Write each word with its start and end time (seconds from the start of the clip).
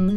Kuuntelet 0.00 0.14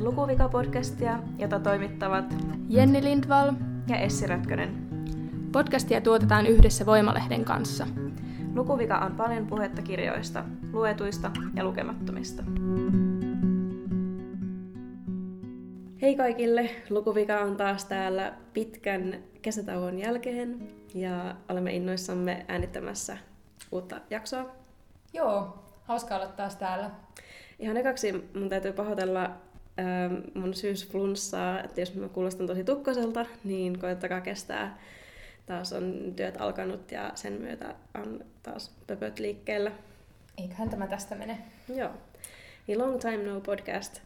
Lukuvika-podcastia, 0.00 1.18
jota 1.38 1.60
toimittavat 1.60 2.34
Jenni 2.68 3.02
Lindvall. 3.02 3.52
ja 3.88 3.96
Essi 3.96 4.26
Rätkönen. 4.26 4.74
Podcastia 5.52 6.00
tuotetaan 6.00 6.46
yhdessä 6.46 6.86
Voimalehden 6.86 7.44
kanssa. 7.44 7.86
Lukuvika 8.54 8.98
on 8.98 9.12
paljon 9.12 9.46
puhetta 9.46 9.82
kirjoista, 9.82 10.44
luetuista 10.72 11.30
ja 11.54 11.64
lukemattomista. 11.64 12.42
Hei 16.06 16.16
kaikille! 16.16 16.70
Lukuvika 16.90 17.40
on 17.40 17.56
taas 17.56 17.84
täällä 17.84 18.32
pitkän 18.52 19.24
kesätauon 19.42 19.98
jälkeen 19.98 20.68
ja 20.94 21.36
olemme 21.48 21.72
innoissamme 21.72 22.44
äänittämässä 22.48 23.18
uutta 23.72 24.00
jaksoa. 24.10 24.56
Joo, 25.12 25.64
hauska 25.82 26.16
olla 26.16 26.26
taas 26.26 26.56
täällä. 26.56 26.90
Ihan 27.58 27.76
ekaksi 27.76 28.12
mun 28.34 28.48
täytyy 28.48 28.72
pahoitella 28.72 29.24
ähm, 29.24 30.14
mun 30.34 30.54
syysflunssaa, 30.54 31.62
että 31.62 31.80
jos 31.80 31.94
mä 31.94 32.08
kuulostan 32.08 32.46
tosi 32.46 32.64
tukkoselta, 32.64 33.26
niin 33.44 33.78
koettakaa 33.78 34.20
kestää. 34.20 34.78
Taas 35.46 35.72
on 35.72 36.12
työt 36.16 36.40
alkanut 36.40 36.92
ja 36.92 37.12
sen 37.14 37.32
myötä 37.32 37.74
on 37.94 38.24
taas 38.42 38.74
pöpöt 38.86 39.18
liikkeellä. 39.18 39.72
Eiköhän 40.38 40.70
tämä 40.70 40.86
tästä 40.86 41.14
mene. 41.14 41.38
Joo. 41.76 41.90
Niin 42.66 42.78
Long 42.78 43.00
Time 43.00 43.16
No 43.16 43.40
Podcast. 43.40 44.00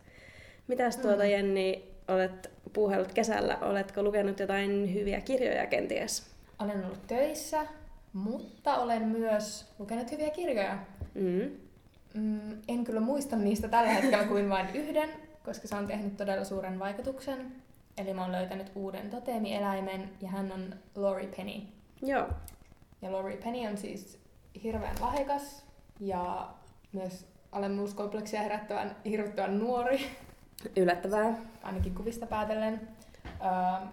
Mitäs 0.71 0.97
tuota 0.97 1.23
Mm. 1.23 1.31
Jenni 1.31 1.90
olet 2.11 2.51
puuhellut 2.73 3.13
kesällä? 3.13 3.59
Oletko 3.61 4.03
lukenut 4.03 4.41
jotain 4.41 4.95
hyviä 4.95 5.21
kirjoja 5.21 5.67
kenties? 5.67 6.31
Olen 6.59 6.85
ollut 6.85 7.07
töissä, 7.07 7.67
mutta 8.13 8.77
olen 8.77 9.03
myös 9.03 9.75
lukenut 9.79 10.11
hyviä 10.11 10.31
kirjoja. 10.31 10.79
Mm. 11.15 11.51
Mm, 12.15 12.63
en 12.69 12.85
kyllä 12.85 13.01
muista 13.01 13.37
niistä 13.37 13.69
tällä 13.69 13.91
hetkellä 13.91 14.25
kuin 14.25 14.51
vain 14.51 14.67
yhden, 14.75 15.09
koska 15.45 15.69
se 15.69 15.77
on 15.77 15.87
tehnyt 15.87 16.17
todella 16.17 16.45
suuren 16.45 16.79
vaikutuksen. 16.79 17.53
Eli 17.99 18.15
mä 18.15 18.23
oon 18.23 18.33
löytänyt 18.33 18.73
uuden 18.75 19.11
toteemieläimen 19.11 20.11
ja 20.21 20.29
hän 20.29 20.53
on 20.53 20.75
Lori 20.95 21.27
Penny. 21.37 21.63
Joo. 22.03 22.29
Ja 23.03 23.13
Lori 23.13 23.37
Penny 23.37 23.67
on 23.67 23.77
siis 23.77 24.19
hirveän 24.63 24.97
lahjakas 25.01 25.65
ja 26.01 26.49
myös 26.93 27.27
alemmuuskompleksia 27.53 28.43
herättävän 28.43 28.97
hirvittävän 29.05 29.59
nuori, 29.59 30.01
Yllättävää. 30.77 31.35
ainakin 31.63 31.95
kuvista 31.95 32.27
päätellen. 32.27 32.89
Öö, 33.27 33.87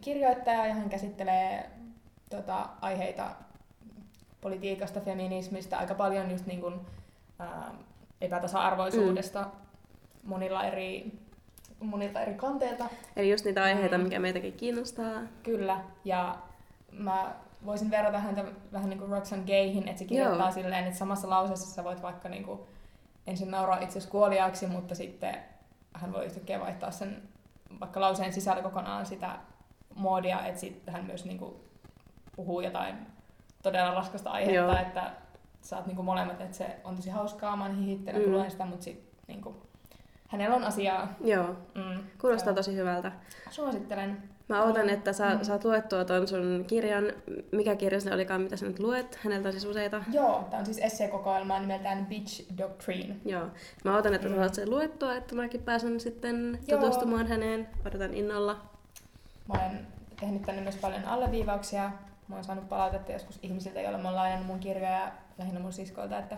kirjoittaja 0.00 0.66
ja 0.66 0.74
hän 0.74 0.90
käsittelee 0.90 1.70
tota, 2.30 2.68
aiheita 2.80 3.30
politiikasta, 4.40 5.00
feminismistä, 5.00 5.78
aika 5.78 5.94
paljon 5.94 6.30
just 6.30 6.46
niin 6.46 6.60
kuin, 6.60 6.74
öö, 7.40 7.46
epätasa-arvoisuudesta 8.20 9.46
monilla 10.24 10.64
eri, 10.64 11.12
monilta 11.80 12.20
eri 12.20 12.34
kanteilta. 12.34 12.84
Eli 13.16 13.30
just 13.30 13.44
niitä 13.44 13.62
aiheita, 13.62 13.98
Mm. 13.98 14.04
mikä 14.04 14.18
meitäkin 14.18 14.52
kiinnostaa. 14.52 15.22
Kyllä, 15.42 15.80
ja 16.04 16.36
mä 16.92 17.34
voisin 17.66 17.90
verrata 17.90 18.18
häntä 18.18 18.44
vähän 18.72 18.90
niin 18.90 18.98
kuin 18.98 19.10
Roxanne 19.10 19.46
Gayhin, 19.46 19.88
että 19.88 19.98
se 19.98 20.04
kirjoittaa 20.04 20.46
Joo. 20.46 20.52
silleen, 20.52 20.84
että 20.84 20.98
samassa 20.98 21.30
lauseessa 21.30 21.74
sä 21.74 21.84
voit 21.84 22.02
vaikka 22.02 22.28
niin 22.28 22.44
kuin 22.44 22.60
ensin 23.26 23.50
nauraa 23.50 23.78
itsesi 23.80 24.08
kuoliaaksi, 24.08 24.66
mutta 24.66 24.94
sitten 24.94 25.36
hän 26.00 26.12
voi 26.12 26.24
yhtäkkiä 26.26 26.60
vaihtaa 26.60 26.90
sen 26.90 27.22
vaikka 27.80 28.00
lauseen 28.00 28.32
sisällä 28.32 28.62
kokonaan 28.62 29.06
sitä 29.06 29.38
moodia, 29.94 30.46
että 30.46 30.60
sitten 30.60 30.94
hän 30.94 31.04
myös 31.04 31.24
niin 31.24 31.38
kuin 31.38 31.54
puhuu 32.36 32.60
jotain 32.60 32.96
todella 33.62 33.94
raskasta 33.94 34.30
aihetta, 34.30 34.54
Joo. 34.56 34.76
että 34.76 35.10
saat 35.60 35.86
niin 35.86 35.96
kuin 35.96 36.06
molemmat, 36.06 36.40
että 36.40 36.56
se 36.56 36.76
on 36.84 36.96
tosi 36.96 37.10
hauskaa, 37.10 37.56
mä 37.56 37.64
oon 37.66 37.76
hihittänyt 37.76 38.26
Mm. 38.26 38.32
luen 38.32 38.50
sitä, 38.50 38.64
mutta 38.64 38.84
sitten 38.84 39.10
niin 39.26 39.40
kuin, 39.42 39.56
hänellä 40.30 40.56
on 40.56 40.64
asiaa. 40.64 41.08
Joo. 41.24 41.46
Mm, 41.74 42.02
Kuulostaa 42.20 42.48
Joo. 42.50 42.56
tosi 42.56 42.76
hyvältä. 42.76 43.12
Suosittelen. 43.50 44.22
Mä 44.48 44.62
odotan, 44.62 44.88
että 44.88 45.12
sä 45.12 45.34
Mm. 45.34 45.44
saat 45.44 45.64
luettua 45.64 46.04
ton 46.04 46.28
sun 46.28 46.64
kirjan. 46.66 47.04
Mikä 47.52 47.76
kirja 47.76 48.00
se 48.00 48.14
olikaan, 48.14 48.40
mitä 48.40 48.56
sä 48.56 48.66
nyt 48.66 48.78
luet? 48.78 49.18
Häneltä 49.24 49.48
on 49.48 49.52
siis 49.52 49.64
useita. 49.64 50.02
Joo, 50.12 50.46
tämä 50.50 50.58
on 50.60 50.64
siis 50.66 50.78
esseekokoelma 50.78 51.58
nimeltään 51.58 52.06
Bitch 52.06 52.44
Doctrine. 52.58 53.16
Joo. 53.24 53.46
Mä 53.84 53.94
odotan, 53.94 54.14
että 54.14 54.28
sä 54.28 54.34
Mm. 54.34 54.40
saat 54.40 54.54
sen 54.54 54.70
luettua, 54.70 55.14
että 55.16 55.34
mäkin 55.34 55.62
pääsen 55.62 56.00
sitten 56.00 56.58
Joo. 56.68 56.80
tutustumaan 56.80 57.26
häneen. 57.26 57.68
Odotan 57.86 58.14
innolla. 58.14 58.56
Mä 59.52 59.54
olen 59.60 59.86
tehnyt 60.20 60.42
tänne 60.42 60.60
myös 60.62 60.76
paljon 60.76 61.04
alleviivauksia. 61.04 61.90
Mä 62.28 62.34
oon 62.34 62.44
saanut 62.44 62.68
palautetta 62.68 63.12
joskus 63.12 63.38
ihmisiltä, 63.42 63.80
joilla 63.80 63.98
mä 63.98 64.08
oon 64.08 64.16
lainannut 64.16 64.46
mun 64.46 64.60
kirjoja, 64.60 65.12
lähinnä 65.38 65.60
mun 65.60 65.72
siskoilta, 65.72 66.18
että 66.18 66.36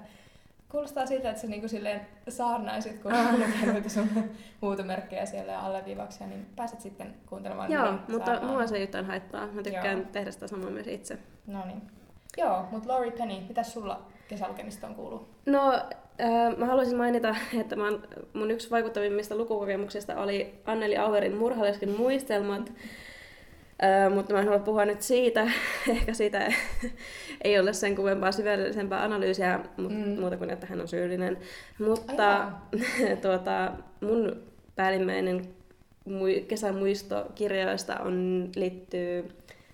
kuulostaa 0.72 1.06
siltä, 1.06 1.30
että 1.30 1.40
sä 1.40 1.46
niinku 1.46 1.68
silleen 1.68 2.00
saarnaisit, 2.28 2.98
kun 2.98 3.12
on 3.14 3.40
lukenut 3.40 3.90
sun 3.90 4.08
huutomerkkejä 4.62 5.26
siellä 5.26 5.52
ja 5.52 5.60
alleviivauksia, 5.60 6.26
niin 6.26 6.46
pääset 6.56 6.80
sitten 6.80 7.14
kuuntelemaan 7.26 7.72
Joo, 7.72 7.90
niitä 7.90 8.04
mutta 8.08 8.26
saarnaa. 8.26 8.50
mua 8.52 8.66
se 8.66 8.76
ei 8.76 8.82
yhtään 8.82 9.06
haittaa. 9.06 9.46
Mä 9.46 9.62
tykkään 9.62 9.98
Joo. 9.98 10.06
tehdä 10.12 10.30
sitä 10.30 10.48
samaa 10.48 10.70
myös 10.70 10.86
itse. 10.86 11.18
No 11.46 11.66
niin. 11.66 11.82
Joo, 12.36 12.64
mutta 12.70 12.92
Lori 12.92 13.10
Penny, 13.10 13.34
mitäs 13.48 13.72
sulla 13.72 14.02
kesälukemistoon 14.28 14.94
kuuluu? 14.94 15.28
No, 15.46 15.72
äh, 16.20 16.56
mä 16.56 16.66
haluaisin 16.66 16.96
mainita, 16.96 17.36
että 17.60 17.76
mä 17.76 17.84
oon, 17.84 18.02
mun 18.32 18.50
yksi 18.50 18.70
vaikuttavimmista 18.70 19.36
lukukokemuksista 19.36 20.16
oli 20.16 20.60
Anneli 20.64 20.96
Auerin 20.96 21.36
murhalesken 21.36 21.90
muistelmat. 21.90 22.72
Mutta 24.14 24.32
mä 24.34 24.40
en 24.40 24.46
halua 24.46 24.62
puhua 24.62 24.84
nyt 24.84 25.02
siitä. 25.02 25.46
Ehkä 25.90 26.14
siitä 26.14 26.52
ei 27.44 27.58
ole 27.58 27.72
sen 27.72 27.96
kuvempaa 27.96 28.32
syvällisempää 28.32 29.04
analyysiä, 29.04 29.60
mut, 29.76 29.92
Mm. 29.92 30.20
muuta 30.20 30.36
kuin 30.36 30.50
että 30.50 30.66
hän 30.66 30.80
on 30.80 30.88
syyllinen. 30.88 31.38
Mutta 31.78 32.52
tuota, 33.22 33.72
mun 34.00 34.42
päällimmäinen 34.76 35.48
mui, 36.04 36.44
kesämuisto 36.48 37.26
kirjoista 37.34 38.00
on, 38.00 38.48
liittyy 38.56 39.28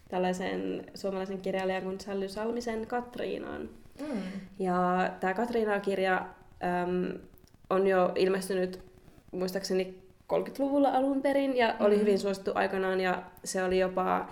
tällaiseen 0.09 0.85
suomalaisen 0.95 1.41
kirjailijan 1.41 1.83
kuin 1.83 2.01
Sally 2.01 2.29
Salmisen 2.29 2.87
Katriinaan. 2.87 3.69
Mm. 4.01 4.23
Ja 4.59 5.11
tämä 5.21 5.35
Katriina-kirja 5.35 6.17
äm, 6.83 7.19
on 7.71 7.87
jo 7.87 8.13
ilmestynyt 8.15 8.81
muistaakseni 9.33 9.99
30-luvulla 10.33 10.89
alun 10.89 11.23
perin 11.23 11.57
ja 11.57 11.75
oli 11.81 11.95
Mm. 11.95 12.01
hyvin 12.01 12.19
suosittu 12.19 12.51
aikanaan 12.55 13.01
ja 13.01 13.23
se 13.45 13.65
oli 13.65 13.79
jopa 13.79 14.27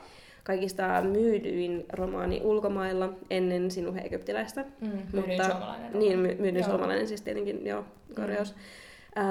kaikista 0.44 1.02
myydyin 1.02 1.84
romaani 1.92 2.40
ulkomailla 2.44 3.12
ennen 3.30 3.70
Sinuhe 3.70 4.00
egyptiläistä. 4.00 4.64
Mm. 4.80 4.88
Myydyin 5.12 5.44
suomalainen 5.44 5.92
romaani. 5.92 5.98
Niin, 5.98 6.18
my- 6.18 6.36
myydyin 6.38 6.62
Joo. 6.62 6.68
suomalainen 6.70 7.08
siis 7.08 7.22
tietenkin, 7.22 7.66
joo, 7.66 7.84
korjaus. 8.16 8.54
Mm. 8.54 9.22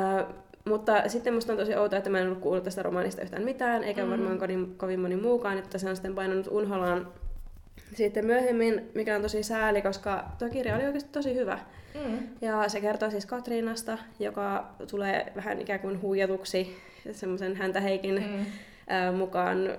mutta 0.72 1.09
sitten 1.09 1.34
musta 1.34 1.53
on 1.53 1.59
tosi 1.59 1.76
outoa, 1.76 1.98
että 1.98 2.09
mä 2.09 2.20
en 2.20 2.28
ollut 2.28 2.40
kuullut 2.40 2.64
tästä 2.64 2.84
romaanista 2.84 3.22
yhtään 3.22 3.44
mitään, 3.44 3.84
eikä 3.84 4.03
Mm. 4.03 4.09
varmaan 4.12 4.38
kovin, 4.40 4.76
kovin 4.78 5.00
moni 5.00 5.16
muukaan, 5.16 5.58
että 5.58 5.78
se 5.78 5.90
on 5.90 5.96
sitten 5.96 6.16
painanut 6.16 6.47
unholaan 6.52 7.08
sitten 7.94 8.25
myöhemmin, 8.25 8.91
mikä 8.96 9.16
on 9.16 9.22
tosi 9.22 9.44
sääli, 9.44 9.81
koska 9.81 10.25
tuo 10.40 10.50
kirja 10.50 10.75
oli 10.75 10.85
oikeasti 10.85 11.09
tosi 11.12 11.35
hyvä. 11.35 11.59
Mm. 12.06 12.18
Ja 12.41 12.69
se 12.69 12.81
kertoo 12.81 13.12
siis 13.12 13.25
Katriinasta, 13.25 13.97
joka 14.19 14.68
tulee 14.91 15.31
vähän 15.35 15.62
ikään 15.62 15.79
kuin 15.79 16.01
huijatuksi 16.01 16.78
semmoisen 17.12 17.56
häntä 17.56 17.81
heikin 17.81 18.16
Mm. 18.16 18.46
ää, 18.88 19.12
mukaan 19.12 19.78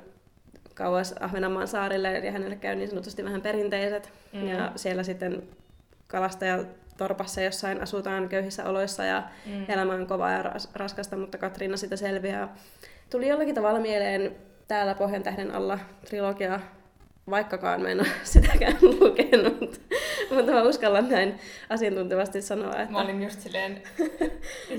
kauas 0.74 1.14
Ahvenanmaan 1.20 1.68
saarille 1.68 2.18
ja 2.18 2.32
hänelle 2.32 2.56
käy 2.56 2.74
niin 2.76 2.88
sanotusti 2.88 3.24
vähän 3.24 3.42
perinteiset. 3.42 4.12
Mm. 4.32 4.48
Ja 4.48 4.72
siellä 4.76 5.02
sitten 5.02 5.42
kalastajatorpassa 6.06 7.40
jossain 7.40 7.82
asutaan 7.82 8.28
köyhissä 8.28 8.64
oloissa 8.64 9.04
ja 9.04 9.22
Mm. 9.46 9.64
elämä 9.68 9.92
on 9.92 10.06
kovaa 10.06 10.32
ja 10.32 10.42
ras- 10.42 10.68
raskasta, 10.74 11.16
mutta 11.16 11.38
Katriina 11.38 11.76
sitä 11.76 11.96
selviää. 11.96 12.54
Tuli 13.10 13.28
jollakin 13.28 13.54
tavalla 13.54 13.80
mieleen 13.80 14.36
täällä 14.68 14.94
Pohjan 14.94 15.22
tähden 15.22 15.50
alla 15.54 15.78
trilogia, 16.08 16.60
vaikkakaan 17.30 17.80
mä 17.82 17.88
en 17.88 18.00
ole 18.00 18.08
sitäkään 18.24 18.76
lukenut. 18.82 19.80
mutta 20.34 20.52
mä 20.52 20.62
uskallan 20.62 21.08
näin 21.08 21.34
asiantuntevasti 21.70 22.42
sanoa, 22.42 22.72
että 22.76 22.92
Mä 22.92 23.00
olin 23.00 23.22
just 23.22 23.40
silleen 23.40 23.82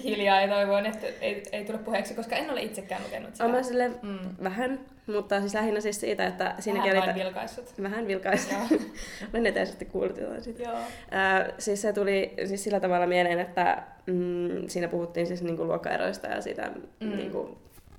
hiljaa 0.03 0.41
ja 0.41 0.47
toivoin, 0.47 0.85
että 0.85 1.07
ei, 1.21 1.43
ei 1.51 1.65
tule 1.65 1.77
puheeksi, 1.77 2.13
koska 2.13 2.35
en 2.35 2.49
ole 2.51 2.61
itsekään 2.61 3.01
lukenut 3.05 3.29
sitä. 3.35 3.43
olen 3.43 3.55
mä 3.55 3.63
sille 3.63 3.91
Mm. 4.01 4.19
vähän, 4.43 4.79
mutta 5.07 5.39
siis 5.39 5.53
lähinnä 5.53 5.81
siis 5.81 5.99
siitä, 5.99 6.27
että 6.27 6.55
siinäkin 6.59 6.91
Vähän 6.93 7.05
vain 7.05 7.15
vilkaissut. 7.25 7.73
Vähän 7.83 8.07
vilkaisin. 8.07 8.53
Joo. 8.57 8.79
Olen 9.33 9.45
etäisesti 9.45 9.85
kuullut 9.85 10.17
jotain 10.17 10.43
siitä. 10.43 10.63
Joo. 10.63 10.77
Ää, 11.11 11.49
siis 11.57 11.81
se 11.81 11.93
tuli 11.93 12.33
siis 12.45 12.63
sillä 12.63 12.79
tavalla 12.79 13.07
mieleen, 13.07 13.39
että 13.39 13.83
mm, 14.05 14.67
siinä 14.67 14.87
puhuttiin 14.87 15.27
siis 15.27 15.41
niinku 15.43 15.65
luokkaeroista 15.65 16.27
ja 16.27 16.41
siitä 16.41 16.71
mm. 16.99 17.17
niinku, 17.17 17.57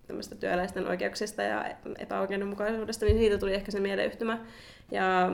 tämmöistä 0.08 0.34
työläisten 0.34 0.86
oikeuksista 0.88 1.42
ja 1.42 1.64
epäoikeudenmukaisuudesta, 1.98 3.04
niin 3.04 3.18
siitä 3.18 3.38
tuli 3.38 3.54
ehkä 3.54 3.70
se 3.70 3.80
mieleyhtymä. 3.80 4.38
Ja 4.90 5.32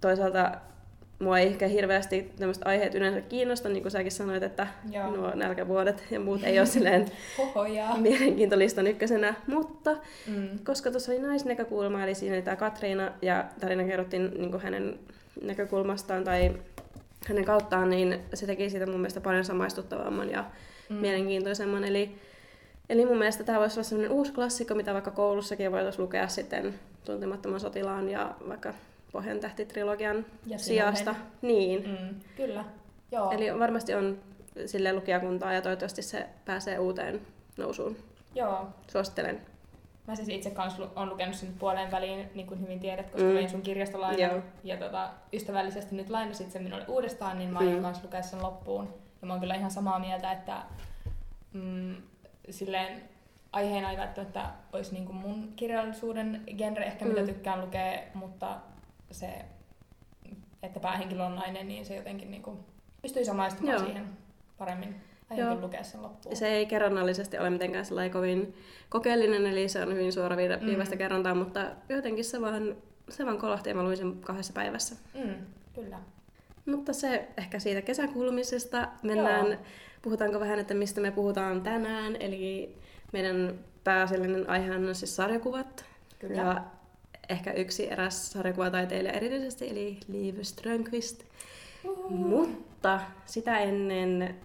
toisaalta 0.00 0.52
mua 1.18 1.38
ei 1.38 1.46
ehkä 1.46 1.68
hirveästi 1.68 2.32
tämmöiset 2.38 2.66
aiheet 2.66 2.94
yleensä 2.94 3.20
kiinnosta, 3.20 3.68
niin 3.68 3.82
kuin 3.82 3.92
säkin 3.92 4.12
sanoit, 4.12 4.42
että 4.42 4.66
Joo. 4.90 5.10
nuo 5.10 5.30
nälkävuodet 5.34 6.04
ja 6.10 6.20
muut 6.20 6.44
ei 6.44 6.58
ole 6.58 6.66
silleen 6.66 7.06
mielenkiintolistan 7.98 8.86
ykkösenä, 8.86 9.34
mutta 9.46 9.96
Mm. 10.26 10.48
koska 10.64 10.90
tuossa 10.90 11.12
oli 11.12 11.20
naisnäkökulma, 11.20 12.04
eli 12.04 12.14
siinä 12.14 12.34
oli 12.34 12.42
tämä 12.42 12.56
Katriina 12.56 13.12
ja 13.22 13.44
tarina 13.60 13.84
kerrottiin 13.84 14.30
niin 14.38 14.50
kuin 14.50 14.62
hänen 14.62 14.98
näkökulmastaan 15.42 16.24
tai 16.24 16.52
hänen 17.28 17.44
kauttaan, 17.44 17.90
niin 17.90 18.20
se 18.34 18.46
teki 18.46 18.70
siitä 18.70 18.86
mun 18.86 19.00
mielestä 19.00 19.20
paljon 19.20 19.44
samaistuttavamman 19.44 20.30
ja 20.30 20.44
mm. 20.88 20.96
mielenkiintoisemman. 20.96 21.84
Eli, 21.84 22.18
eli 22.88 23.06
mun 23.06 23.18
mielestä 23.18 23.44
tämä 23.44 23.58
voisi 23.60 23.74
olla 23.80 23.88
sellainen 23.88 24.12
uusi 24.16 24.32
klassikko, 24.32 24.74
mitä 24.74 24.92
vaikka 24.92 25.10
koulussakin 25.10 25.72
voitaisiin 25.72 26.02
lukea 26.02 26.28
sitten 26.28 26.74
tuntemattoman 27.04 27.60
sotilaan 27.60 28.08
ja 28.08 28.34
vaikka 28.48 28.74
Pohjan 29.12 29.38
tähti-trilogian 29.40 30.24
Ja 30.46 30.58
sijasta. 30.58 31.12
Sinohen. 31.14 31.22
Niin. 31.42 31.88
Mm. 31.88 32.20
Kyllä. 32.36 32.64
Joo. 33.12 33.30
Eli 33.32 33.58
varmasti 33.58 33.94
on 33.94 34.18
sille 34.66 34.92
lukijakuntaa 34.92 35.52
ja 35.52 35.62
toivottavasti 35.62 36.02
se 36.02 36.26
pääsee 36.44 36.78
uuteen 36.78 37.20
nousuun. 37.56 37.96
Joo. 38.34 38.66
Suosittelen. 38.88 39.40
Mä 40.06 40.14
siis 40.16 40.28
itse 40.28 40.50
kanssa 40.50 40.82
lu- 40.82 40.90
on 40.96 41.08
lukenut 41.08 41.34
sen 41.34 41.48
puoleen 41.58 41.90
väliin, 41.90 42.28
niin 42.34 42.46
kuin 42.46 42.60
hyvin 42.60 42.80
tiedät, 42.80 43.10
koska 43.10 43.28
Mm. 43.28 43.34
vein 43.34 43.50
sun 43.50 43.62
kirjastolainan. 43.62 44.30
Joo. 44.30 44.40
Ja 44.64 44.76
tota, 44.76 45.10
ystävällisesti 45.32 45.94
nyt 45.96 46.10
lainasit 46.10 46.50
sen 46.50 46.62
minulle 46.62 46.84
uudestaan, 46.88 47.38
niin 47.38 47.50
mä 47.50 47.58
aion 47.58 47.74
Mm. 47.76 47.82
kanssa 47.82 48.04
lukea 48.04 48.22
sen 48.22 48.42
loppuun. 48.42 48.88
Ja 49.20 49.26
mä 49.26 49.32
oon 49.32 49.40
kyllä 49.40 49.54
ihan 49.54 49.70
samaa 49.70 49.98
mieltä, 49.98 50.32
että 50.32 50.56
mm, 51.52 51.94
silleen 52.50 53.02
aiheena 53.52 53.90
ei 53.90 53.96
välttämättä 53.96 54.50
olisi 54.72 54.92
niin 54.92 55.06
kuin 55.06 55.16
mun 55.16 55.52
kirjallisuuden 55.56 56.42
genre 56.56 56.84
ehkä, 56.84 57.04
mitä 57.04 57.20
Mm. 57.20 57.26
tykkään 57.26 57.60
lukea, 57.60 58.02
mutta 58.14 58.56
se, 59.10 59.28
että 60.62 60.80
päähenkilö 60.80 61.24
on 61.24 61.34
nainen, 61.36 61.68
niin 61.68 61.86
se 61.86 61.96
jotenkin 61.96 62.30
niin 62.30 62.42
kuin 62.42 62.58
pystyy 63.02 63.24
samaistumaan 63.24 63.76
Joo. 63.76 63.84
siihen 63.84 64.08
paremmin. 64.58 64.96
Joo. 65.36 65.54
lukea 65.60 65.82
sen 65.82 66.02
loppuun. 66.02 66.36
Se 66.36 66.48
ei 66.48 66.66
kerronnallisesti 66.66 67.38
ole 67.38 67.50
mitenkään 67.50 67.84
kovin 68.12 68.54
kokeellinen, 68.88 69.46
eli 69.46 69.68
se 69.68 69.82
on 69.82 69.92
hyvin 69.94 70.12
suoraviivaista 70.12 70.94
Mm. 70.94 70.98
kerrontaa, 70.98 71.34
mutta 71.34 71.60
jotenkin 71.88 72.24
se 72.24 72.40
vaan, 72.40 72.76
se 73.08 73.26
vaan 73.26 73.38
kolahti 73.38 73.68
ja 73.68 73.74
mä 73.74 73.82
luin 73.82 73.96
sen 73.96 74.16
kahdessa 74.20 74.52
päivässä. 74.52 74.96
Mm, 75.14 75.34
kyllä. 75.74 75.98
Mutta 76.66 76.92
se 76.92 77.28
ehkä 77.36 77.58
siitä 77.58 77.82
kesäkuulumisesta. 77.82 78.88
Mennään, 79.02 79.46
Joo. 79.46 79.56
puhutaanko 80.02 80.40
vähän, 80.40 80.58
että 80.58 80.74
mistä 80.74 81.00
me 81.00 81.10
puhutaan 81.10 81.62
tänään. 81.62 82.16
Eli 82.20 82.76
meidän 83.12 83.54
pääasiallinen 83.84 84.50
aihe 84.50 84.76
on 84.76 84.94
siis 84.94 85.16
sarjakuvat. 85.16 85.84
Kyllä. 86.18 86.36
Ja 86.42 86.64
ehkä 87.28 87.52
yksi 87.52 87.92
eräs 87.92 88.32
sarjakuvataiteilija 88.32 89.12
erityisesti, 89.12 89.70
eli 89.70 89.98
Liv 90.08 90.42
Strömqvist. 90.42 91.24
Uhu. 91.84 92.08
Mutta 92.08 93.00
sitä 93.24 93.58
ennen 93.58 94.36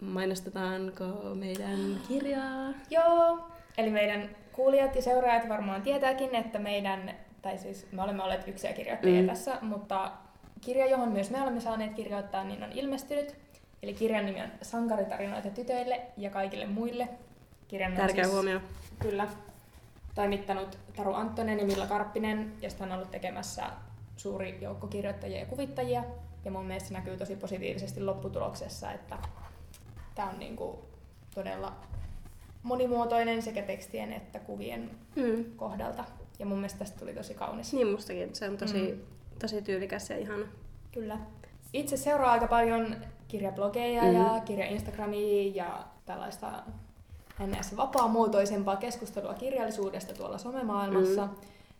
mainostetaanko 0.00 1.04
meidän 1.34 1.78
kirjaa? 2.08 2.72
Joo, 2.90 3.38
eli 3.78 3.90
meidän 3.90 4.30
kuulijat 4.52 4.96
ja 4.96 5.02
seuraajat 5.02 5.48
varmaan 5.48 5.82
tietääkin, 5.82 6.34
että 6.34 6.58
meidän, 6.58 7.14
tai 7.42 7.58
siis 7.58 7.86
me 7.92 8.02
olemme 8.02 8.22
olleet 8.22 8.48
yksiä 8.48 8.72
kirjoittajia 8.72 9.22
mm. 9.22 9.28
tässä, 9.28 9.58
mutta 9.60 10.12
kirja, 10.64 10.86
johon 10.86 11.08
myös 11.12 11.30
me 11.30 11.42
olemme 11.42 11.60
saaneet 11.60 11.94
kirjoittaa, 11.94 12.44
niin 12.44 12.62
on 12.62 12.72
ilmestynyt. 12.72 13.34
Eli 13.82 13.94
kirjan 13.94 14.26
nimi 14.26 14.42
on 14.42 14.48
Sankaritarinoita 14.62 15.50
tytöille 15.50 16.00
ja 16.16 16.30
kaikille 16.30 16.66
muille. 16.66 17.08
Kirjan 17.68 17.92
on 17.92 17.96
Tärkeä 17.98 18.24
siis, 18.24 18.34
huomio. 18.34 18.60
Kyllä. 18.98 19.28
Toimittanut 20.14 20.78
Taru 20.96 21.14
Anttonen 21.14 21.58
ja 21.58 21.64
Milla 21.66 21.86
Karppinen, 21.86 22.52
josta 22.62 22.84
on 22.84 22.92
ollut 22.92 23.10
tekemässä 23.10 23.62
suuri 24.16 24.58
joukko 24.60 24.86
kirjoittajia 24.86 25.38
ja 25.38 25.46
kuvittajia. 25.46 26.04
Ja 26.44 26.50
mun 26.50 26.64
mielestä 26.66 26.88
se 26.88 26.94
näkyy 26.94 27.16
tosi 27.16 27.36
positiivisesti 27.36 28.00
lopputuloksessa, 28.00 28.92
että 28.92 29.18
tämä 30.14 30.28
on 30.30 30.38
niinku 30.38 30.78
todella 31.34 31.72
monimuotoinen 32.62 33.42
sekä 33.42 33.62
tekstien 33.62 34.12
että 34.12 34.38
kuvien 34.38 34.90
Mm. 35.16 35.44
kohdalta. 35.56 36.04
Ja 36.38 36.46
mun 36.46 36.58
mielestä 36.58 36.78
tästä 36.78 36.98
tuli 36.98 37.14
tosi 37.14 37.34
kaunis. 37.34 37.72
Niin 37.72 37.86
mustakin. 37.86 38.34
Se 38.34 38.48
on 38.48 38.56
tosi, 38.56 38.92
Mm. 38.92 39.00
Tosi 39.38 39.62
tyylikäs 39.62 40.10
ja 40.10 40.18
ihana. 40.18 40.46
Kyllä. 40.92 41.18
Itse 41.72 41.96
seuraa 41.96 42.32
aika 42.32 42.46
paljon 42.46 42.96
kirjablogeja 43.28 44.02
Mm. 44.02 44.14
ja 44.14 44.42
kirja-instagramia 44.44 45.52
ja 45.54 45.84
tällaista 46.06 46.52
ns. 47.46 47.76
vapaamuotoisempaa 47.76 48.76
keskustelua 48.76 49.34
kirjallisuudesta 49.34 50.14
tuolla 50.14 50.38
somemaailmassa, 50.38 51.26
Mm. 51.26 51.32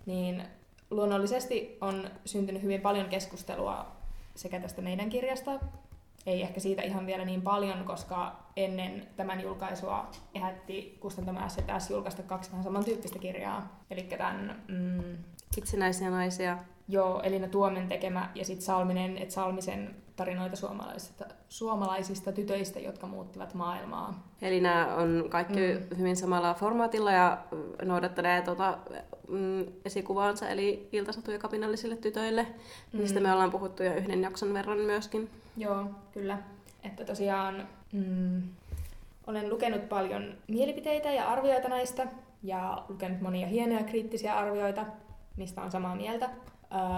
niin 0.07 0.43
luonnollisesti 0.91 1.79
on 1.81 2.11
syntynyt 2.25 2.63
hyvin 2.63 2.81
paljon 2.81 3.09
keskustelua 3.09 3.87
sekä 4.35 4.61
tästä 4.61 4.83
meidän 4.83 5.09
kirjasta, 5.11 5.61
ei 6.27 6.43
ehkä 6.43 6.61
siitä 6.61 6.83
ihan 6.83 7.07
vielä 7.07 7.25
niin 7.25 7.43
paljon, 7.43 7.85
koska 7.85 8.37
ennen 8.57 9.07
tämän 9.17 9.41
julkaisua 9.41 10.11
ehätti 10.35 10.99
kustantama 11.01 11.49
S&S 11.49 11.91
julkaista 11.91 12.23
kaksi 12.23 12.51
vähän 12.51 12.65
samantyyppistä 12.65 13.19
kirjaa. 13.19 13.81
Eli 13.91 14.03
tämän 14.03 14.63
mm, 14.69 15.17
Itsenäisiä 15.57 16.11
naisia. 16.11 16.59
Joo, 16.89 17.21
Elina 17.23 17.49
Tuomen 17.49 17.89
tekemä 17.89 18.31
ja 18.35 18.45
sitten 18.45 18.67
Salminen, 18.67 19.19
että 19.19 19.35
Salmisen 19.35 19.97
tarinoita 20.17 20.57
suomalaisista, 20.57 21.25
suomalaisista 21.49 22.33
tytöistä, 22.33 22.81
jotka 22.81 23.07
muuttivat 23.07 23.55
maailmaa. 23.55 24.29
Eli 24.43 24.61
nämä 24.61 24.95
on 24.95 25.27
kaikki. 25.29 25.55
Mm. 25.55 25.99
hyvin 25.99 26.17
samalla 26.17 26.55
formaatilla 26.55 27.13
ja 27.13 27.39
noudattelee 27.83 28.43
tuota, 28.43 28.79
mm, 29.29 29.65
esikuvaansa, 29.85 30.49
eli 30.49 30.89
iltasatuja 30.93 31.39
kapinallisille 31.39 31.97
tytöille. 31.97 32.47
Mm. 32.93 33.01
Mistä 33.01 33.21
me 33.21 33.33
ollaan 33.33 33.51
puhuttu 33.51 33.83
jo 33.83 33.95
yhden 33.95 34.23
jakson 34.23 34.55
verran 34.55 34.79
myöskin. 34.79 35.31
Joo, 35.57 35.85
kyllä. 36.13 36.39
Että 36.85 37.05
tosiaan 37.05 37.69
mm, 37.93 38.43
olen 39.27 39.51
lukenut 39.51 39.89
paljon 39.89 40.35
mielipiteitä 40.49 41.13
ja 41.13 41.29
arvioita 41.29 41.69
näistä 41.69 42.07
ja 42.43 42.85
lukenut 42.89 43.21
monia 43.21 43.47
hienoja 43.47 43.85
kriittisiä 43.85 44.39
arvioita, 44.39 44.85
mistä 45.37 45.63
on 45.63 45.71
samaa 45.71 45.97
mieltä. 45.97 46.31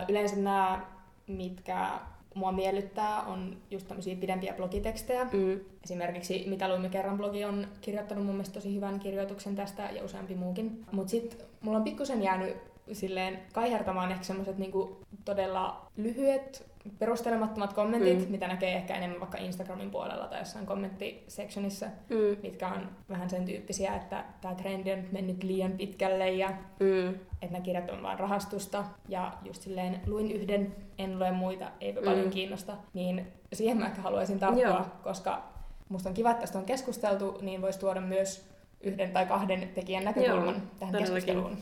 Yleensä 0.08 0.36
nämä, 0.36 0.86
mitkä 1.26 1.90
mua 2.34 2.52
miellyttää, 2.52 3.22
on 3.22 3.56
just 3.70 3.88
tämmöisiä 3.88 4.16
pidempiä 4.16 4.54
blogitekstejä. 4.54 5.24
Mm. 5.24 5.60
Esimerkiksi 5.84 6.44
Mitä 6.48 6.68
luimme 6.68 6.88
kerran 6.88 7.16
blogi 7.16 7.44
on 7.44 7.68
kirjoittanut 7.80 8.24
mun 8.24 8.34
mielestä 8.34 8.54
tosi 8.54 8.74
hyvän 8.74 9.00
kirjoituksen 9.00 9.56
tästä 9.56 9.82
ja 9.82 10.04
useampi 10.04 10.34
muukin. 10.34 10.84
Mutta 10.92 11.10
sitten 11.10 11.46
mulla 11.60 11.78
on 11.78 11.84
pikkusen 11.84 12.22
jäänyt 12.22 12.56
silleen 12.92 13.38
kaihertamaan 13.52 14.12
ehkä 14.12 14.24
semmoiset 14.24 14.58
niinku 14.58 14.96
todella 15.24 15.86
lyhyet, 15.96 16.66
perustelemattomat 16.98 17.72
kommentit, 17.72 18.18
Mm. 18.26 18.30
mitä 18.30 18.48
näkee 18.48 18.76
ehkä 18.76 18.94
enemmän 18.94 19.20
vaikka 19.20 19.38
Instagramin 19.38 19.90
puolella 19.90 20.26
tai 20.26 20.38
jossain 20.38 20.66
kommenttisektionissa, 20.66 21.86
Mm. 21.86 22.36
mitkä 22.42 22.68
on 22.68 22.88
vähän 23.08 23.30
sen 23.30 23.44
tyyppisiä, 23.44 23.94
että 23.96 24.24
tämä 24.40 24.54
trendi 24.54 24.92
on 24.92 24.98
nyt 24.98 25.12
mennyt 25.12 25.42
liian 25.44 25.72
pitkälle 25.72 26.30
ja 26.30 26.48
Mm. 26.80 27.08
että 27.08 27.52
nämä 27.52 27.60
kirjat 27.64 27.90
on 27.90 28.02
vaan 28.02 28.18
rahastusta 28.18 28.84
ja 29.08 29.32
just 29.44 29.62
silleen 29.62 30.00
luin 30.06 30.30
yhden, 30.32 30.74
en 30.98 31.18
lue 31.18 31.30
muita, 31.30 31.70
eipä 31.80 32.00
paljon 32.04 32.24
Mm. 32.24 32.30
kiinnosta, 32.30 32.72
niin 32.94 33.26
siihen 33.52 33.76
mä 33.78 33.86
ehkä 33.86 34.00
haluaisin 34.02 34.38
tarttua, 34.38 34.62
Joo. 34.64 34.86
koska 35.02 35.42
musta 35.88 36.08
on 36.08 36.14
kiva, 36.14 36.30
että 36.30 36.40
tästä 36.40 36.58
on 36.58 36.64
keskusteltu, 36.64 37.38
niin 37.42 37.62
voisi 37.62 37.78
tuoda 37.80 38.00
myös 38.00 38.48
yhden 38.80 39.10
tai 39.12 39.26
kahden 39.26 39.68
tekijän 39.74 40.04
näkökulman 40.04 40.54
Joo, 40.54 40.62
tähän 40.78 40.94
todellakin. 40.94 40.98
keskusteluun. 40.98 41.56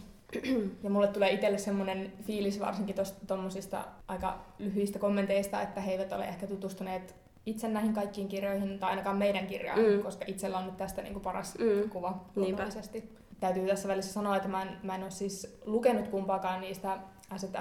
Ja 0.83 0.91
mulle 0.91 1.09
tulee 1.09 1.31
itselle 1.33 1.59
semmoinen 1.59 2.13
fiilis 2.23 2.61
varsinkin 2.61 2.97
tuommoisista 3.27 3.85
aika 4.09 4.39
lyhyistä 4.59 4.99
kommenteista, 4.99 5.63
että 5.63 5.81
he 5.81 5.93
eivät 5.93 6.13
ole 6.13 6.25
ehkä 6.25 6.47
tutustuneet 6.47 7.15
itse 7.47 7.69
näihin 7.69 7.93
kaikkiin 7.95 8.29
kirjoihin, 8.29 8.79
tai 8.79 8.91
ainakaan 8.91 9.17
meidän 9.17 9.47
kirjaan, 9.47 9.79
Mm. 9.79 10.03
koska 10.03 10.25
itsellä 10.29 10.59
on 10.59 10.67
nyt 10.67 10.77
tästä 10.77 11.03
niinku 11.03 11.21
paras 11.21 11.55
Mm. 11.59 11.91
kuva 11.91 12.25
luonnollisesti. 12.37 13.13
Täytyy 13.41 13.67
tässä 13.67 13.89
välissä 13.89 14.13
sanoa, 14.13 14.37
että 14.37 14.49
mä 14.49 14.63
en, 14.63 14.69
mä 14.83 14.95
en 14.95 15.03
ole 15.03 15.11
siis 15.11 15.59
lukenut 15.65 16.09
kumpaakaan 16.09 16.61
niistä 16.61 16.99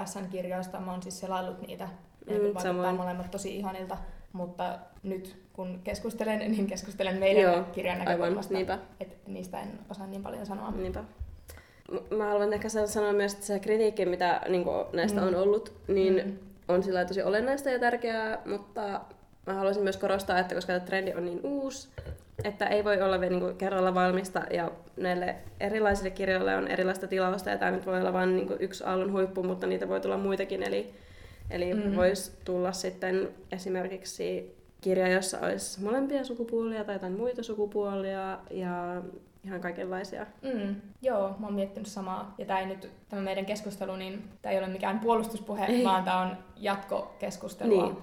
SN 0.04 0.24
kirjoista, 0.30 0.80
mä 0.80 0.90
oon 0.92 1.02
siis 1.02 1.20
selaillut 1.20 1.60
niitä. 1.66 1.84
Mm, 2.26 2.32
mm, 2.34 2.40
vaikuttaa 2.54 2.92
molemmat 2.92 3.30
tosi 3.30 3.56
ihanilta, 3.56 3.96
mutta 4.32 4.78
nyt 5.02 5.36
kun 5.52 5.80
keskustelen, 5.84 6.38
niin 6.52 6.66
keskustelen 6.66 7.16
meidän 7.18 7.42
Joo, 7.42 7.64
kirjan 7.72 8.00
Aivan, 8.00 8.12
näkökulmasta. 8.12 8.54
niinpä. 8.54 8.78
Et 9.00 9.18
niistä 9.28 9.60
en 9.60 9.78
osaa 9.90 10.06
niin 10.06 10.22
paljon 10.22 10.46
sanoa. 10.46 10.70
Niinpä. 10.70 11.04
Mä 12.10 12.26
haluan 12.26 12.52
ehkä 12.52 12.68
sa- 12.68 12.86
sanoa 12.86 13.12
myös, 13.12 13.32
että 13.34 13.46
se 13.46 13.58
kritiikki, 13.58 14.06
mitä 14.06 14.40
niin 14.48 14.64
näistä 14.92 15.20
Mm. 15.20 15.26
on 15.26 15.34
ollut, 15.34 15.72
niin 15.88 16.22
Mm. 16.26 16.38
on 16.68 16.82
sillä 16.82 17.04
tosi 17.04 17.22
olennaista 17.22 17.70
ja 17.70 17.78
tärkeää, 17.78 18.38
mutta 18.46 19.00
mä 19.46 19.54
haluaisin 19.54 19.82
myös 19.82 19.96
korostaa, 19.96 20.38
että 20.38 20.54
koska 20.54 20.72
tämä 20.72 20.86
trendi 20.86 21.12
on 21.16 21.24
niin 21.24 21.40
uusi, 21.42 21.88
että 22.44 22.66
ei 22.66 22.84
voi 22.84 23.02
olla 23.02 23.20
vielä 23.20 23.38
niin 23.38 23.56
kerralla 23.56 23.94
valmista 23.94 24.42
ja 24.50 24.70
näille 24.96 25.34
erilaisille 25.60 26.10
kirjoille 26.10 26.56
on 26.56 26.68
erilaista 26.68 27.06
tilausta 27.06 27.50
ja 27.50 27.58
tämä 27.58 27.70
nyt 27.70 27.86
voi 27.86 28.00
olla 28.00 28.12
vain 28.12 28.36
niin 28.36 28.48
yksi 28.60 28.84
aallon 28.84 29.12
huippu, 29.12 29.42
mutta 29.42 29.66
niitä 29.66 29.88
voi 29.88 30.00
tulla 30.00 30.16
muitakin. 30.18 30.62
Eli, 30.62 30.94
eli 31.50 31.74
Mm. 31.74 31.96
voisi 31.96 32.32
tulla 32.44 32.72
sitten 32.72 33.28
esimerkiksi 33.52 34.54
kirja, 34.80 35.08
jossa 35.08 35.40
olisi 35.40 35.82
molempia 35.82 36.24
sukupuolia 36.24 36.84
tai 36.84 36.94
jotain 36.94 37.12
muita 37.16 37.42
sukupuolia 37.42 38.38
ja 38.50 39.02
ihan 39.44 39.60
kaikenlaisia. 39.60 40.26
Mm, 40.42 40.76
joo, 41.02 41.36
mä 41.38 41.46
oon 41.46 41.54
miettinyt 41.54 41.86
samaa. 41.86 42.34
Ja 42.38 42.46
tää 42.46 42.60
ei 42.60 42.66
nyt, 42.66 42.90
tämä 43.08 43.22
meidän 43.22 43.46
keskustelu, 43.46 43.96
niin 43.96 44.24
tämä 44.42 44.52
ei 44.52 44.58
ole 44.58 44.68
mikään 44.68 45.00
puolustuspuhe, 45.00 45.64
ei. 45.64 45.84
vaan 45.84 46.04
tämä 46.04 46.20
on 46.20 46.36
jatkokeskustelua 46.56 47.86
niin. 47.86 47.96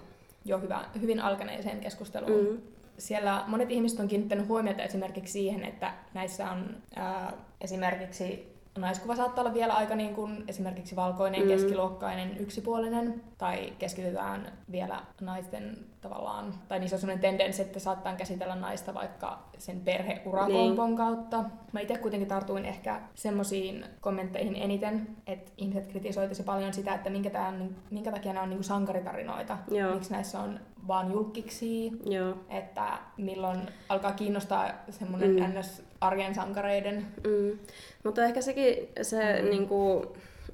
jo 0.46 0.60
hyvä, 0.60 0.86
hyvin 1.02 1.20
alkaneeseen 1.20 1.80
keskusteluun. 1.80 2.52
Mm. 2.52 2.62
Siellä 2.98 3.44
monet 3.48 3.72
ihmiset 3.72 4.00
on 4.00 4.08
kiinnittänyt 4.08 4.48
huomiota 4.48 4.84
esimerkiksi 4.84 5.34
siihen, 5.34 5.66
että 5.66 5.94
näissä 6.14 6.52
on 6.52 6.78
ää, 6.96 7.34
esimerkiksi 7.62 8.51
naiskuva 8.78 9.16
saattaa 9.16 9.44
olla 9.44 9.54
vielä 9.54 9.74
aika 9.74 9.96
niin 9.96 10.16
kuin 10.16 10.44
esimerkiksi 10.48 10.96
valkoinen, 10.96 11.42
mm. 11.42 11.48
keskiluokkainen, 11.48 12.38
yksipuolinen, 12.38 13.24
tai 13.38 13.74
keskitytään 13.80 14.52
vielä 14.72 15.02
naisten 15.22 15.78
tavallaan, 16.02 16.54
tai 16.68 16.80
niissä 16.80 16.96
on 16.96 17.00
sellainen 17.00 17.22
tendenssi, 17.22 17.62
että 17.62 17.80
saattaa 17.80 18.16
käsitellä 18.16 18.56
naista 18.56 18.94
vaikka 18.94 19.40
sen 19.58 19.80
perheurakompon 19.80 20.88
niin. 20.88 20.98
kautta. 20.98 21.44
Mä 21.72 21.80
itse 21.80 21.98
kuitenkin 21.98 22.30
tartuin 22.30 22.66
ehkä 22.66 23.02
semmoisiin 23.16 23.86
kommentteihin 24.02 24.56
eniten, 24.56 25.08
että 25.28 25.52
ihmiset 25.58 25.88
kritisoivat 25.88 26.30
tosi 26.32 26.44
paljon 26.44 26.74
sitä, 26.74 26.94
että 26.94 27.10
minkä, 27.10 27.30
tämän, 27.30 27.76
minkä 27.92 28.12
takia 28.12 28.34
nämä 28.34 28.44
on 28.44 28.50
niin 28.50 28.64
sankaritarinoita, 28.64 29.58
Joo. 29.72 29.94
miksi 29.94 30.12
näissä 30.12 30.40
on 30.40 30.60
vaan 30.88 31.12
julkiksi, 31.12 31.92
Joo. 32.06 32.36
että 32.50 33.00
milloin 33.18 33.60
alkaa 33.90 34.12
kiinnostaa 34.12 34.70
semmoinen 34.90 35.36
mm. 35.36 35.60
ns. 35.60 35.91
Arjen 36.02 36.36
sankareiden. 36.36 37.08
Mm. 37.28 37.60
Mutta 38.04 38.24
ehkä 38.24 38.42
sekin 38.42 38.90
se, 39.02 39.42
mm. 39.42 39.50
niin 39.50 39.68
kuin, 39.68 40.08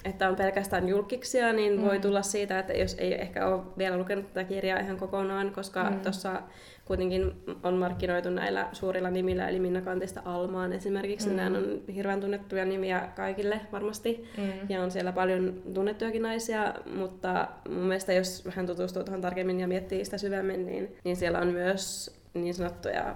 että 0.06 0.30
on 0.30 0.36
pelkästään 0.36 0.90
julkiksia, 0.90 1.54
niin 1.54 1.80
mm. 1.80 1.86
voi 1.86 2.00
tulla 2.00 2.22
siitä, 2.22 2.60
että 2.60 2.74
jos 2.74 2.96
ei 3.00 3.22
ehkä 3.22 3.48
ole 3.48 3.62
vielä 3.78 3.98
lukenut 3.98 4.34
tätä 4.34 4.44
kirjaa 4.44 4.80
ihan 4.80 4.98
kokonaan, 4.98 5.52
koska 5.52 5.90
mm. 5.90 6.00
tuossa 6.00 6.42
kuitenkin 6.86 7.34
on 7.64 7.74
markkinoitu 7.74 8.30
näillä 8.30 8.68
suurilla 8.74 9.10
nimillä, 9.10 9.50
eli 9.50 9.60
Minna 9.60 9.82
Kantista 9.82 10.22
Almaan 10.26 10.74
esimerkiksi. 10.74 11.30
Mm. 11.30 11.36
Nämä 11.36 11.58
on 11.58 11.82
hirveän 11.96 12.22
tunnettuja 12.22 12.66
nimiä 12.66 13.10
kaikille 13.16 13.60
varmasti, 13.72 14.30
mm. 14.38 14.52
ja 14.70 14.84
on 14.84 14.92
siellä 14.92 15.12
paljon 15.12 15.62
tunnettujakin 15.74 16.22
naisia, 16.22 16.74
mutta 16.96 17.48
mun 17.70 17.86
mielestä 17.86 18.14
jos 18.14 18.48
hän 18.50 18.68
tutustuu 18.68 19.04
tuohon 19.04 19.22
tarkemmin 19.22 19.60
ja 19.60 19.68
miettii 19.68 20.06
sitä 20.06 20.18
syvemmin, 20.18 20.66
niin, 20.66 20.96
niin 21.04 21.16
siellä 21.16 21.40
on 21.40 21.48
myös 21.48 22.16
niin 22.34 22.54
sanottuja 22.54 23.16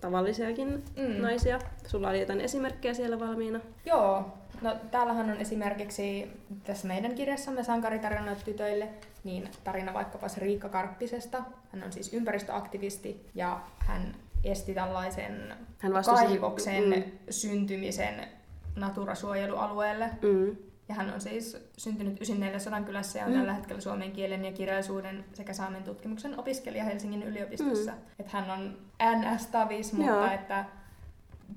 tavallisiakin 0.00 0.84
mm. 0.96 1.22
naisia. 1.22 1.58
Sulla 1.86 2.08
oli 2.08 2.20
jotain 2.20 2.40
esimerkkejä 2.40 2.94
siellä 2.94 3.20
valmiina? 3.20 3.60
Joo, 3.86 4.32
no 4.60 4.76
täällähän 4.90 5.30
on 5.30 5.36
esimerkiksi 5.36 6.30
tässä 6.64 6.88
meidän 6.88 7.14
kirjassamme 7.14 7.64
Sankaritarinat 7.64 8.44
tytöille, 8.44 8.88
niin 9.24 9.48
tarina 9.64 9.94
vaikkapa 9.94 10.26
Riikka 10.38 10.68
Karppisesta. 10.68 11.42
Hän 11.72 11.82
on 11.82 11.92
siis 11.92 12.12
ympäristöaktivisti 12.12 13.26
ja 13.34 13.60
hän 13.78 14.14
esti 14.44 14.74
tällaisen 14.74 15.54
hän 15.78 15.92
kaivoksen 16.04 16.84
mm. 16.84 17.02
syntymisen 17.30 18.14
Natura-suojelualueelle. 18.76 20.10
Mm. 20.22 20.56
Ja 20.90 20.96
hän 20.96 21.14
on 21.14 21.20
siis 21.20 21.56
syntynyt 21.76 22.14
94 22.14 22.58
Sodankylässä 22.58 23.18
ja 23.18 23.24
on 23.24 23.30
mm. 23.30 23.38
tällä 23.38 23.54
hetkellä 23.54 23.80
suomen 23.80 24.12
kielen 24.12 24.44
ja 24.44 24.52
kirjallisuuden 24.52 25.24
sekä 25.32 25.52
saamen 25.52 25.82
tutkimuksen 25.82 26.38
opiskelija 26.38 26.84
Helsingin 26.84 27.22
yliopistossa. 27.22 27.92
Mm. 27.92 27.98
Että 28.18 28.38
hän 28.38 28.50
on 28.50 28.76
NS-tavis, 29.18 29.92
mutta 29.92 30.12
Joo. 30.12 30.26
että 30.26 30.64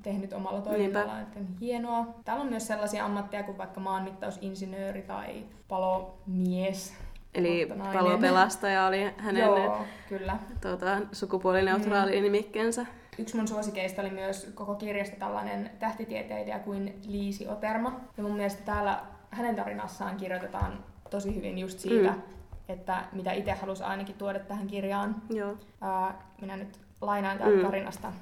tehnyt 0.03 0.33
omalla 0.33 0.61
toiminnallaan, 0.61 1.21
että 1.21 1.39
hienoa. 1.61 2.07
Täällä 2.25 2.41
on 2.41 2.49
myös 2.49 2.67
sellaisia 2.67 3.05
ammatteja 3.05 3.43
kuin 3.43 3.57
vaikka 3.57 3.79
maanmittausinsinööri 3.79 5.01
tai 5.01 5.43
palomies. 5.67 6.93
Eli 7.33 7.67
palopelastaja 7.93 8.85
oli 8.85 9.11
hänen 9.17 9.43
Joo, 9.43 9.85
kyllä. 10.09 10.37
Tuota, 10.61 10.97
sukupuolineutraali 11.11 12.15
mm. 12.15 12.23
nimikkeensä. 12.23 12.85
Yksi 13.17 13.35
mun 13.35 13.47
suosikeista 13.47 14.01
oli 14.01 14.09
myös 14.09 14.51
koko 14.55 14.75
kirjasta 14.75 15.15
tällainen 15.15 15.71
tähtitieteilijä 15.79 16.59
kuin 16.59 16.99
Liisi 17.07 17.47
Oterma. 17.47 17.99
Ja 18.17 18.23
mun 18.23 18.35
mielestä 18.35 18.61
täällä 18.65 18.99
hänen 19.33 19.55
tarinassaan 19.55 20.17
kirjoitetaan 20.17 20.83
tosi 21.09 21.35
hyvin 21.35 21.59
just 21.59 21.79
siitä, 21.79 22.11
mm. 22.11 22.21
että 22.69 23.03
mitä 23.11 23.31
itse 23.31 23.51
halusi 23.51 23.83
ainakin 23.83 24.15
tuoda 24.15 24.39
tähän 24.39 24.67
kirjaan. 24.67 25.15
Joo. 25.29 25.57
Ää, 25.81 26.21
minä 26.41 26.57
nyt 26.57 26.79
lainaan 27.01 27.37
täältä 27.37 27.57
mm. 27.57 27.63
tarinasta. 27.63 28.13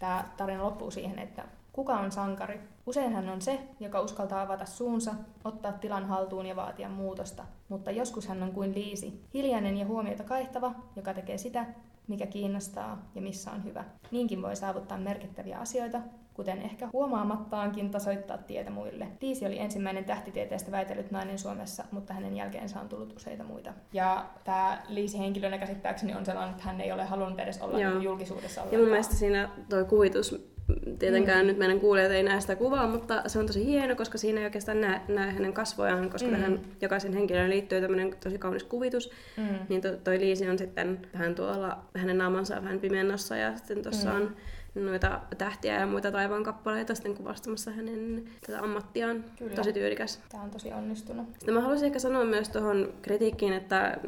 Tämä 0.00 0.24
tarina 0.36 0.64
loppuu 0.64 0.90
siihen, 0.90 1.18
että 1.18 1.44
kuka 1.72 1.92
on 1.92 2.12
sankari? 2.12 2.60
Usein 2.86 3.12
hän 3.14 3.28
on 3.28 3.42
se, 3.42 3.60
joka 3.80 4.00
uskaltaa 4.00 4.42
avata 4.42 4.66
suunsa, 4.66 5.14
ottaa 5.44 5.72
tilan 5.72 6.06
haltuun 6.06 6.46
ja 6.46 6.56
vaatia 6.56 6.88
muutosta. 6.88 7.44
Mutta 7.68 7.90
joskus 7.90 8.28
hän 8.28 8.42
on 8.42 8.52
kuin 8.52 8.74
liisi, 8.74 9.24
hiljainen 9.34 9.76
ja 9.76 9.86
huomiota 9.86 10.24
kaihtava, 10.24 10.74
joka 10.96 11.14
tekee 11.14 11.38
sitä, 11.38 11.66
mikä 12.08 12.26
kiinnostaa 12.26 13.02
ja 13.14 13.22
missä 13.22 13.50
on 13.50 13.64
hyvä. 13.64 13.84
Niinkin 14.10 14.42
voi 14.42 14.56
saavuttaa 14.56 14.98
merkittäviä 14.98 15.58
asioita, 15.58 16.00
kuten 16.34 16.62
ehkä 16.62 16.88
huomaamattaankin 16.92 17.90
tasoittaa 17.90 18.38
tietä 18.38 18.70
muille. 18.70 19.06
Liisi 19.20 19.46
oli 19.46 19.58
ensimmäinen 19.58 20.04
tähtitieteestä 20.04 20.72
väitellyt 20.72 21.10
nainen 21.10 21.38
Suomessa, 21.38 21.84
mutta 21.90 22.14
hänen 22.14 22.36
jälkeensä 22.36 22.80
on 22.80 22.88
tullut 22.88 23.16
useita 23.16 23.44
muita. 23.44 23.72
Ja 23.92 24.26
tämä 24.44 24.82
Liisi 24.88 25.18
henkilönä 25.18 25.58
käsittääkseni 25.58 26.14
on 26.14 26.26
sellainen, 26.26 26.52
että 26.52 26.64
hän 26.64 26.80
ei 26.80 26.92
ole 26.92 27.04
halunnut 27.04 27.40
edes 27.40 27.62
olla 27.62 27.80
Joo. 27.80 28.00
julkisuudessa 28.00 28.60
ollenkaan. 28.60 28.80
Ja 28.80 28.84
mun 28.84 28.90
mielestä 28.90 29.14
siinä 29.14 29.48
tuo 29.68 29.84
kuvitus 29.84 30.54
Tietenkään 30.98 31.40
mm. 31.40 31.46
nyt 31.46 31.58
meidän 31.58 31.80
kuulijat 31.80 32.12
ei 32.12 32.22
näe 32.22 32.40
sitä 32.40 32.56
kuvaa, 32.56 32.88
mutta 32.88 33.22
se 33.26 33.38
on 33.38 33.46
tosi 33.46 33.66
hieno, 33.66 33.96
koska 33.96 34.18
siinä 34.18 34.40
ei 34.40 34.44
oikeastaan 34.44 34.80
näe, 34.80 35.00
näe 35.08 35.32
hänen 35.32 35.52
kasvojaan, 35.52 36.10
koska 36.10 36.28
mm. 36.28 36.34
tähän 36.34 36.60
jokaisen 36.80 37.12
henkilön 37.12 37.50
liittyy 37.50 37.80
tämmöinen 37.80 38.16
tosi 38.24 38.38
kaunis 38.38 38.64
kuvitus. 38.64 39.10
Mm. 39.36 39.58
Niin 39.68 39.80
to, 39.80 39.88
toi 40.04 40.18
Liisi 40.18 40.48
on 40.48 40.58
sitten 40.58 41.06
vähän 41.12 41.34
tuolla, 41.34 41.84
hänen 41.96 42.18
naamansa 42.18 42.62
vähän 42.62 42.80
pimennossa 42.80 43.36
ja 43.36 43.56
sitten 43.56 43.82
tuossa 43.82 44.10
mm. 44.10 44.16
on 44.16 44.36
noita 44.74 45.20
tähtiä 45.38 45.80
ja 45.80 45.86
muita 45.86 46.12
taivaan 46.12 46.44
kappaleita 46.44 46.94
sitten 46.94 47.14
kuvastamassa 47.14 47.70
hänen 47.70 48.24
tätä 48.46 48.60
ammattiaan. 48.60 49.24
Kyllä. 49.38 49.54
Tosi 49.54 49.72
tyylikäs. 49.72 50.20
Tämä 50.28 50.42
on 50.42 50.50
tosi 50.50 50.72
onnistunut. 50.72 51.26
Sitten 51.38 51.54
mä 51.54 51.60
haluaisin 51.60 51.86
ehkä 51.86 51.98
sanoa 51.98 52.24
myös 52.24 52.48
tuohon 52.48 52.92
kritiikkiin, 53.02 53.52
että 53.52 53.98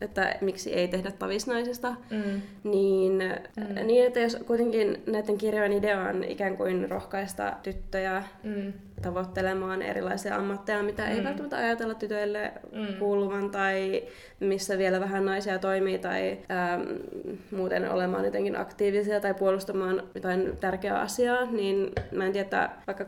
että 0.00 0.36
miksi 0.40 0.74
ei 0.74 0.88
tehdä 0.88 1.10
tavisnaisesta, 1.10 1.96
mm. 2.10 2.40
niin, 2.64 3.12
mm. 3.56 3.86
niin 3.86 4.06
että 4.06 4.20
jos 4.20 4.36
kuitenkin 4.46 5.02
näiden 5.06 5.38
kirjojen 5.38 5.72
idea 5.72 6.00
on 6.00 6.24
ikään 6.24 6.56
kuin 6.56 6.90
rohkaista 6.90 7.52
tyttöjä 7.62 8.22
mm. 8.42 8.72
Tavoittelemaan 9.02 9.82
erilaisia 9.82 10.36
ammatteja, 10.36 10.82
mitä 10.82 11.02
mm. 11.02 11.08
ei 11.08 11.24
välttämättä 11.24 11.56
ajatella 11.56 11.94
tytöille 11.94 12.52
mm. 12.72 12.86
kuuluvan 12.98 13.50
tai 13.50 14.02
missä 14.40 14.78
vielä 14.78 15.00
vähän 15.00 15.24
naisia 15.24 15.58
toimii 15.58 15.98
tai 15.98 16.38
ähm, 16.50 16.82
muuten 17.50 17.90
olemaan 17.90 18.24
jotenkin 18.24 18.56
aktiivisia 18.56 19.20
tai 19.20 19.34
puolustamaan 19.34 20.02
jotain 20.14 20.56
tärkeää 20.60 21.00
asiaa, 21.00 21.44
niin 21.44 21.92
mä 22.12 22.26
en 22.26 22.32
tiedä, 22.32 22.70
vaikka 22.86 23.06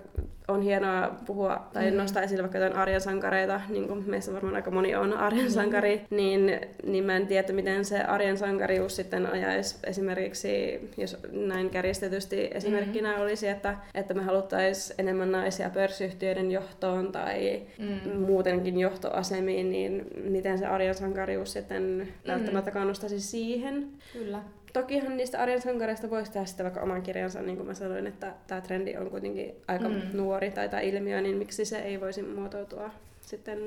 on 0.48 0.62
hienoa 0.62 1.16
puhua 1.26 1.68
tai 1.72 1.90
mm. 1.90 1.96
nostaa 1.96 2.22
esille 2.22 2.42
vaikka 2.42 2.58
jotain 2.58 2.76
arjen 2.76 3.00
sankareita, 3.00 3.60
niin 3.68 3.88
kuin 3.88 4.10
meissä 4.10 4.32
varmaan 4.32 4.56
aika 4.56 4.70
moni 4.70 4.94
on 4.94 5.12
arjen 5.12 5.44
mm. 5.44 5.50
sankari, 5.50 6.02
niin, 6.10 6.60
niin 6.86 7.04
mä 7.04 7.16
en 7.16 7.26
tiedä, 7.26 7.52
miten 7.52 7.84
se 7.84 8.00
arjen 8.00 8.38
sankarius 8.38 8.96
sitten 8.96 9.26
ajaisi 9.26 9.78
esimerkiksi, 9.84 10.80
jos 10.96 11.16
näin 11.32 11.70
kärjestetysti 11.70 12.50
esimerkkinä 12.54 13.16
mm. 13.16 13.22
olisi, 13.22 13.48
että, 13.48 13.76
että 13.94 14.14
me 14.14 14.22
haluttaisiin 14.22 14.94
enemmän 14.98 15.32
naisia 15.32 15.70
pörssiyhtiöiden 15.76 16.50
johtoon 16.50 17.12
tai 17.12 17.62
mm. 17.78 18.21
muutenkin 18.21 18.80
johtoasemiin, 18.80 19.71
niin 19.71 20.06
miten 20.25 20.59
se 20.59 20.66
arjen 20.66 20.95
sankarius 20.95 21.52
sitten 21.52 21.83
mm. 21.83 22.33
välttämättä 22.33 22.71
kannustaisi 22.71 23.21
siihen. 23.21 23.88
Kyllä 24.12 24.40
tokihan 24.73 25.16
niistä 25.16 25.42
arjen 25.42 25.62
sankareista 25.62 26.11
voisi 26.11 26.33
tehdä 26.33 26.47
sitten 26.47 26.64
vaikka 26.64 26.80
oman 26.80 27.02
kirjansa, 27.02 27.42
niin 27.42 27.56
kuin 27.56 27.66
mä 27.66 27.75
sanoin, 27.75 28.06
että 28.06 28.35
tämä 28.47 28.61
trendi 28.61 28.97
on 28.97 29.11
kuitenkin 29.11 29.54
aika 29.68 29.88
mm. 29.88 30.00
nuori 30.12 30.50
tai 30.50 30.68
tämä 30.68 30.80
ilmiö, 30.80 31.21
niin 31.21 31.37
miksi 31.37 31.64
se 31.64 31.78
ei 31.78 32.00
voisi 32.00 32.23
muotoutua 32.23 32.90
sitten, 33.21 33.59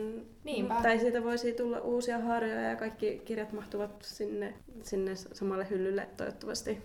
Niinpä. 0.43 0.75
tai 0.83 0.99
siitä 0.99 1.23
voisi 1.23 1.53
tulla 1.53 1.79
uusia 1.79 2.19
harjoja 2.19 2.61
ja 2.61 2.75
kaikki 2.75 3.21
kirjat 3.25 3.53
mahtuvat 3.53 3.91
sinne, 4.01 4.53
sinne 4.83 5.15
samalle 5.15 5.67
hyllylle 5.69 6.07
toivottavasti. 6.17 6.77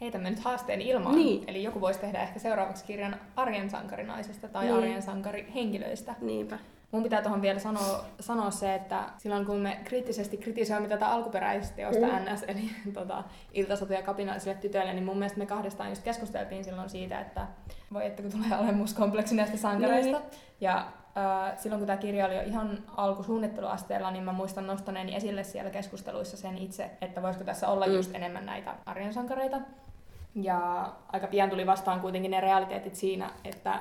Heitämme 0.00 0.30
nyt 0.30 0.38
haasteen 0.38 0.80
ilmaan. 0.80 1.14
Niin. 1.14 1.44
Eli 1.46 1.62
joku 1.62 1.80
voisi 1.80 2.00
tehdä 2.00 2.22
ehkä 2.22 2.38
seuraavaksi 2.38 2.84
kirjan 2.84 3.16
arjen 3.36 3.70
sankarinaisesta 3.70 4.48
tai 4.48 4.64
niin. 4.64 4.74
arjen 4.74 5.02
sankarihenkilöistä. 5.02 6.14
Niinpä. 6.20 6.58
Mun 6.92 7.02
pitää 7.02 7.22
tuohon 7.22 7.42
vielä 7.42 7.58
sanoa, 7.58 8.04
sanoa 8.20 8.50
se, 8.50 8.74
että 8.74 9.04
silloin 9.18 9.46
kun 9.46 9.56
me 9.56 9.80
kriittisesti 9.84 10.36
kritisoimme 10.36 10.88
tätä 10.88 11.08
alkuperäisteosta 11.08 12.06
mm. 12.06 12.34
NS, 12.34 12.44
eli 12.48 12.70
tota, 12.94 13.24
iltasatuja 13.52 14.02
kapinallisille 14.02 14.54
tytöille, 14.54 14.92
niin 14.92 15.04
mun 15.04 15.18
mielestä 15.18 15.38
me 15.38 15.46
kahdestaan 15.46 15.88
just 15.88 16.02
keskusteltiin 16.02 16.64
silloin 16.64 16.90
siitä, 16.90 17.20
että 17.20 17.46
voi 17.92 18.06
että 18.06 18.22
kun 18.22 18.30
tulee 18.30 18.58
olemuskompleksi 18.58 19.34
näistä 19.34 19.56
sankareista. 19.56 20.18
Niin. 20.18 20.30
Ja 20.60 20.76
äh, 20.76 21.58
silloin 21.58 21.80
kun 21.80 21.86
tämä 21.86 21.96
kirja 21.96 22.26
oli 22.26 22.36
jo 22.36 22.42
ihan 22.42 22.78
alkusuunnitteluasteella, 22.96 24.10
niin 24.10 24.24
mä 24.24 24.32
muistan 24.32 24.66
nostaneeni 24.66 25.16
esille 25.16 25.44
siellä 25.44 25.70
keskusteluissa 25.70 26.36
sen 26.36 26.58
itse, 26.58 26.90
että 27.00 27.22
voisiko 27.22 27.44
tässä 27.44 27.68
olla 27.68 27.86
mm. 27.86 27.94
just 27.94 28.14
enemmän 28.14 28.46
näitä 28.46 28.74
arjen 28.86 29.12
sankareita. 29.12 29.60
Ja 30.34 30.92
aika 31.12 31.26
pian 31.26 31.50
tuli 31.50 31.66
vastaan 31.66 32.00
kuitenkin 32.00 32.30
ne 32.30 32.40
realiteetit 32.40 32.94
siinä, 32.94 33.30
että 33.44 33.78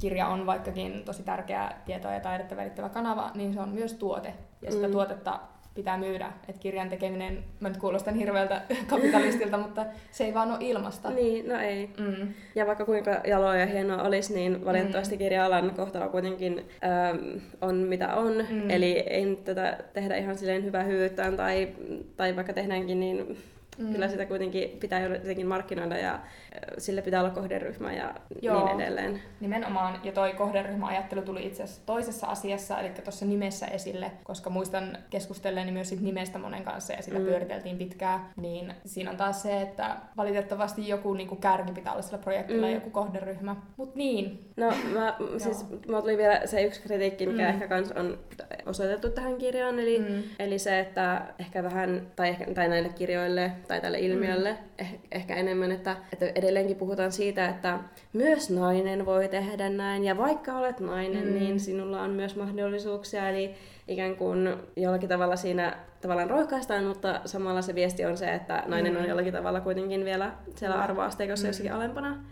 kirja 0.00 0.26
on 0.26 0.46
vaikkakin 0.46 1.04
tosi 1.04 1.22
tärkeä 1.22 1.72
tietoa 1.84 2.12
ja 2.12 2.20
taidetta 2.20 2.56
välittävä 2.56 2.88
kanava, 2.88 3.30
niin 3.34 3.54
se 3.54 3.60
on 3.60 3.68
myös 3.68 3.94
tuote. 3.94 4.34
Ja 4.62 4.72
sitä 4.72 4.86
mm. 4.86 4.92
tuotetta 4.92 5.40
pitää 5.74 5.98
myydä. 5.98 6.32
Että 6.48 6.62
kirjan 6.62 6.88
tekeminen, 6.88 7.44
mä 7.60 7.68
nyt 7.68 7.78
kuulostan 7.78 8.14
hirveältä 8.14 8.62
kapitalistilta, 8.86 9.58
mutta 9.58 9.86
se 10.10 10.24
ei 10.24 10.34
vaan 10.34 10.50
ole 10.50 10.58
ilmasta. 10.60 11.10
Niin, 11.10 11.48
no 11.48 11.58
ei. 11.58 11.90
Mm. 11.98 12.34
Ja 12.54 12.66
vaikka 12.66 12.84
kuinka 12.84 13.20
jaloa 13.26 13.56
ja 13.56 13.66
hienoa 13.66 14.02
olisi, 14.02 14.34
niin 14.34 14.64
valitettavasti 14.64 15.14
mm. 15.14 15.18
kirja-alan 15.18 15.74
kohtalo 15.76 16.08
kuitenkin 16.08 16.68
ähm, 16.84 17.38
on 17.60 17.74
mitä 17.74 18.14
on. 18.14 18.32
Mm. 18.50 18.70
Eli 18.70 18.98
ei 18.98 19.24
nyt 19.24 19.44
tätä 19.44 19.78
tehdä 19.92 20.16
ihan 20.16 20.38
silleen 20.38 20.64
hyvää 20.64 20.82
hyvyyttään 20.82 21.36
tai, 21.36 21.68
tai 22.16 22.36
vaikka 22.36 22.52
tehdäänkin, 22.52 23.00
niin 23.00 23.36
Mm. 23.80 23.92
Kyllä 23.92 24.08
sitä 24.08 24.26
kuitenkin 24.26 24.70
pitää 24.80 25.00
jotenkin 25.00 25.46
markkinoida 25.46 25.98
ja 25.98 26.20
sille 26.78 27.02
pitää 27.02 27.20
olla 27.20 27.30
kohderyhmä 27.30 27.92
ja 27.92 28.14
Joo, 28.42 28.66
niin 28.66 28.80
edelleen. 28.80 29.20
Nimenomaan, 29.40 30.00
ja 30.04 30.12
toi 30.12 30.32
kohderyhmäajattelu 30.32 31.22
tuli 31.22 31.46
itse 31.46 31.62
asiassa 31.62 31.86
toisessa 31.86 32.26
asiassa, 32.26 32.80
eli 32.80 32.90
tuossa 32.90 33.26
nimessä 33.26 33.66
esille, 33.66 34.12
koska 34.24 34.50
muistan 34.50 34.98
keskustelleeni 35.10 35.72
myös 35.72 35.88
sit 35.88 36.00
nimestä 36.00 36.38
monen 36.38 36.64
kanssa 36.64 36.92
ja 36.92 37.02
sitä 37.02 37.18
mm. 37.18 37.24
pyöriteltiin 37.24 37.78
pitkään, 37.78 38.20
niin 38.36 38.74
siinä 38.84 39.10
on 39.10 39.16
taas 39.16 39.42
se, 39.42 39.60
että 39.60 39.96
valitettavasti 40.16 40.88
joku 40.88 41.14
niin 41.14 41.28
kuin 41.28 41.40
kärki 41.40 41.72
pitää 41.72 41.92
olla 41.92 42.02
sillä 42.02 42.18
projektilla 42.18 42.66
mm. 42.66 42.74
joku 42.74 42.90
kohderyhmä. 42.90 43.56
Mut 43.76 43.94
niin. 43.94 44.50
No, 44.56 44.72
mä, 44.92 45.16
siis, 45.38 45.66
mä 45.88 46.00
tuli 46.00 46.16
vielä 46.16 46.46
se 46.46 46.62
yksi 46.62 46.82
kritiikki, 46.82 47.26
mikä 47.26 47.42
mm. 47.42 47.48
ehkä 47.48 47.68
kans 47.68 47.92
on 47.92 48.18
osoitettu 48.66 49.10
tähän 49.10 49.38
kirjaan, 49.38 49.78
eli, 49.78 49.98
mm. 49.98 50.22
eli 50.38 50.58
se, 50.58 50.80
että 50.80 51.22
ehkä 51.38 51.62
vähän, 51.62 52.06
tai, 52.16 52.28
ehkä, 52.28 52.54
tai 52.54 52.68
näille 52.68 52.88
kirjoille 52.88 53.52
tai 53.70 53.80
tälle 53.80 53.98
ilmiölle, 53.98 54.52
mm. 54.52 54.58
eh, 54.78 54.98
ehkä 55.12 55.34
enemmän, 55.34 55.72
että, 55.72 55.96
että 56.12 56.26
edelleenkin 56.34 56.76
puhutaan 56.76 57.12
siitä, 57.12 57.48
että 57.48 57.78
myös 58.12 58.50
nainen 58.50 59.06
voi 59.06 59.28
tehdä 59.28 59.68
näin, 59.68 60.04
ja 60.04 60.16
vaikka 60.16 60.52
olet 60.52 60.80
nainen, 60.80 61.26
mm. 61.26 61.34
niin 61.34 61.60
sinulla 61.60 62.02
on 62.02 62.10
myös 62.10 62.36
mahdollisuuksia, 62.36 63.28
eli 63.28 63.54
ikään 63.88 64.16
kuin 64.16 64.56
jollakin 64.76 65.08
tavalla 65.08 65.36
siinä 65.36 65.76
tavallaan 66.00 66.30
rohkaistaan, 66.30 66.84
mutta 66.84 67.20
samalla 67.24 67.62
se 67.62 67.74
viesti 67.74 68.04
on 68.04 68.16
se, 68.16 68.34
että 68.34 68.62
nainen 68.66 68.92
mm. 68.92 68.98
on 69.00 69.08
jollakin 69.08 69.32
tavalla 69.32 69.60
kuitenkin 69.60 70.04
vielä 70.04 70.32
siellä 70.54 70.76
mm. 70.76 70.82
arvoasteikossa 70.82 71.44
mm. 71.44 71.48
jossakin 71.48 71.72
alempana. 71.72 72.24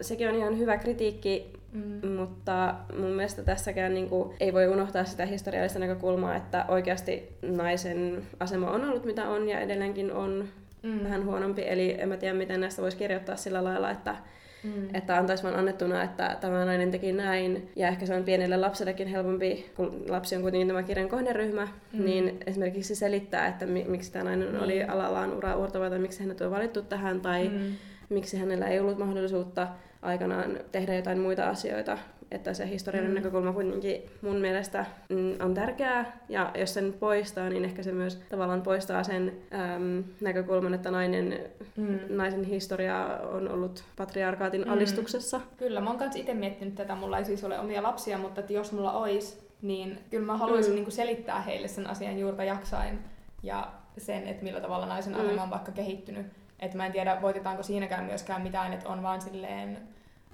Sekin 0.00 0.28
on 0.28 0.34
ihan 0.34 0.58
hyvä 0.58 0.76
kritiikki, 0.76 1.52
mm. 1.72 2.08
mutta 2.08 2.74
mun 2.98 3.10
mielestä 3.10 3.42
tässäkään 3.42 3.94
niin 3.94 4.08
kuin, 4.08 4.34
ei 4.40 4.52
voi 4.52 4.68
unohtaa 4.68 5.04
sitä 5.04 5.26
historiallista 5.26 5.78
näkökulmaa, 5.78 6.36
että 6.36 6.64
oikeasti 6.68 7.28
naisen 7.42 8.22
asema 8.40 8.70
on 8.70 8.84
ollut 8.84 9.04
mitä 9.04 9.28
on 9.28 9.48
ja 9.48 9.60
edelleenkin 9.60 10.12
on 10.12 10.48
mm. 10.82 11.04
vähän 11.04 11.24
huonompi. 11.24 11.62
Eli 11.66 11.96
en 11.98 12.08
mä 12.08 12.16
tiedä, 12.16 12.34
miten 12.34 12.60
näistä 12.60 12.82
voisi 12.82 12.96
kirjoittaa 12.96 13.36
sillä 13.36 13.64
lailla, 13.64 13.90
että, 13.90 14.16
mm. 14.64 14.94
että 14.94 15.16
antaisi 15.16 15.42
vaan 15.42 15.56
annettuna, 15.56 16.02
että 16.02 16.36
tämä 16.40 16.64
nainen 16.64 16.90
teki 16.90 17.12
näin. 17.12 17.70
Ja 17.76 17.88
ehkä 17.88 18.06
se 18.06 18.14
on 18.14 18.24
pienelle 18.24 18.56
lapsellekin 18.56 19.08
helpompi, 19.08 19.70
kun 19.76 20.04
lapsi 20.08 20.36
on 20.36 20.42
kuitenkin 20.42 20.68
tämä 20.68 20.82
kirjan 20.82 21.08
kohderyhmä, 21.08 21.68
mm. 21.92 22.04
niin 22.04 22.38
esimerkiksi 22.46 22.94
selittää, 22.94 23.46
että 23.46 23.66
miksi 23.66 24.12
tämä 24.12 24.24
nainen 24.24 24.52
mm. 24.52 24.62
oli 24.62 24.84
alallaan 24.84 25.36
ura 25.36 25.56
uurtava 25.56 25.90
tai 25.90 25.98
miksi 25.98 26.20
hänet 26.20 26.40
on 26.40 26.50
valittu 26.50 26.82
tähän 26.82 27.20
tai 27.20 27.48
mm. 27.48 27.74
miksi 28.08 28.38
hänellä 28.38 28.66
ei 28.66 28.80
ollut 28.80 28.98
mahdollisuutta 28.98 29.68
aikanaan 30.02 30.60
tehdä 30.72 30.94
jotain 30.94 31.18
muita 31.18 31.48
asioita 31.48 31.98
että 32.30 32.54
se 32.54 32.68
historiallinen 32.68 33.14
mm. 33.14 33.18
näkökulma 33.18 33.52
kuitenkin 33.52 34.02
mun 34.22 34.36
mielestä 34.36 34.86
mm, 35.08 35.34
on 35.40 35.54
tärkeää, 35.54 36.18
ja 36.28 36.50
jos 36.54 36.74
sen 36.74 36.94
poistaa, 37.00 37.48
niin 37.48 37.64
ehkä 37.64 37.82
se 37.82 37.92
myös 37.92 38.22
tavallaan 38.28 38.62
poistaa 38.62 39.04
sen 39.04 39.32
äm, 39.52 40.04
näkökulman, 40.20 40.74
että 40.74 40.90
nainen, 40.90 41.38
mm. 41.76 41.98
naisen 42.08 42.44
historia 42.44 43.06
on 43.32 43.50
ollut 43.50 43.84
patriarkaatin 43.96 44.64
mm. 44.64 44.72
alistuksessa. 44.72 45.40
Kyllä, 45.56 45.80
mä 45.80 45.90
oon 45.90 45.98
kanssa 45.98 46.18
itse 46.18 46.34
miettinyt 46.34 46.74
tätä, 46.74 46.94
mulla 46.94 47.18
ei 47.18 47.24
siis 47.24 47.44
ole 47.44 47.58
omia 47.58 47.82
lapsia, 47.82 48.18
mutta 48.18 48.40
että 48.40 48.52
jos 48.52 48.72
mulla 48.72 48.92
olisi, 48.92 49.48
niin 49.62 49.98
kyllä 50.10 50.26
mä 50.26 50.36
haluaisin 50.36 50.72
mm. 50.72 50.80
niin 50.80 50.92
selittää 50.92 51.40
heille 51.40 51.68
sen 51.68 51.86
asian 51.86 52.18
juurta 52.18 52.44
jaksain, 52.44 52.98
ja 53.42 53.72
sen, 53.98 54.26
että 54.26 54.44
millä 54.44 54.60
tavalla 54.60 54.86
naisen 54.86 55.14
mm. 55.14 55.20
asema 55.20 55.42
on 55.42 55.50
vaikka 55.50 55.72
kehittynyt. 55.72 56.26
Että 56.60 56.76
mä 56.76 56.86
en 56.86 56.92
tiedä, 56.92 57.22
voitetaanko 57.22 57.62
siinäkään 57.62 58.04
myöskään 58.04 58.42
mitään, 58.42 58.72
että 58.72 58.88
on 58.88 59.02
vaan 59.02 59.20
silleen 59.20 59.78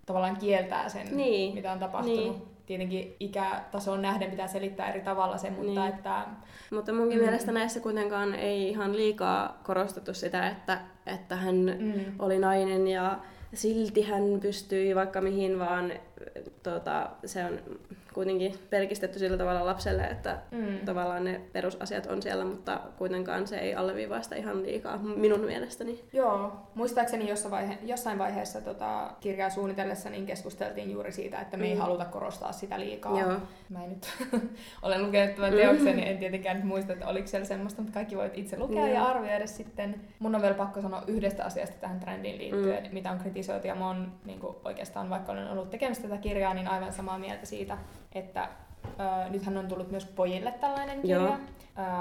tavallaan 0.06 0.36
kieltää 0.36 0.88
sen, 0.88 1.16
niin. 1.16 1.54
mitä 1.54 1.72
on 1.72 1.78
tapahtunut. 1.78 2.18
Niin. 2.18 2.42
Tietenkin 2.66 3.16
ikätasoon 3.20 4.02
nähden 4.02 4.30
pitää 4.30 4.46
selittää 4.46 4.88
eri 4.88 5.00
tavalla 5.00 5.36
se, 5.36 5.50
mutta 5.50 5.80
niin. 5.80 5.94
että... 5.94 6.24
Mutta 6.70 6.92
munkin 6.92 7.18
mm. 7.18 7.24
mielestä 7.24 7.52
näissä 7.52 7.80
kuitenkaan 7.80 8.34
ei 8.34 8.68
ihan 8.68 8.96
liikaa 8.96 9.60
korostettu 9.62 10.14
sitä, 10.14 10.48
että, 10.48 10.80
että 11.06 11.36
hän 11.36 11.56
mm. 11.56 12.00
oli 12.18 12.38
nainen 12.38 12.88
ja 12.88 13.18
silti 13.54 14.02
hän 14.02 14.22
pystyi 14.40 14.94
vaikka 14.94 15.20
mihin, 15.20 15.58
vaan 15.58 15.92
tota, 16.62 17.10
se 17.24 17.44
on 17.44 17.58
kuitenkin 18.14 18.54
pelkistetty 18.70 19.18
sillä 19.18 19.36
tavalla 19.36 19.66
lapselle, 19.66 20.02
että 20.02 20.38
mm. 20.50 20.78
tavallaan 20.84 21.24
ne 21.24 21.40
perusasiat 21.52 22.06
on 22.06 22.22
siellä, 22.22 22.44
mutta 22.44 22.80
kuitenkaan 22.98 23.46
se 23.46 23.58
ei 23.58 23.74
alleviivaa 23.74 24.22
sitä 24.22 24.36
ihan 24.36 24.62
liikaa 24.62 24.98
minun 24.98 25.40
mielestäni. 25.40 26.04
Joo, 26.12 26.52
muistaakseni 26.74 27.28
jossain, 27.28 27.52
vaihe- 27.52 27.78
jossain 27.82 28.18
vaiheessa 28.18 28.60
tota, 28.60 29.10
kirjaa 29.20 29.50
suunnitellessa 29.50 30.10
niin 30.10 30.26
keskusteltiin 30.26 30.90
juuri 30.90 31.12
siitä, 31.12 31.40
että 31.40 31.56
me 31.56 31.66
ei 31.66 31.74
mm. 31.74 31.80
haluta 31.80 32.04
korostaa 32.04 32.52
sitä 32.52 32.80
liikaa. 32.80 33.20
Joo. 33.20 33.32
Mä 33.68 33.84
en 33.84 33.90
nyt 33.90 34.08
olen 34.82 35.06
lukenut 35.06 35.36
tämän 35.36 35.52
teoksen, 35.52 35.96
niin 35.96 36.08
en 36.08 36.18
tietenkään 36.18 36.56
nyt 36.56 36.66
muista, 36.66 36.92
että 36.92 37.08
oliko 37.08 37.26
siellä 37.26 37.46
semmoista, 37.46 37.82
mutta 37.82 37.94
kaikki 37.94 38.16
voit 38.16 38.38
itse 38.38 38.58
lukea 38.58 38.86
mm. 38.86 38.92
ja 38.92 39.04
arvioida 39.04 39.46
sitten. 39.46 40.00
Mun 40.18 40.34
on 40.34 40.42
vielä 40.42 40.54
pakko 40.54 40.82
sanoa 40.82 41.04
yhdestä 41.06 41.44
asiasta 41.44 41.76
tähän 41.80 42.00
trendiin 42.00 42.38
liittyen, 42.38 42.84
mm. 42.84 42.94
mitä 42.94 43.10
on 43.10 43.18
kritisoitu 43.18 43.66
ja 43.66 43.74
mä 43.74 43.86
oon 43.86 44.12
niin 44.24 44.40
kuin, 44.40 44.56
oikeastaan, 44.64 45.10
vaikka 45.10 45.32
olen 45.32 45.48
ollut 45.48 45.70
tekemässä 45.70 46.02
tätä 46.02 46.16
kirjaa, 46.16 46.54
niin 46.54 46.68
aivan 46.68 46.92
samaa 46.92 47.18
mieltä 47.18 47.46
siitä, 47.46 47.78
että 48.14 48.48
Uh, 48.84 49.32
nythän 49.32 49.58
on 49.58 49.68
tullut 49.68 49.90
myös 49.90 50.06
pojille 50.06 50.54
tällainen 50.60 51.00
kirja. 51.00 51.16
Joo. 51.16 51.36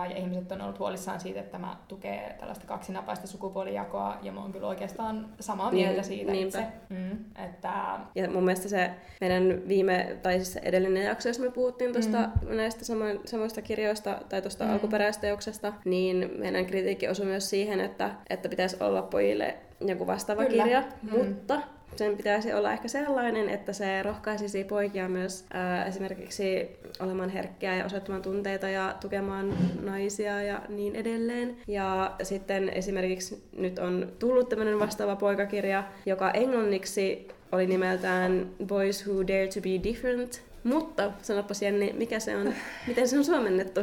Ja 0.10 0.18
ihmiset 0.18 0.52
on 0.52 0.62
ollut 0.62 0.80
huolissaan 0.80 1.20
siitä, 1.20 1.40
että 1.40 1.52
tämä 1.52 1.78
tukee 1.88 2.36
tällaista 2.40 2.68
kaksinapaista 2.68 3.28
sukupuolijakoa. 3.28 4.18
Ja 4.22 4.32
mä 4.32 4.42
oon 4.42 4.52
kyllä 4.52 4.68
oikeastaan 4.68 5.30
samaa 5.40 5.72
niin, 5.72 5.88
mieltä 5.88 6.04
siitä 6.04 6.32
niinpä. 6.32 6.60
itse. 6.60 6.72
Mm, 6.90 7.44
että... 7.46 7.72
Ja 8.16 8.30
mun 8.30 8.44
mielestä 8.44 8.70
se 8.70 8.92
meidän 9.22 9.62
viime, 9.68 10.18
tai 10.22 10.34
siis 10.34 10.56
edellinen 10.56 11.04
jakso, 11.04 11.30
jos 11.30 11.40
me 11.40 11.52
puhuttiin 11.52 11.94
tuosta 11.94 12.18
mm. 12.18 12.56
näistä 12.56 12.86
samo, 12.86 13.04
samoista 13.26 13.62
kirjoista 13.62 14.20
tai 14.30 14.42
tuosta 14.42 14.66
mm. 14.66 14.72
alkuperäisteoksesta, 14.72 15.74
niin 15.86 16.32
meidän 16.38 16.66
kritiikki 16.66 17.08
osui 17.08 17.26
myös 17.26 17.50
siihen, 17.50 17.80
että, 17.80 18.12
että 18.30 18.50
pitäisi 18.50 18.78
olla 18.80 19.02
pojille 19.02 19.58
joku 19.82 20.08
vastaava 20.08 20.46
Kyllä. 20.46 20.64
kirja, 20.64 20.84
mm. 21.02 21.18
mutta 21.18 21.62
sen 21.96 22.18
pitäisi 22.18 22.54
olla 22.54 22.74
ehkä 22.74 22.88
sellainen, 22.88 23.50
että 23.50 23.74
se 23.74 24.04
rohkaisisi 24.04 24.64
poikia 24.64 25.10
myös 25.10 25.46
ää, 25.54 25.86
esimerkiksi 25.86 26.70
olemaan 27.00 27.30
herkkiä 27.30 27.76
ja 27.76 27.86
osoittamaan 27.86 28.22
tunteita 28.22 28.70
ja 28.70 28.96
tukemaan 29.02 29.54
naisia 29.82 30.42
ja 30.42 30.62
niin 30.70 30.96
edelleen. 30.96 31.58
Ja 31.68 32.16
sitten 32.24 32.70
esimerkiksi 32.70 33.44
nyt 33.58 33.80
on 33.80 34.12
tullut 34.20 34.50
tämmöinen 34.50 34.80
vastaava 34.80 35.16
poikakirja, 35.16 35.84
joka 36.06 36.32
englanniksi 36.32 37.28
oli 37.52 37.68
nimeltään 37.68 38.50
Boys 38.66 39.08
Who 39.08 39.28
Dare 39.28 39.48
to 39.48 39.62
Be 39.62 39.84
Different. 39.84 40.42
Mutta 40.64 41.12
sanopas 41.22 41.62
Jenni, 41.62 41.94
mikä 41.94 42.20
se 42.20 42.36
on, 42.36 42.54
miten 42.88 43.08
se 43.08 43.18
on 43.18 43.26
suomennettu? 43.26 43.82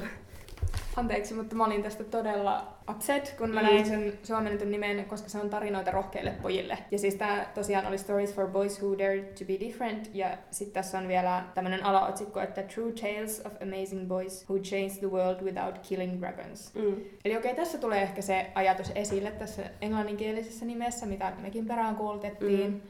Anteeksi, 0.96 1.34
mutta 1.34 1.56
mä 1.56 1.64
olin 1.64 1.82
tästä 1.82 2.04
todella 2.04 2.66
upset, 2.90 3.34
kun 3.38 3.50
mä 3.50 3.60
mm. 3.60 3.66
näin 3.66 3.86
sen 3.86 4.18
suomennetun 4.22 4.70
nimen, 4.70 5.04
koska 5.04 5.28
se 5.28 5.38
on 5.38 5.50
tarinoita 5.50 5.90
rohkeille 5.90 6.30
pojille. 6.42 6.78
Ja 6.90 6.98
siis 6.98 7.14
tää 7.14 7.50
tosiaan 7.54 7.86
oli 7.86 7.98
Stories 7.98 8.34
for 8.34 8.48
Boys 8.48 8.82
Who 8.82 8.98
Dare 8.98 9.22
to 9.22 9.44
be 9.44 9.60
Different, 9.60 10.10
ja 10.14 10.38
sitten 10.50 10.74
tässä 10.74 10.98
on 10.98 11.08
vielä 11.08 11.44
tämmönen 11.54 11.84
alaotsikko, 11.84 12.40
että 12.40 12.62
True 12.62 12.92
Tales 12.92 13.42
of 13.46 13.52
Amazing 13.62 14.08
Boys 14.08 14.48
Who 14.48 14.58
Changed 14.58 14.98
the 14.98 15.06
World 15.06 15.42
Without 15.42 15.78
Killing 15.78 16.20
Dragons. 16.20 16.74
Mm. 16.74 16.96
Eli 17.24 17.36
okei, 17.36 17.52
okay, 17.52 17.64
tässä 17.64 17.78
tulee 17.78 18.02
ehkä 18.02 18.22
se 18.22 18.46
ajatus 18.54 18.92
esille 18.94 19.30
tässä 19.30 19.62
englanninkielisessä 19.80 20.64
nimessä, 20.64 21.06
mitä 21.06 21.32
mekin 21.42 21.66
perään 21.66 21.96
kuulutettiin. 21.96 22.70
Mm. 22.70 22.80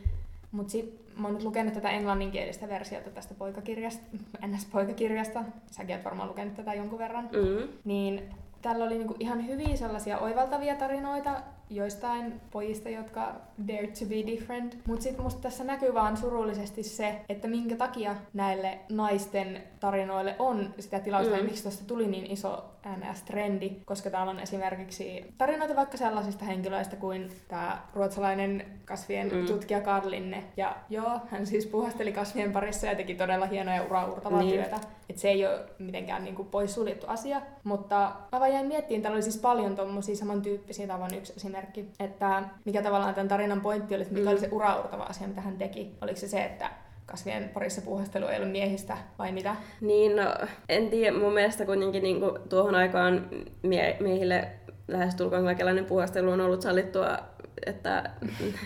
Mutta 0.53 0.71
sitten 0.71 1.00
mä 1.21 1.29
oon 1.29 1.35
nyt 1.35 1.45
lukenut 1.45 1.75
tätä 1.75 1.91
englanninkielistä 1.91 2.69
versiota 2.69 3.11
tästä 3.11 3.35
poikakirjasta, 3.35 4.03
NS-poikakirjasta, 4.47 5.45
säkin 5.71 5.97
oot 5.97 6.05
varmaan 6.05 6.29
lukenut 6.29 6.55
tätä 6.55 6.75
jonkun 6.75 6.99
verran, 6.99 7.25
mm. 7.25 7.69
niin 7.85 8.23
tällä 8.63 8.85
oli 8.85 8.99
niinku 8.99 9.17
ihan 9.19 9.47
hyviä 9.47 9.77
sellaisia 9.77 10.19
oivaltavia 10.19 10.77
tarinoita 10.77 11.41
joistain 11.71 12.41
pojista, 12.51 12.89
jotka 12.89 13.35
dare 13.69 13.87
to 13.87 14.05
be 14.09 14.27
different. 14.27 14.79
Mutta 14.87 15.03
sitten 15.03 15.25
musta 15.25 15.41
tässä 15.41 15.65
näkyy 15.65 15.95
vaan 15.95 16.17
surullisesti 16.17 16.83
se, 16.83 17.21
että 17.29 17.49
minkä 17.49 17.77
takia 17.77 18.17
näille 18.35 18.79
naisten 18.89 19.63
tarinoille 19.81 20.37
on 20.39 20.75
sitä 20.79 21.01
tilausta 21.01 21.33
mm. 21.33 21.39
ja 21.39 21.45
miksi 21.45 21.63
tuosta 21.63 21.85
tuli 21.85 22.07
niin 22.07 22.31
iso 22.31 22.65
NS-trendi, 22.87 23.71
koska 23.85 24.11
täällä 24.11 24.31
on 24.31 24.41
esimerkiksi 24.41 25.35
tarinoita 25.39 25.77
vaikka 25.77 25.97
sellaisista 25.97 26.45
henkilöistä 26.45 26.97
kuin 26.97 27.31
tämä 27.49 27.83
ruotsalainen 27.95 28.67
kasvien 28.85 29.33
mm. 29.33 29.47
tutkija 29.47 29.81
Karlinne. 29.81 30.45
Ja 30.57 30.77
joo, 30.91 31.21
hän 31.31 31.47
siis 31.47 31.67
puhasteli 31.67 32.13
kasvien 32.13 32.53
parissa 32.53 32.87
ja 32.87 32.95
teki 32.95 33.15
todella 33.15 33.47
hienoja 33.47 33.83
uraurtavaa 33.83 34.43
niin. 34.43 34.55
työtä. 34.55 34.81
Et 35.09 35.19
se 35.19 35.29
ei 35.29 35.47
ole 35.47 35.61
mitenkään 35.79 36.25
niinku 36.25 36.45
poissuljettu 36.45 37.07
asia. 37.07 37.43
Mutta 37.65 38.13
mä 38.33 38.41
vaan 38.41 38.53
jäin 38.53 38.67
miettimään, 38.67 39.03
täällä 39.03 39.17
oli 39.17 39.23
siis 39.23 39.39
paljon 39.39 39.77
tommosia 39.77 40.17
samantyyppisiä, 40.17 40.87
tavan 40.87 41.15
yksi 41.15 41.33
esimerkki, 41.37 41.60
että 42.01 42.43
mikä 42.65 42.83
tavallaan 42.83 43.15
tämän 43.15 43.29
tarinan 43.29 43.61
pointti 43.61 43.95
oli, 43.95 44.03
että 44.03 44.15
mikä 44.15 44.27
mm. 44.27 44.31
oli 44.33 44.41
se 44.41 44.49
uraurtava 44.53 45.03
asia, 45.03 45.29
mitä 45.29 45.41
hän 45.41 45.59
teki. 45.59 45.95
Oliko 46.01 46.17
se 46.17 46.29
se, 46.29 46.45
että 46.45 46.71
kasvien 47.07 47.49
parissa 47.55 47.83
puuhastelu 47.83 48.27
ei 48.27 48.37
ollut 48.37 48.53
miehistä, 48.53 48.97
vai 49.19 49.33
mitä? 49.33 49.57
Niin, 49.81 50.17
no, 50.17 50.35
en 50.69 50.89
tiedä. 50.91 51.17
Mun 51.19 51.33
mielestä 51.35 51.67
kuitenkin 51.67 52.03
niin 52.03 52.21
kuin, 52.21 52.33
tuohon 52.49 52.75
aikaan 52.75 53.29
mie- 53.63 53.97
miehille 54.01 54.49
lähestulkoon 54.89 55.45
kaikenlainen 55.45 55.85
puuhastelu 55.85 56.31
on 56.31 56.41
ollut 56.41 56.63
sallittua, 56.63 57.19
että 57.67 58.11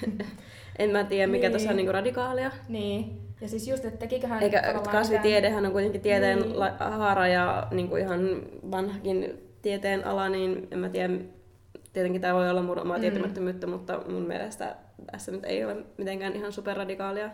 en 0.78 0.90
mä 0.90 1.04
tiedä 1.04 1.26
mikä 1.26 1.46
Niin. 1.46 1.52
tuossa 1.52 1.70
on 1.70 1.76
niin 1.76 1.86
kuin 1.86 1.94
radikaalia. 1.94 2.50
Niin. 2.68 3.20
Ja 3.40 3.48
siis 3.48 3.68
just, 3.68 3.84
että 3.84 3.98
tekiköhän 3.98 4.42
Eikä 4.42 4.74
kasvitiedehän 4.90 5.66
on 5.66 5.72
kuitenkin 5.72 6.00
tieteen 6.00 6.38
Niin. 6.42 6.56
haara 6.78 7.28
ja 7.28 7.66
niin 7.70 7.88
kuin 7.88 8.02
ihan 8.02 8.20
vanhakin 8.70 9.38
tieteen 9.62 10.06
ala, 10.06 10.28
niin 10.28 10.68
en 10.70 10.78
mä 10.78 10.88
tiedä, 10.88 11.14
tietenkin 11.94 12.20
tämä 12.20 12.34
voi 12.34 12.50
olla 12.50 12.62
mun 12.62 12.78
omaa 12.78 12.96
Mm. 12.96 13.00
tietämättömyyttä, 13.00 13.66
mutta 13.66 14.00
mun 14.08 14.22
mielestä 14.22 14.76
tässä 15.12 15.32
nyt 15.32 15.44
ei 15.44 15.64
ole 15.64 15.76
mitenkään 15.98 16.36
ihan 16.36 16.52
superradikaalia. 16.52 17.30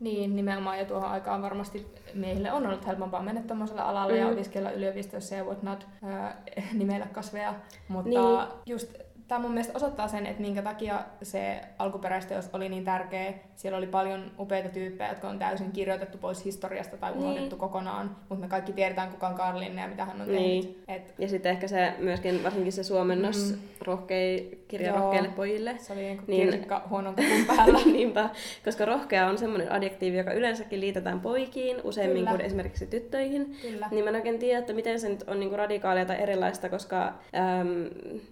Niin, 0.00 0.36
nimenomaan. 0.36 0.78
Ja 0.78 0.84
tuohon 0.84 1.10
aikaan 1.10 1.42
varmasti 1.42 1.86
miehille 2.14 2.52
on 2.52 2.66
ollut 2.66 2.86
helpompaa 2.86 3.22
mennä 3.22 3.42
tuommoiselle 3.42 3.82
alalle 3.82 4.12
mm. 4.12 4.18
ja 4.18 4.28
opiskella 4.28 4.70
yliopistossa 4.70 5.34
ja 5.34 5.44
whatnot, 5.44 5.86
ää, 6.04 6.42
nimellä 6.78 7.06
kasveja. 7.12 7.54
Mutta 7.88 8.08
niin. 8.10 8.48
just 8.66 8.94
tämä 9.30 9.40
mun 9.40 9.50
mielestä 9.50 9.72
osoittaa 9.76 10.08
sen, 10.08 10.26
että 10.26 10.42
minkä 10.42 10.62
takia 10.62 11.00
se 11.22 11.60
alkuperäisteos 11.78 12.50
oli 12.52 12.68
niin 12.68 12.84
tärkeä. 12.84 13.32
Siellä 13.56 13.78
oli 13.78 13.86
paljon 13.86 14.30
upeita 14.38 14.68
tyyppejä, 14.68 15.10
jotka 15.10 15.28
on 15.28 15.38
täysin 15.38 15.72
kirjoitettu 15.72 16.18
pois 16.18 16.44
historiasta 16.44 16.96
tai 16.96 17.12
unohdettu 17.12 17.40
Niin. 17.50 17.58
kokonaan. 17.58 18.16
Mutta 18.28 18.44
me 18.44 18.48
kaikki 18.48 18.72
tiedetään, 18.72 19.10
kuka 19.10 19.28
on 19.28 19.34
Karl 19.34 19.58
Linne 19.60 19.82
ja 19.82 19.88
mitä 19.88 20.04
hän 20.04 20.20
on 20.20 20.28
Niin. 20.28 20.62
tehnyt. 20.62 20.82
Et 20.88 21.14
Ja 21.18 21.28
sitten 21.28 21.52
ehkä 21.52 21.68
se 21.68 21.92
myöskin, 21.98 22.42
varsinkin 22.44 22.72
se 22.72 22.82
suomennos 22.82 23.50
Mm. 23.52 23.58
rohkei, 23.84 24.64
kirja 24.68 24.88
Joo. 24.88 24.98
rohkeille 24.98 25.28
pojille. 25.28 25.74
se 25.78 25.92
oli 25.92 26.00
niin 26.02 26.20
Niin. 26.26 26.42
kirsikka 26.42 26.82
huonon 26.90 27.14
kupun 27.14 27.56
päällä. 27.56 27.78
Niinpä, 27.92 28.30
koska 28.64 28.84
rohkea 28.84 29.26
on 29.26 29.38
semmoinen 29.38 29.72
adjektiivi, 29.72 30.16
joka 30.18 30.32
yleensäkin 30.32 30.80
liitetään 30.80 31.20
poikiin, 31.20 31.76
useimmin 31.84 32.16
Kyllä. 32.16 32.30
kuin 32.30 32.40
esimerkiksi 32.40 32.86
tyttöihin. 32.86 33.56
Kyllä. 33.62 33.88
Niin 33.90 34.04
mä 34.04 34.10
en 34.10 34.16
oikein 34.16 34.38
tiedä, 34.38 34.58
että 34.58 34.72
miten 34.72 35.00
se 35.00 35.08
nyt 35.08 35.24
on 35.26 35.40
niinku 35.40 35.56
radikaalia 35.56 36.04
tai 36.06 36.22
erilaista, 36.22 36.68
koska 36.68 37.06
äm, 37.06 37.14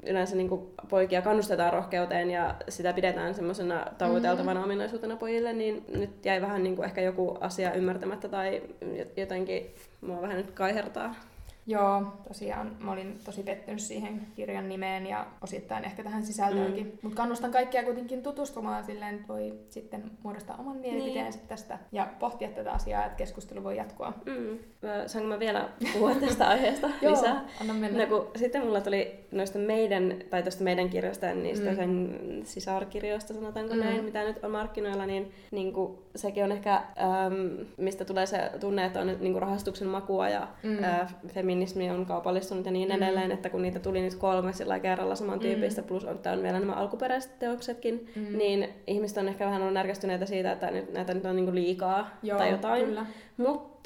yleensä 0.06 0.36
niinku 0.36 0.70
poikia 0.88 1.22
kannustetaan 1.22 1.72
rohkeuteen 1.72 2.30
ja 2.30 2.54
sitä 2.68 2.92
pidetään 2.92 3.34
semmoisena 3.34 3.86
tavoiteltavana 3.98 4.60
mm. 4.60 4.64
ominaisuutena 4.64 5.16
pojille, 5.16 5.52
niin 5.52 5.84
nyt 5.96 6.26
jäi 6.26 6.40
vähän 6.40 6.62
niinku 6.62 6.82
ehkä 6.82 7.00
joku 7.00 7.38
asia 7.40 7.72
ymmärtämättä 7.72 8.28
tai 8.28 8.62
jotenkin 9.16 9.74
mua 10.00 10.22
vähän 10.22 10.36
nyt 10.36 10.50
kaihertaa. 10.50 11.14
Joo, 11.70 12.02
tosiaan 12.28 12.76
mä 12.80 12.92
olin 12.92 13.18
tosi 13.24 13.42
pettynyt 13.42 13.80
siihen 13.80 14.20
kirjan 14.34 14.68
nimeen 14.68 15.06
ja 15.06 15.26
osittain 15.40 15.84
ehkä 15.84 16.02
tähän 16.02 16.22
sisältöönkin. 16.26 16.86
Mm. 16.86 16.92
Mutta 17.02 17.16
kannustan 17.16 17.50
kaikkia 17.50 17.84
kuitenkin 17.84 18.22
tutustumaan 18.22 18.84
silleen, 18.84 19.14
että 19.14 19.28
voi 19.28 19.52
sitten 19.68 20.10
muodostaa 20.22 20.56
oman 20.58 20.76
mielipiteensä 20.76 21.38
niin. 21.38 21.48
tästä 21.48 21.78
ja 21.92 22.08
pohtia 22.18 22.48
tätä 22.48 22.72
asiaa, 22.72 23.04
että 23.04 23.16
keskustelu 23.16 23.64
voi 23.64 23.76
jatkua. 23.76 24.12
Mm. 24.26 24.58
Mä- 24.88 25.08
Saanko 25.08 25.28
mä 25.28 25.38
vielä 25.38 25.68
puhua 25.92 26.14
tästä 26.14 26.48
aiheesta 26.48 26.90
Joo, 27.02 27.12
lisää? 27.12 27.44
anna 27.60 27.74
mennä. 27.74 28.06
No, 28.06 28.06
kun, 28.06 28.30
sitten 28.36 28.62
mulla 28.64 28.80
tuli 28.80 29.24
noista 29.32 29.58
meidän, 29.58 30.14
tai 30.30 30.42
tuosta 30.42 30.64
meidän 30.64 30.88
kirjasta, 30.90 31.34
niistä 31.34 31.70
Mm. 31.70 31.76
sen 31.76 32.18
sisarkirjoista, 32.44 33.34
sanotaanko 33.34 33.74
Mm. 33.74 33.80
näin, 33.80 34.04
mitä 34.04 34.24
nyt 34.24 34.44
on 34.44 34.50
markkinoilla, 34.50 35.06
niin, 35.06 35.32
niin 35.50 35.72
kuin, 35.72 35.98
sekin 36.16 36.44
on 36.44 36.52
ehkä, 36.52 36.74
äm, 36.76 37.66
mistä 37.76 38.04
tulee 38.04 38.26
se 38.26 38.50
tunne, 38.60 38.84
että 38.84 39.00
on 39.00 39.06
niin 39.06 39.32
kuin 39.32 39.42
rahastuksen 39.42 39.88
makua 39.88 40.28
ja 40.28 40.48
Mm. 40.62 40.70
mm. 40.70 40.84
ää, 40.84 41.08
feminismi 41.58 41.90
on 41.90 42.06
kaupallistunut 42.06 42.66
ja 42.66 42.72
niin 42.72 42.88
Mm. 42.88 42.94
edelleen, 42.94 43.32
että 43.32 43.50
kun 43.50 43.62
niitä 43.62 43.78
tuli 43.78 44.00
nyt 44.02 44.14
kolme 44.14 44.52
sillä 44.52 44.78
kerralla 44.80 45.14
samantyyppistä, 45.14 45.80
Mm. 45.82 45.86
plus 45.88 46.04
on, 46.04 46.18
on 46.32 46.42
vielä 46.42 46.60
nämä 46.60 46.72
alkuperäiset 46.72 47.38
teoksetkin, 47.38 48.06
Mm. 48.16 48.38
niin 48.38 48.68
ihmiset 48.86 49.18
on 49.18 49.28
ehkä 49.28 49.46
vähän 49.46 49.60
ollut 49.62 49.74
närkästyneitä 49.74 50.26
siitä, 50.26 50.52
että 50.52 50.70
nyt, 50.70 50.92
näitä 50.92 51.14
nyt 51.14 51.24
on 51.24 51.36
niin 51.36 51.46
kuin 51.46 51.54
liikaa 51.54 52.08
Joo, 52.22 52.38
tai 52.38 52.50
jotain. 52.50 52.84
Kyllä. 52.86 53.06
Mutta 53.36 53.77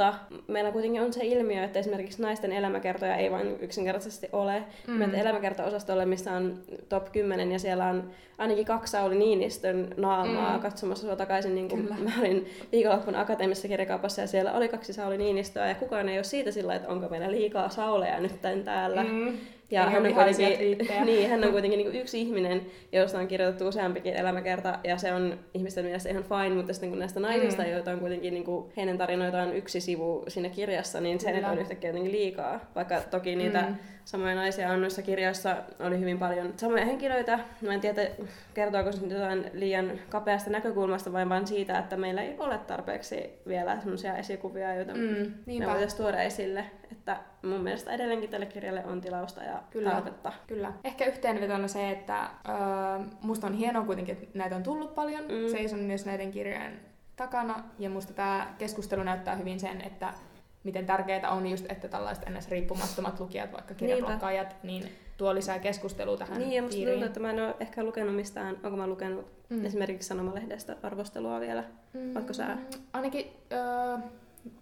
meillä 0.49 0.73
kuitenkin 0.73 1.03
on 1.03 1.13
se 1.13 1.25
ilmiö, 1.25 1.65
että 1.65 1.79
esimerkiksi 1.79 2.23
naisten 2.23 2.53
elämäkertoja 2.53 3.17
ei 3.17 3.31
vain 3.31 3.57
yksinkertaisesti 3.61 4.29
ole. 4.33 4.63
Mm. 4.87 4.93
Menet 4.95 5.21
elämäkerta-osastolle, 5.21 6.07
missä 6.07 6.33
on 6.33 6.59
top 6.89 7.13
10 7.13 7.53
ja 7.53 7.59
siellä 7.59 7.87
on 7.87 8.11
ainakin 8.39 8.65
kaksi 8.65 8.91
Sauli 8.91 9.15
Niinistön 9.19 9.95
naamaa 9.97 10.57
Mm. 10.57 10.63
katsomassa 10.63 11.07
sua 11.07 11.17
takaisin. 11.17 11.55
Niin 11.55 11.69
kuin 11.69 11.89
mä 12.05 12.11
olin 12.21 12.47
viikonloppuna 12.73 13.21
akateemisessa 13.21 13.69
kirjakaupassa 13.69 14.21
ja 14.21 14.27
siellä 14.27 14.53
oli 14.53 14.69
kaksi 14.69 14.93
Sauli 14.93 15.19
Niinistöä 15.19 15.69
ja 15.69 15.75
kukaan 15.75 16.09
ei 16.09 16.19
ole 16.19 16.25
siitä 16.25 16.51
sillä, 16.51 16.75
että 16.75 16.89
onko 16.89 17.09
meillä 17.09 17.31
liikaa 17.31 17.69
Sauleja 17.69 18.21
nyt 18.21 18.41
täällä. 18.65 19.03
Mm. 19.05 19.39
Ja 19.73 19.91
hän 19.91 20.07
on, 20.07 20.15
kuitenkin, 20.15 20.79
niin, 21.07 21.31
hän 21.31 21.45
on 21.45 21.51
kuitenkin 21.53 21.79
niin 21.79 21.95
yksi 21.97 22.21
ihminen, 22.21 22.67
josta 22.93 23.19
on 23.19 23.29
kirjoitettu 23.29 23.69
useampikin 23.69 24.15
elämäkerta, 24.15 24.79
ja 24.85 24.99
se 24.99 25.13
on 25.13 25.39
ihmisten 25.55 25.85
mielestä 25.85 26.09
ihan 26.09 26.25
fine, 26.25 26.55
mutta 26.57 26.73
sitten 26.73 26.91
kun 26.91 26.99
näistä 26.99 27.21
naisista, 27.21 27.63
Mm. 27.63 27.69
mm. 27.69 27.73
joita 27.75 27.91
on 27.91 28.01
kuitenkin 28.01 28.35
niin 28.35 28.45
kuin, 28.45 28.73
heidän 28.77 28.99
tarinoitaan 28.99 29.57
yksi 29.57 29.81
sivu 29.81 30.25
siinä 30.29 30.49
kirjassa, 30.49 31.01
niin 31.01 31.21
se 31.21 31.33
nyt 31.33 31.45
on 31.45 31.59
yhtäkkiä 31.59 31.91
jotenkin 31.91 32.13
liikaa. 32.13 32.61
Vaikka 32.75 33.01
toki 33.11 33.37
niitä 33.37 33.61
Mm. 33.63 33.75
Samoja 34.05 34.35
naisia 34.35 34.71
on 34.71 34.81
noissa 34.81 35.03
kirjoissa 35.03 35.57
oli 35.81 36.01
hyvin 36.01 36.19
paljon 36.19 36.53
samoja 36.57 36.85
henkilöitä. 36.85 37.39
Mä 37.61 37.75
en 37.75 37.81
tiedä, 37.81 38.07
kertooko 38.55 38.93
se 38.93 39.01
nyt 39.03 39.11
jotain 39.11 39.51
liian 39.53 39.91
kapeasta 40.09 40.51
näkökulmasta 40.51 41.13
vai 41.13 41.29
vain 41.29 41.47
siitä, 41.47 41.79
että 41.79 41.97
meillä 41.97 42.23
ei 42.23 42.37
ole 42.39 42.59
tarpeeksi 42.59 43.31
vielä 43.49 43.81
sellaisia 43.81 44.17
esikuvia, 44.17 44.75
joita 44.75 44.95
Mm. 44.95 45.33
me 45.59 45.67
voitaisiin 45.67 46.03
tuoda 46.03 46.23
esille. 46.23 46.65
Että 46.93 47.17
mun 47.43 47.61
mielestä 47.61 47.93
edelleenkin 47.93 48.31
tälle 48.31 48.47
kirjalle 48.47 48.85
on 48.85 49.01
tilausta 49.01 49.43
ja 49.43 49.63
Kyllä. 49.71 49.91
tarvetta. 49.91 50.33
Kyllä. 50.47 50.73
Ehkä 50.85 51.05
yhteenvetona 51.05 51.69
se, 51.69 51.91
että 51.91 52.21
öö, 52.49 53.07
musta 53.23 53.47
on 53.47 53.55
hienoa 53.55 53.85
kuitenkin, 53.85 54.17
että 54.23 54.39
näitä 54.39 54.57
on 54.57 54.63
tullut 54.63 54.95
paljon. 54.95 55.23
Mm. 55.25 55.51
Seison 55.51 55.79
myös 55.81 56.07
näiden 56.07 56.31
kirjojen 56.31 56.81
takana. 57.17 57.65
Ja 57.79 57.91
musta 57.91 58.13
tämä 58.13 58.47
keskustelu 58.59 59.03
näyttää 59.03 59.35
hyvin 59.37 59.61
sen, 59.61 59.81
että 59.81 60.13
miten 60.65 60.87
tärkeää 60.87 61.31
on 61.31 61.47
just, 61.47 61.67
että 61.69 61.89
tällaiset 61.89 62.25
ns. 62.31 62.49
riippumattomat 62.49 63.21
lukijat, 63.21 63.53
vaikka 63.53 63.75
kirjablokkaajat, 63.75 64.57
niin 64.63 64.89
tuo 65.17 65.35
lisää 65.35 65.59
keskustelua 65.59 66.17
tähän 66.17 66.39
Niin, 66.39 66.53
ja 66.53 66.63
musta 66.63 66.77
piiriin. 66.77 66.95
tuntuu, 66.95 67.07
että 67.07 67.21
mä 67.21 67.31
en 67.31 67.41
ole 67.45 67.55
ehkä 67.61 67.85
lukenut 67.85 68.15
mistään, 68.17 68.57
onko 68.63 68.77
mä 68.77 68.87
lukenut 68.87 69.27
Mm. 69.49 69.65
esimerkiksi 69.65 70.09
Sanomalehdestä 70.09 70.77
arvostelua 70.83 71.41
vielä. 71.41 71.65
Mm, 71.95 72.17
Ootko 72.17 72.33
sä? 72.33 72.57
Ainakin 72.93 73.27
öö, 73.53 73.99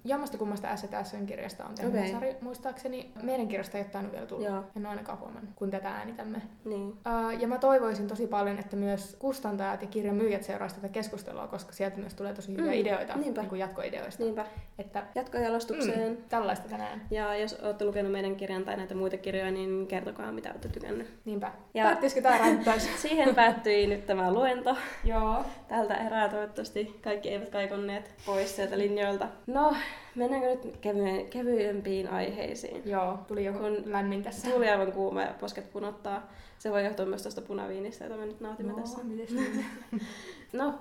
jammasta 0.04 0.38
kummasta 0.38 0.76
STSn 0.76 1.26
kirjasta 1.26 1.64
on 1.64 1.74
tehnyt 1.74 1.94
okay. 1.94 2.10
Sari, 2.10 2.36
muistaakseni. 2.40 3.12
Meidän 3.22 3.48
kirjasta 3.48 3.78
ei 3.78 3.82
ole 3.84 3.90
tainnut 3.90 4.12
vielä 4.12 4.26
tulla. 4.26 4.48
Joo. 4.48 4.64
En 4.76 4.82
ole 4.82 4.88
ainakaan 4.88 5.18
huomannut, 5.18 5.50
kun 5.56 5.70
tätä 5.70 5.88
äänitämme. 5.90 6.42
Niin. 6.64 6.88
Uh, 6.88 7.40
ja 7.40 7.48
mä 7.48 7.58
toivoisin 7.58 8.08
tosi 8.08 8.26
paljon, 8.26 8.58
että 8.58 8.76
myös 8.76 9.16
kustantajat 9.18 9.82
ja 9.82 9.88
kirjan 9.88 10.16
myyjät 10.16 10.42
seuraisivat 10.42 10.82
tätä 10.82 10.92
keskustelua, 10.92 11.46
koska 11.46 11.72
sieltä 11.72 11.96
myös 11.96 12.14
tulee 12.14 12.34
tosi 12.34 12.52
hyviä 12.52 12.64
Mm, 12.72 12.78
ideoita, 12.78 13.16
niinpä. 13.16 13.42
niin 13.42 13.56
jatkoideoista. 13.58 14.22
Niinpä. 14.22 14.46
Että 14.78 15.02
Jatkojalostukseen. 15.14 16.10
mm, 16.10 16.16
tällaista 16.28 16.68
tänään. 16.68 17.02
Ja 17.10 17.36
jos 17.36 17.54
olette 17.54 17.84
lukenut 17.84 18.12
meidän 18.12 18.36
kirjan 18.36 18.64
tai 18.64 18.76
näitä 18.76 18.94
muita 18.94 19.16
kirjoja, 19.16 19.50
niin 19.50 19.86
kertokaa 19.86 20.32
mitä 20.32 20.50
olette 20.50 20.68
tykännyt. 20.68 21.08
Niinpä. 21.24 21.52
Ja-. 21.74 21.84
Päättyisikö 21.84 22.22
tää 22.22 22.38
ränttäys? 22.38 22.88
Siihen 23.02 23.34
päättyi 23.34 23.86
nyt 23.86 24.06
tämä 24.06 24.32
luento. 24.32 24.76
Joo. 25.04 25.44
Tältä 25.68 25.94
erää 25.94 26.28
toivottavasti 26.28 26.98
kaikki 27.02 27.28
eivät 27.28 27.48
kaikonneet 27.48 28.10
pois 28.26 28.56
sieltä 28.56 28.78
linjoilta. 28.78 29.28
No, 29.46 29.69
mennäänkö 30.14 30.48
nyt 30.48 30.76
kevy- 30.76 31.26
kevyempiin 31.30 32.08
aiheisiin? 32.08 32.82
Joo, 32.84 33.18
tuli 33.28 33.44
joku 33.44 33.58
Kun 33.58 33.82
lämmin 33.84 34.22
tässä. 34.22 34.50
Tuli 34.50 34.68
aivan 34.68 34.92
kuuma 34.92 35.22
ja 35.22 35.34
posket 35.40 35.72
punottaa. 35.72 36.30
Se 36.58 36.70
voi 36.70 36.84
johtua 36.84 37.06
myös 37.06 37.22
tuosta 37.22 37.40
punaviinistä, 37.40 38.04
jota 38.04 38.16
me 38.16 38.26
nyt 38.26 38.40
nautimme 38.40 38.72
tässä. 38.74 39.04
mites 39.04 39.30
niin? 39.30 39.66
No, 40.52 40.74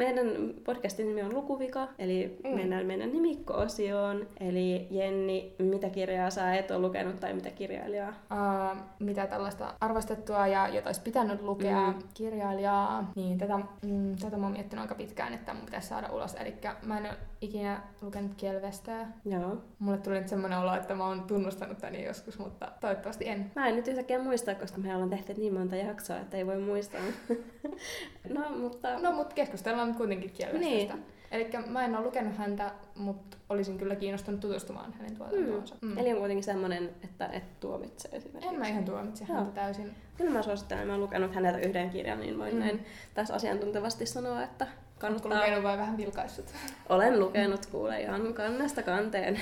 meidän 0.00 0.26
podcastin 0.64 1.06
nimi 1.08 1.22
on 1.22 1.34
Lukuvika, 1.34 1.88
eli 1.98 2.38
Mm. 2.44 2.50
mennään 2.54 2.86
meidän 2.86 3.12
nimikko-osioon. 3.12 4.26
Eli 4.40 4.86
Jenni, 4.90 5.54
mitä 5.58 5.90
kirjaa 5.90 6.30
sä 6.30 6.54
et 6.54 6.70
ole 6.70 6.78
lukenut 6.78 7.20
tai 7.20 7.34
mitä 7.34 7.50
kirjailijaa? 7.50 8.08
uh, 8.08 8.78
mitä 8.98 9.26
tällaista 9.26 9.74
arvostettua 9.80 10.46
ja 10.46 10.68
jota 10.68 10.88
olisi 10.88 11.00
pitänyt 11.00 11.42
lukea 11.42 11.86
mm. 11.86 11.94
Kirjailijaa, 12.14 13.12
niin 13.16 13.38
tätä, 13.38 13.58
mm, 13.82 14.16
tätä 14.16 14.36
mä 14.36 14.42
oon 14.46 14.52
miettinyt 14.52 14.82
aika 14.82 14.94
pitkään, 14.94 15.34
että 15.34 15.54
mun 15.54 15.64
pitäisi 15.64 15.88
saada 15.88 16.08
ulos. 16.12 16.34
Eli 16.34 16.54
mä 16.82 16.98
en 16.98 17.04
ole 17.04 17.16
ikinä 17.40 17.80
lukenut 18.02 18.34
Kielvestä. 18.36 19.06
Joo. 19.24 19.56
Mulle 19.78 19.98
tuli 19.98 20.18
nyt 20.18 20.28
semmoinen 20.28 20.58
olo, 20.58 20.74
että 20.74 20.94
mä 20.94 21.06
oon 21.06 21.22
tunnustanut 21.22 21.78
tän 21.78 22.02
joskus, 22.02 22.38
mutta 22.38 22.68
toivottavasti 22.80 23.28
en. 23.28 23.50
Mä 23.56 23.68
en 23.68 23.76
nyt 23.76 23.88
yhtäkkiä 23.88 24.22
muista, 24.22 24.54
koska 24.54 24.78
me 24.78 24.94
ollaan 24.94 25.10
tehty 25.10 25.34
niin 25.34 25.54
monta 25.54 25.76
jaksoa, 25.76 26.16
että 26.16 26.36
ei 26.36 26.46
voi 26.46 26.58
muistaa. 26.58 27.00
no, 28.34 28.50
mutta... 28.58 28.98
No, 28.98 29.12
mutta 29.12 29.34
keskustellaan 29.34 29.89
nyt 29.90 29.96
kuitenkin 29.96 30.30
Kielvestästä. 30.30 30.94
Niin. 30.94 31.04
Eli 31.30 31.50
mä 31.66 31.84
en 31.84 31.96
ole 31.96 32.04
lukenut 32.06 32.36
häntä, 32.36 32.70
mutta 32.94 33.36
olisin 33.48 33.78
kyllä 33.78 33.96
kiinnostunut 33.96 34.40
tutustumaan 34.40 34.92
hänen 34.92 35.16
tuotantoonsa. 35.16 35.74
Mm. 35.80 35.98
Eli 35.98 36.12
on 36.12 36.18
kuitenkin 36.18 36.44
semmoinen, 36.44 36.90
että 37.04 37.26
et 37.26 37.60
tuomitse 37.60 38.08
esimerkiksi. 38.12 38.54
En 38.54 38.58
mä 38.60 38.68
ihan 38.68 38.84
tuomitse 38.84 39.24
Joo. 39.28 39.36
häntä 39.36 39.52
täysin. 39.52 39.94
Kyllä 40.16 40.30
mä 40.30 40.42
suosittelen, 40.42 40.86
mä 40.86 40.92
oon 40.92 41.02
lukenut 41.02 41.34
häneltä 41.34 41.58
yhden 41.58 41.90
kirjan, 41.90 42.20
niin 42.20 42.38
voin 42.38 42.50
Mm. 42.50 42.56
mm. 42.58 42.64
näin 42.64 42.86
tässä 43.14 43.34
asiantuntevasti 43.34 44.06
sanoa, 44.06 44.42
että 44.42 44.64
Oletko 44.64 44.98
kannattaa. 44.98 45.38
lukenut 45.38 45.62
vai 45.62 45.78
vähän 45.78 45.96
vilkaissut? 45.96 46.46
Olen 46.88 47.20
lukenut, 47.20 47.66
kuule 47.66 48.00
ihan 48.00 48.34
kannesta 48.34 48.82
kanteen. 48.82 49.40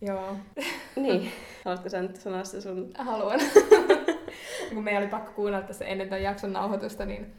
Joo, 0.00 0.36
niin, 0.96 1.32
haluatko 1.64 1.88
sä 1.88 2.02
nyt 2.02 2.16
sanoa 2.16 2.44
se 2.44 2.60
sun... 2.60 2.90
haluan. 2.98 3.40
Kun 4.74 4.84
meidän 4.84 5.02
oli 5.02 5.10
pakko 5.10 5.32
kuunnella 5.32 5.66
tässä 5.66 5.84
ennen 5.84 6.08
tämän 6.08 6.22
jakson 6.22 6.52
nauhoitusta, 6.52 7.04
niin 7.04 7.32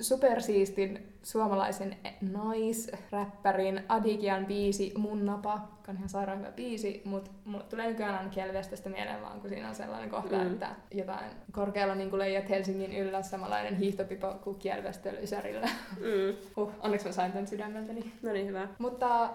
supersiistin 0.00 1.12
suomalaisen 1.22 1.96
naisräppärin 2.20 3.82
Adigian 3.88 4.46
biisi 4.46 4.92
Mun 4.96 5.26
napa, 5.26 5.52
joka 5.52 5.92
on 5.92 5.96
ihan 5.96 6.08
sairaan 6.08 6.38
hyvä 6.38 6.52
biisi, 6.52 7.02
mutta 7.04 7.30
mulle 7.44 7.64
tulee 7.64 7.86
nykyään 7.86 8.14
aina 8.14 8.30
Kelvestästä 8.30 8.88
mieleen 8.88 9.22
vaan, 9.22 9.40
kun 9.40 9.50
siinä 9.50 9.68
on 9.68 9.74
sellainen 9.74 10.10
kohta, 10.10 10.36
mm. 10.36 10.52
että 10.52 10.68
jotain 10.90 11.30
korkealla 11.52 11.94
niin 11.94 12.18
leijat 12.18 12.48
Helsingin 12.48 12.92
yllä, 12.92 13.22
samanlainen 13.22 13.76
hiihtopipo 13.76 14.34
kuin 14.44 14.58
Kielvestö 14.58 15.10
Ysärillä. 15.22 15.68
Mm. 16.00 16.36
Uh, 16.56 16.72
onneksi 16.80 17.06
mä 17.06 17.12
sain 17.12 17.32
tämän 17.32 17.46
sydämeltäni. 17.46 18.12
No 18.22 18.32
niin, 18.32 18.46
hyvä. 18.46 18.68
Mutta 18.78 19.30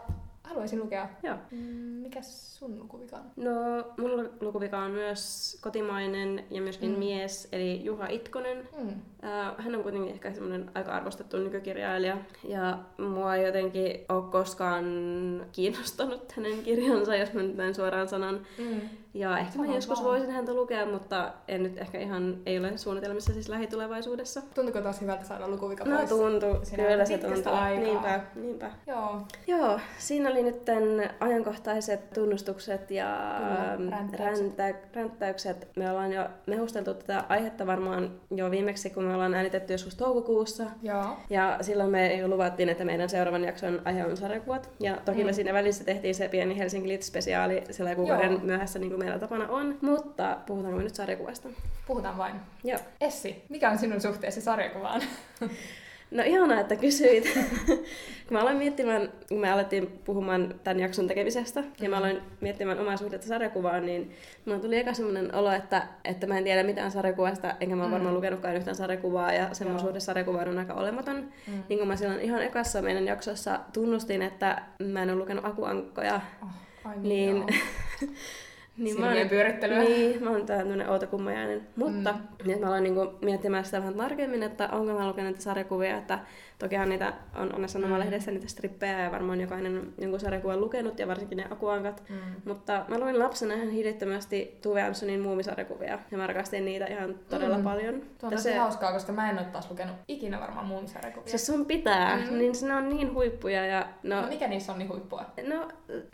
haluaisin 0.48 0.80
lukea. 0.80 1.10
Joo. 1.24 1.36
Mm, 1.52 1.58
mikä 1.78 2.22
sun 2.22 2.80
lukuvika 2.80 3.16
on? 3.16 3.24
No, 3.36 3.52
mun 3.98 4.30
lukuvika 4.42 4.80
on 4.80 4.92
myös 4.92 5.58
kotimainen 5.62 6.44
ja 6.52 6.62
myöskin 6.62 6.92
mm. 6.92 7.00
mies, 7.00 7.48
eli 7.52 7.86
Juha 7.86 8.08
Itkonen. 8.08 8.58
Mm. 8.78 8.90
Äh, 9.24 9.56
hän 9.58 9.76
on 9.76 9.84
kuitenkin 9.84 10.14
ehkä 10.14 10.34
semmoinen 10.34 10.72
aika 10.76 10.92
arvostettu 10.92 11.38
nykykirjailija, 11.38 12.18
ja 12.44 12.80
mua 12.98 13.36
ei 13.36 13.46
jotenkin 13.46 14.06
ole 14.10 14.32
koskaan 14.32 14.86
kiinnostanut 15.52 16.32
hänen 16.32 16.64
kirjansa, 16.64 17.16
jos 17.16 17.34
mä 17.34 17.42
nyt 17.42 17.56
näin 17.56 17.76
suoraan 17.76 18.08
sanon. 18.08 18.42
Mm. 18.58 18.82
Ja 19.18 19.38
ehkä 19.38 19.52
Sama 19.52 19.66
mä 19.66 19.76
joskus 19.76 20.00
vaan. 20.00 20.10
voisin 20.10 20.32
häntä 20.32 20.54
lukea, 20.54 20.86
mutta 20.86 21.34
en 21.48 21.64
nyt 21.64 21.78
ehkä 21.78 22.00
ihan, 22.00 22.38
ei 22.46 22.60
ole 22.60 22.78
suunnitelmissa 22.78 23.34
siis 23.34 23.50
lähitulevaisuudessa. 23.50 24.42
Tuntuuko 24.56 24.82
taas 24.82 25.02
hyvältä 25.02 25.24
saada 25.24 25.48
lukuvika 25.48 25.84
no, 25.84 25.98
pois? 25.98 26.10
No 26.10 26.18
tuntuu, 26.18 26.54
kyllä 26.76 27.06
se 27.06 27.18
tuntuu. 27.18 27.54
Aikaa. 27.54 27.84
Niinpä, 27.84 28.22
niinpä. 28.36 28.72
Joo. 28.88 29.22
Joo, 29.48 29.80
siinä 29.98 30.30
oli 30.30 30.44
nyt 30.44 30.66
ajankohtaiset 31.20 32.14
tunnustukset 32.14 32.92
ja 32.92 33.40
räntä, 33.90 34.18
ränttäykset. 34.94 35.68
Me 35.76 35.92
ollaan 35.92 36.14
jo 36.14 36.26
mehusteltu 36.46 36.94
tätä 36.94 37.24
aihetta 37.30 37.68
varmaan 37.68 38.12
jo 38.32 38.52
viimeksi, 38.52 38.90
kun 38.90 39.04
me 39.04 39.14
ollaan 39.14 39.34
äänitetty 39.34 39.74
joskus 39.74 39.96
toukokuussa. 39.96 40.64
Joo. 40.84 41.18
Ja 41.30 41.58
silloin 41.62 41.90
me 41.90 42.16
jo 42.16 42.28
luvattiin, 42.28 42.70
että 42.70 42.86
meidän 42.86 43.10
seuraavan 43.10 43.44
jakson 43.44 43.82
aihe 43.86 44.06
on 44.06 44.18
sarjakuvat. 44.18 44.70
Ja 44.80 44.98
toki 45.06 45.20
mm. 45.20 45.26
me 45.26 45.34
siinä 45.34 45.54
välissä 45.54 45.84
tehtiin 45.84 46.16
se 46.16 46.28
pieni 46.28 46.58
Helsinki 46.58 46.88
Lit-spesiaali 46.88 47.64
sillä 47.72 47.96
kuukauden 47.96 48.40
myöhässä, 48.44 48.80
niin 48.80 48.90
kuin 48.90 49.00
meillä 49.08 49.20
tapana 49.20 49.48
on. 49.48 49.78
Mutta 49.82 50.38
puhutaanko 50.46 50.78
me 50.78 50.84
nyt 50.84 50.96
sarjakuvasta? 50.96 51.50
Puhutaan 51.88 52.18
vain. 52.18 52.36
Joo. 52.64 52.80
Essi, 53.02 53.44
mikä 53.50 53.70
on 53.70 53.78
sinun 53.78 54.02
suhteesi 54.02 54.42
sarjakuvaan? 54.42 55.02
No 56.12 56.24
ihanaa, 56.26 56.60
että 56.60 56.76
kysyit. 56.76 57.34
kun 58.28 58.32
mä 58.32 58.40
aloin 58.40 58.58
miettimään, 58.58 59.10
kun 59.30 59.40
me 59.40 59.52
alettiin 59.52 59.88
puhumaan 59.88 60.56
tämän 60.64 60.80
jakson 60.80 61.08
tekemisestä, 61.08 61.62
mm. 61.62 61.68
ja 61.82 61.90
mä 61.90 61.96
mm. 61.96 62.00
aloin 62.00 62.22
miettimään 62.42 62.80
omaa 62.80 62.98
suhdetta 62.98 63.28
sarjakuvaan, 63.28 63.86
niin 63.86 64.12
mulla 64.46 64.60
tuli 64.60 64.78
eka 64.78 64.94
semmoinen 64.94 65.36
olo, 65.36 65.52
että, 65.52 65.88
että 66.04 66.28
mä 66.28 66.38
en 66.38 66.44
tiedä 66.44 66.64
mitään 66.64 66.92
sarjakuvasta, 66.92 67.56
enkä 67.60 67.76
mä 67.76 67.86
mm. 67.86 67.92
varmaan 67.92 68.16
lukenutkaan 68.16 68.56
yhtään 68.56 68.76
sarjakuvaa, 68.76 69.34
ja 69.34 69.54
semmoinen 69.54 69.86
suhde 69.86 70.00
sarjakuvaan 70.00 70.50
on 70.50 70.58
aika 70.58 70.74
olematon. 70.74 71.16
Mm. 71.48 71.64
Niin 71.70 71.80
kun 71.80 71.88
mä 71.88 71.96
silloin 71.96 72.22
ihan 72.22 72.44
ekassa 72.44 72.82
meidän 72.82 73.06
jaksossa 73.06 73.60
tunnustin, 73.74 74.22
että 74.22 74.62
mä 74.84 75.04
en 75.04 75.10
ole 75.10 75.20
lukenut 75.20 75.46
akuankkoja, 75.46 76.22
oh, 76.44 76.50
ai 76.86 76.96
niin, 77.00 77.46
niin 77.46 77.58
Niin 78.78 79.00
mä 79.00 79.08
oon, 79.08 79.30
pyörittelyä. 79.30 79.80
Niin, 79.80 80.24
mä 80.24 80.30
oon 80.30 80.46
tämmönen 80.46 80.90
outokummajainen. 80.90 81.68
Mutta 81.76 82.12
mm. 82.12 82.48
niin 82.48 82.60
mä 82.60 82.68
aloin 82.68 82.84
niinku 82.84 83.14
miettimään 83.22 83.66
sitä 83.66 83.80
vähän 83.80 83.94
tarkemmin, 83.94 84.44
että 84.44 84.70
onko 84.72 84.94
mä 84.94 85.08
lukenut 85.08 85.42
sarjakuvia, 85.42 85.98
että 85.98 86.20
Tokihan 86.60 86.90
niitä 86.90 87.14
on 87.36 87.56
Onna 87.56 87.68
Sanomalehdessä 87.68 88.32
niitä 88.32 88.48
strippejä 88.48 89.04
ja 89.04 89.12
varmaan 89.12 89.42
jokainen 89.42 89.94
jonkun 89.98 90.20
sarjakuvan 90.20 90.62
lukenut 90.62 91.00
ja 91.00 91.08
varsinkin 91.08 91.38
ne 91.38 91.46
akuankat. 91.50 92.04
Mm. 92.10 92.16
Mutta 92.46 92.86
mä 92.88 93.00
luin 93.00 93.20
lapsena 93.20 93.54
ihan 93.54 93.70
hillittömästi 93.70 94.58
Tuve 94.62 94.82
Ansonin 94.82 95.20
muumisarjakuvia 95.20 96.00
ja 96.12 96.18
mä 96.18 96.28
rakastin 96.28 96.66
niitä 96.66 96.86
ihan 96.86 97.16
todella 97.30 97.58
mm. 97.58 97.64
paljon. 97.64 97.94
Tuo 97.94 98.28
on 98.28 98.32
tosi 98.32 98.44
se... 98.44 98.58
hauskaa, 98.58 98.94
koska 98.94 99.12
mä 99.12 99.30
en 99.30 99.38
ole 99.38 99.46
taas 99.46 99.70
lukenut 99.70 99.96
ikinä 100.08 100.40
varmaan 100.40 100.66
muumisarjakuvia. 100.66 101.32
Se 101.32 101.38
sun 101.38 101.66
pitää, 101.66 102.18
mm. 102.18 102.38
niin 102.38 102.54
ne 102.62 102.76
on 102.76 102.90
niin 102.90 103.14
huippuja. 103.14 103.66
Ja, 103.66 103.88
no, 104.04 104.22
no 104.22 104.28
mikä 104.28 104.48
niissä 104.48 104.72
on 104.72 104.80
niin 104.80 104.90
huippua? 104.90 105.26
No, 105.48 105.68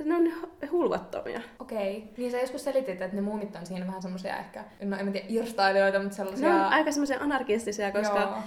ne 0.06 0.16
on 0.16 0.32
hulvattomia. 0.72 1.42
Okei. 1.60 1.98
Okay. 1.98 2.10
Niin 2.18 2.32
sä 2.32 2.40
joskus 2.40 2.64
selitit, 2.64 3.02
että 3.02 3.16
ne 3.16 3.22
muumit 3.22 3.56
on 3.56 3.66
siinä 3.66 3.88
vähän 3.88 4.02
semmoisia 4.02 4.38
ehkä, 4.38 4.64
no 4.84 4.98
en 4.98 5.06
mä 5.06 5.12
tiedä, 5.12 5.28
irstailijoita, 5.30 6.00
mutta 6.00 6.16
sellaisia... 6.16 6.50
Ne 6.50 6.56
on 6.56 6.62
aika 6.62 6.92
semmoisia 6.92 7.20
anarkistisia, 7.20 7.92
koska 7.92 8.20
Joo 8.20 8.38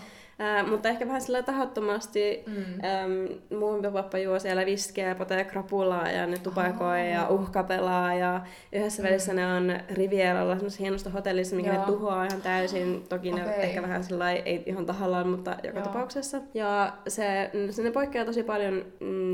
Äh, 0.40 0.70
mutta 0.70 0.88
ehkä 0.88 1.06
vähän 1.06 1.20
sillä 1.20 1.42
tahattomasti 1.42 2.44
mm. 2.46 2.54
ähm, 2.54 3.10
mun 3.58 3.92
pappa 3.92 4.18
juo 4.18 4.38
siellä 4.38 4.66
viskeä, 4.66 5.14
potee 5.14 5.44
krapulaa 5.44 6.10
ja 6.10 6.26
ne 6.26 6.38
tupakoi 6.38 7.00
oh. 7.00 7.08
ja 7.12 7.28
uhkapelaa 7.28 8.14
ja 8.14 8.40
yhdessä 8.72 9.02
mm. 9.02 9.08
välissä 9.08 9.34
ne 9.34 9.46
on 9.46 9.78
Rivieralla 9.90 10.54
semmoisessa 10.54 10.82
hienosta 10.82 11.10
hotellissa, 11.10 11.56
mikä 11.56 11.72
Joo. 11.72 11.80
ne 11.80 11.86
tuhoaa 11.86 12.24
ihan 12.24 12.42
täysin. 12.42 13.04
Toki 13.08 13.32
okay. 13.32 13.44
ne 13.44 13.54
ehkä 13.54 13.82
vähän 13.82 14.04
sillä 14.04 14.32
ei 14.32 14.62
ihan 14.66 14.86
tahallaan, 14.86 15.28
mutta 15.28 15.56
joka 15.62 15.78
Joo. 15.78 15.86
tapauksessa. 15.86 16.40
Ja 16.54 16.92
se, 17.08 17.50
se 17.70 17.82
ne 17.82 17.90
poikkeaa 17.90 18.24
tosi 18.24 18.42
paljon 18.42 18.84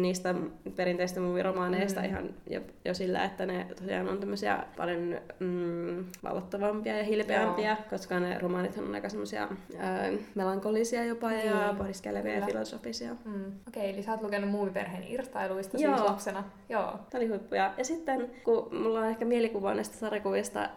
niistä 0.01 0.35
perinteistä 0.77 1.21
movie-romaaneista 1.21 2.01
mm. 2.01 2.07
ihan 2.07 2.35
jo, 2.51 2.61
jo 2.85 2.95
sillä, 2.95 3.25
että 3.25 3.47
ne 3.47 3.67
tosiaan 3.81 4.09
on 4.09 4.19
tämmöisiä 4.19 4.65
paljon 4.77 5.17
mm, 5.39 6.05
vallottavampia 6.23 6.99
ja 6.99 7.05
hilpeämpiä, 7.05 7.69
Joo. 7.69 7.91
koska 7.91 8.21
ne 8.21 8.39
romaanit 8.39 8.79
on 8.79 8.95
aika 8.95 9.09
semmoisia 9.09 9.43
äh, 9.43 10.11
melankolisia 10.35 10.92
filosofisia 10.93 11.05
jopa 11.05 11.31
niin. 11.31 11.47
ja 11.47 11.75
pohdiskelevia 11.79 12.35
ja 12.35 12.47
filosofisia. 12.47 13.17
Mm. 13.25 13.45
Okei, 13.69 13.83
okay, 13.83 13.85
eli 13.85 14.03
sä 14.03 14.13
oot 14.13 14.23
lukenut 14.23 14.51
muumiperheen 14.51 15.05
irtailuista 15.09 15.77
Joo. 15.77 15.97
siis 15.97 16.09
lapsena. 16.09 16.45
Joo. 16.69 16.93
Tämä 17.11 17.21
oli 17.23 17.27
huippuja. 17.27 17.75
Ja 17.79 17.85
sitten, 17.85 18.31
kun 18.45 18.69
mulla 18.73 19.01
on 19.01 19.07
ehkä 19.07 19.25
mielikuva 19.25 19.75
näistä 19.75 19.97
sarjakuvista, 19.97 20.69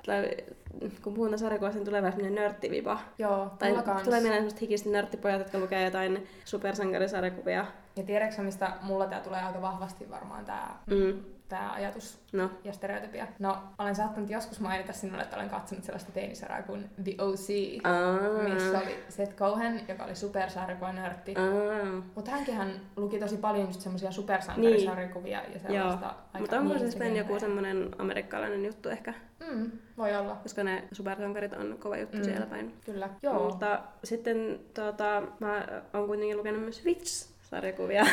kun 1.02 1.14
puhutaan 1.14 1.40
sarjakuvista, 1.40 1.78
niin 1.78 1.86
tulee 1.86 2.02
vähän 2.02 2.14
semmoinen 2.14 2.44
nörttiviba. 2.44 3.00
Joo, 3.18 3.52
tai 3.60 3.72
tulee 4.04 4.22
mieleen 4.22 4.34
semmoista 4.34 4.60
hikistä 4.60 4.90
nörttipojat, 4.90 5.40
jotka 5.40 5.60
lukee 5.60 5.86
jotain 5.86 6.28
supersankarisarjakuvia. 6.46 7.66
Ja 7.96 8.04
tiedätkö 8.04 8.42
mistä 8.42 8.72
mulla 8.82 9.08
tää 9.08 9.20
tulee 9.20 9.42
aika 9.42 9.62
vahvasti 9.62 10.10
varmaan 10.10 10.46
tää 10.46 10.80
mm 10.88 11.35
tämä 11.50 11.74
ajatus 11.74 12.20
no. 12.34 12.50
ja 12.64 12.74
stereotypia. 12.74 13.28
No, 13.40 13.58
olen 13.78 13.96
saattanut 13.96 14.30
joskus 14.30 14.60
mainita 14.60 14.94
sinulle, 14.94 15.24
että 15.24 15.36
olen 15.36 15.50
katsonut 15.50 15.84
sellaista 15.84 16.12
teinisarjaa 16.12 16.64
kuin 16.64 16.90
The 17.04 17.16
O.C., 17.18 17.50
ah. 17.84 18.54
missä 18.54 18.80
oli 18.80 19.04
Seth 19.10 19.36
Cohen, 19.36 19.82
joka 19.88 20.04
oli 20.04 20.16
supersarjakuvanörtti. 20.16 21.34
Ah. 21.38 22.04
Mutta 22.16 22.32
hänkin 22.32 22.56
hän 22.56 22.82
luki 22.96 23.20
tosi 23.20 23.38
paljon 23.38 23.68
just 23.68 23.82
semmoisia 23.82 24.12
supersankarisarjakuvia 24.12 25.42
niin. 25.42 25.54
ja 25.54 25.60
sellaista. 25.60 26.16
Joo. 26.34 26.40
Mutta 26.40 26.60
onko 26.60 26.80
se 26.80 26.92
sitten 26.92 27.16
joku 27.16 27.40
semmoinen 27.40 27.90
amerikkalainen 27.98 28.66
juttu 28.66 28.90
ehkä? 28.90 29.14
Mm, 29.48 29.72
voi 29.98 30.16
olla. 30.16 30.36
Koska 30.36 30.64
ne 30.64 30.84
supersankarit 30.92 31.54
on 31.54 31.78
kova 31.80 31.98
juttu 31.98 32.18
mm. 32.18 32.24
siellä 32.24 32.46
päin. 32.46 32.74
Kyllä, 32.86 33.10
joo. 33.24 33.50
Mutta 33.50 33.80
sitten 34.04 34.60
tota, 34.74 35.24
mä 35.40 35.68
oon 35.94 36.08
kuitenkin 36.08 36.38
lukenut 36.38 36.62
myös 36.62 36.86
Witch-sarjakuvia. 36.86 38.08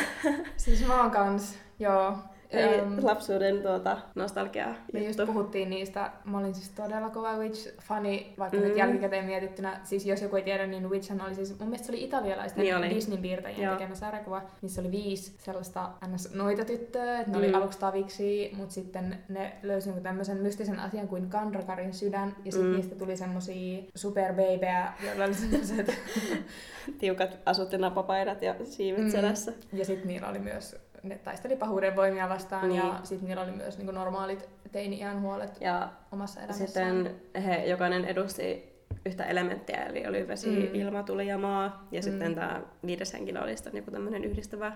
siis 0.57 0.87
mä 0.87 1.01
oon 1.01 1.11
kans, 1.11 1.57
joo. 1.79 2.17
Eli 2.53 2.81
um, 2.81 2.97
lapsuuden 3.01 3.61
tuota, 3.61 3.97
nostalgiaa. 4.15 4.75
Me 4.93 4.99
just 4.99 5.19
puhuttiin 5.25 5.69
niistä. 5.69 6.11
Mä 6.25 6.37
olin 6.37 6.55
siis 6.55 6.69
todella 6.69 7.09
kova 7.09 7.37
Witch-fani, 7.37 8.33
vaikka 8.39 8.57
mm. 8.57 8.63
nyt 8.63 8.77
jälkikäteen 8.77 9.25
mietittynä. 9.25 9.79
Siis 9.83 10.05
jos 10.05 10.21
joku 10.21 10.35
ei 10.35 10.43
tiedä, 10.43 10.67
niin 10.67 10.89
Witch 10.89 11.23
oli 11.25 11.35
siis, 11.35 11.59
mun 11.59 11.69
mielestä 11.69 11.85
se 11.85 11.91
oli 11.91 12.03
italialaisten 12.03 12.65
niin 12.65 12.95
Disneyn 12.95 13.21
piirtäjien 13.21 13.69
tekemä 13.69 13.95
sarjakuva, 13.95 14.41
missä 14.61 14.81
oli 14.81 14.91
viisi 14.91 15.35
sellaista 15.37 15.89
ns. 16.13 16.33
noita 16.33 16.65
tyttöä, 16.65 17.19
että 17.19 17.31
ne 17.31 17.37
mm. 17.37 17.43
oli 17.43 17.53
aluksi 17.53 17.79
taviksi, 17.79 18.51
mutta 18.57 18.73
sitten 18.73 19.17
ne 19.29 19.53
löysi 19.63 19.89
jonkun 19.89 20.03
tämmöisen 20.03 20.37
mystisen 20.37 20.79
asian 20.79 21.07
kuin 21.07 21.29
Kandrakarin 21.29 21.93
sydän, 21.93 22.35
ja 22.45 22.51
sitten 22.51 22.69
mm. 22.69 22.75
niistä 22.75 22.95
tuli 22.95 23.17
semmosia 23.17 23.83
superbabyä, 23.95 24.93
joilla 25.05 25.25
oli 25.25 25.33
semmoiset 25.33 25.99
tiukat 26.99 27.37
asut 27.45 27.71
ja 27.71 27.77
napapaidat 27.77 28.41
ja 28.41 28.55
siivet 28.63 29.03
mm. 29.03 29.09
selässä. 29.09 29.53
Ja 29.73 29.85
sitten 29.85 30.07
niillä 30.07 30.29
oli 30.29 30.39
myös 30.39 30.82
ne 31.03 31.17
taisteli 31.17 31.55
pahuuden 31.55 31.95
voimia 31.95 32.29
vastaan 32.29 32.69
niin. 32.69 32.77
ja 32.77 32.99
sitten 33.03 33.27
niillä 33.27 33.43
oli 33.43 33.51
myös 33.51 33.77
niin 33.77 33.95
normaalit 33.95 34.49
teini-iän 34.71 35.21
huolet 35.21 35.61
ja 35.61 35.89
omassa 36.11 36.39
elämässään. 36.39 36.67
Sitten 36.67 37.15
he 37.43 37.65
jokainen 37.65 38.05
edusti 38.05 38.73
yhtä 39.05 39.23
elementtiä, 39.23 39.83
eli 39.83 40.07
oli 40.07 40.27
vesi, 40.27 40.49
mm. 40.49 40.75
ilma, 40.75 41.03
tuli 41.03 41.27
ja 41.27 41.37
maa. 41.37 41.87
Ja 41.91 41.99
mm. 41.99 42.03
sitten 42.03 42.35
tämä 42.35 42.61
viides 42.85 43.13
henkilö 43.13 43.41
oli 43.41 43.55
sitten 43.55 43.77
joku 43.77 43.91
tämmöinen 43.91 44.23
yhdistävä 44.23 44.71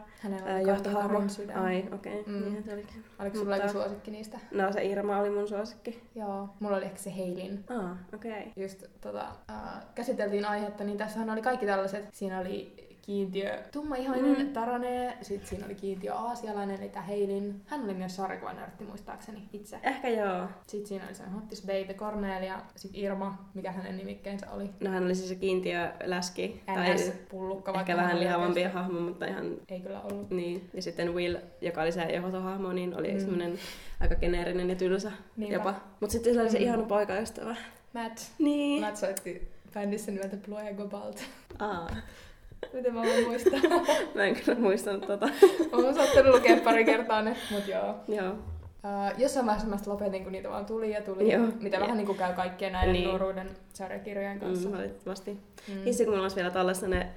johtohahmo. 0.68 1.22
Ai, 1.56 1.86
okei. 1.92 2.20
Okay. 2.20 2.34
Mm. 2.34 2.54
Niin 2.54 2.64
se 2.64 2.74
olikin. 2.74 3.04
Oliko 3.20 3.38
sulla 3.38 3.58
joku 3.58 3.70
suosikki 3.70 4.12
niistä? 4.12 4.40
No 4.52 4.72
se 4.72 4.86
Irma 4.86 5.20
oli 5.20 5.30
mun 5.30 5.48
suosikki. 5.48 6.04
Joo, 6.16 6.50
mulla 6.60 6.78
oli 6.78 6.86
ehkä 6.86 6.98
se 6.98 7.16
Heilin. 7.18 7.64
Ah, 7.70 7.98
okei. 8.14 8.32
Okay. 8.32 8.52
Just 8.56 8.84
tota, 9.02 9.28
äh, 9.52 9.86
käsiteltiin 9.96 10.46
aihetta, 10.46 10.84
niin 10.84 10.98
tässähän 10.98 11.30
oli 11.30 11.42
kaikki 11.42 11.66
tällaiset. 11.66 12.10
Siinä 12.12 12.40
oli 12.40 12.87
kiintiö 13.08 13.60
tummaihainen 13.72 14.48
mm. 14.48 14.54
Tarane, 14.54 15.18
sitten 15.22 15.50
siinä 15.50 15.66
oli 15.66 15.76
kiintiö 15.76 16.14
aasialainen, 16.14 16.82
eli 16.82 16.92
Heilin. 17.08 17.62
Hän 17.66 17.84
oli 17.84 17.94
myös 17.94 18.16
sarjakuvanörtti 18.16 18.84
muistaakseni 18.84 19.50
itse. 19.54 19.80
Ehkä 19.84 20.10
joo. 20.10 20.48
Sitten 20.68 20.88
siinä 20.88 21.06
oli 21.06 21.16
se 21.16 21.24
Hottis 21.36 21.66
Baby 21.66 21.94
Cornelia, 21.94 22.62
sitten 22.76 23.02
Irma, 23.02 23.50
mikä 23.54 23.72
hänen 23.72 23.98
nimikkeensä 23.98 24.52
oli. 24.52 24.70
No 24.80 24.90
hän 24.90 25.06
oli 25.06 25.16
siis 25.16 25.30
se 25.30 25.36
kiintiö 25.36 25.92
läski. 26.04 26.64
tai 26.66 26.96
pullukka. 27.30 27.80
Ehkä 27.80 27.98
vähän 27.98 28.20
lihavampi 28.20 28.64
hahmo, 28.64 29.00
mutta 29.00 29.26
ihan... 29.26 29.58
Ei 29.70 29.80
kyllä 29.80 30.02
ollut. 30.02 30.30
Niin. 30.30 30.70
Ja 30.74 30.82
sitten 30.82 31.14
Will, 31.14 31.36
joka 31.62 31.82
oli 31.82 31.92
se 31.92 32.04
johtohahmo, 32.04 32.74
niin 32.74 33.00
oli 33.00 33.14
mm. 33.14 33.20
semmoinen 33.20 33.60
aika 34.00 34.16
geneerinen 34.16 34.70
ja 34.70 34.76
tylsä 34.76 35.12
Niinpä. 35.38 35.54
jopa. 35.56 35.74
Mutta 36.00 36.14
sitten 36.14 36.34
sillä 36.34 36.42
oli 36.42 36.52
se 36.52 36.58
mm. 36.58 36.64
ihana 36.64 36.84
poikaystävä. 36.84 37.56
Matt. 37.94 38.20
Niin. 38.40 38.82
Matt 38.82 38.98
soitti 38.98 39.48
bändissä 39.74 40.12
nimeltä 40.12 40.38
Ploya 40.46 40.74
Gobalt. 40.74 41.24
Aa. 41.60 41.90
Miten 42.74 42.94
mä 42.94 43.02
voin 43.04 43.26
muistaa? 43.28 43.60
Mä 44.16 44.24
en 44.24 44.36
kyllä 44.36 44.60
muistanut 44.60 45.08
tota. 45.08 45.26
mä 45.72 45.78
oon 45.86 45.96
saattanut 45.96 46.36
lukea 46.36 46.58
pari 46.64 46.86
kertaa 46.86 47.22
ne, 47.22 47.36
mut 47.52 47.68
joo. 47.68 47.96
Joo. 48.08 48.32
Uh, 48.32 49.20
jossain 49.20 49.46
vaiheessa 49.46 49.70
mä 49.70 49.78
lopetin, 49.86 50.24
kun 50.24 50.32
niitä 50.32 50.50
vaan 50.50 50.66
tuli 50.66 50.92
ja 50.92 51.02
tuli, 51.02 51.32
Joo. 51.34 51.48
mitä 51.60 51.76
Ja- 51.78 51.82
vähän 51.82 51.98
niin 51.98 52.06
kuin 52.06 52.18
käy 52.18 52.34
kaikkien 52.34 52.74
näiden 52.74 52.94
Niin. 52.94 53.08
nuoruuden 53.10 53.50
sarjakirjojen 53.74 54.40
kanssa. 54.40 54.70
Mm, 54.70 54.76
valitettavasti. 54.76 55.32
Mm. 55.68 55.84
Hissi, 55.86 56.04
kun 56.06 56.14
mulla 56.14 56.24
olisi 56.24 56.36
vielä 56.36 56.52
tallessa 56.52 56.88
ne, 56.88 57.08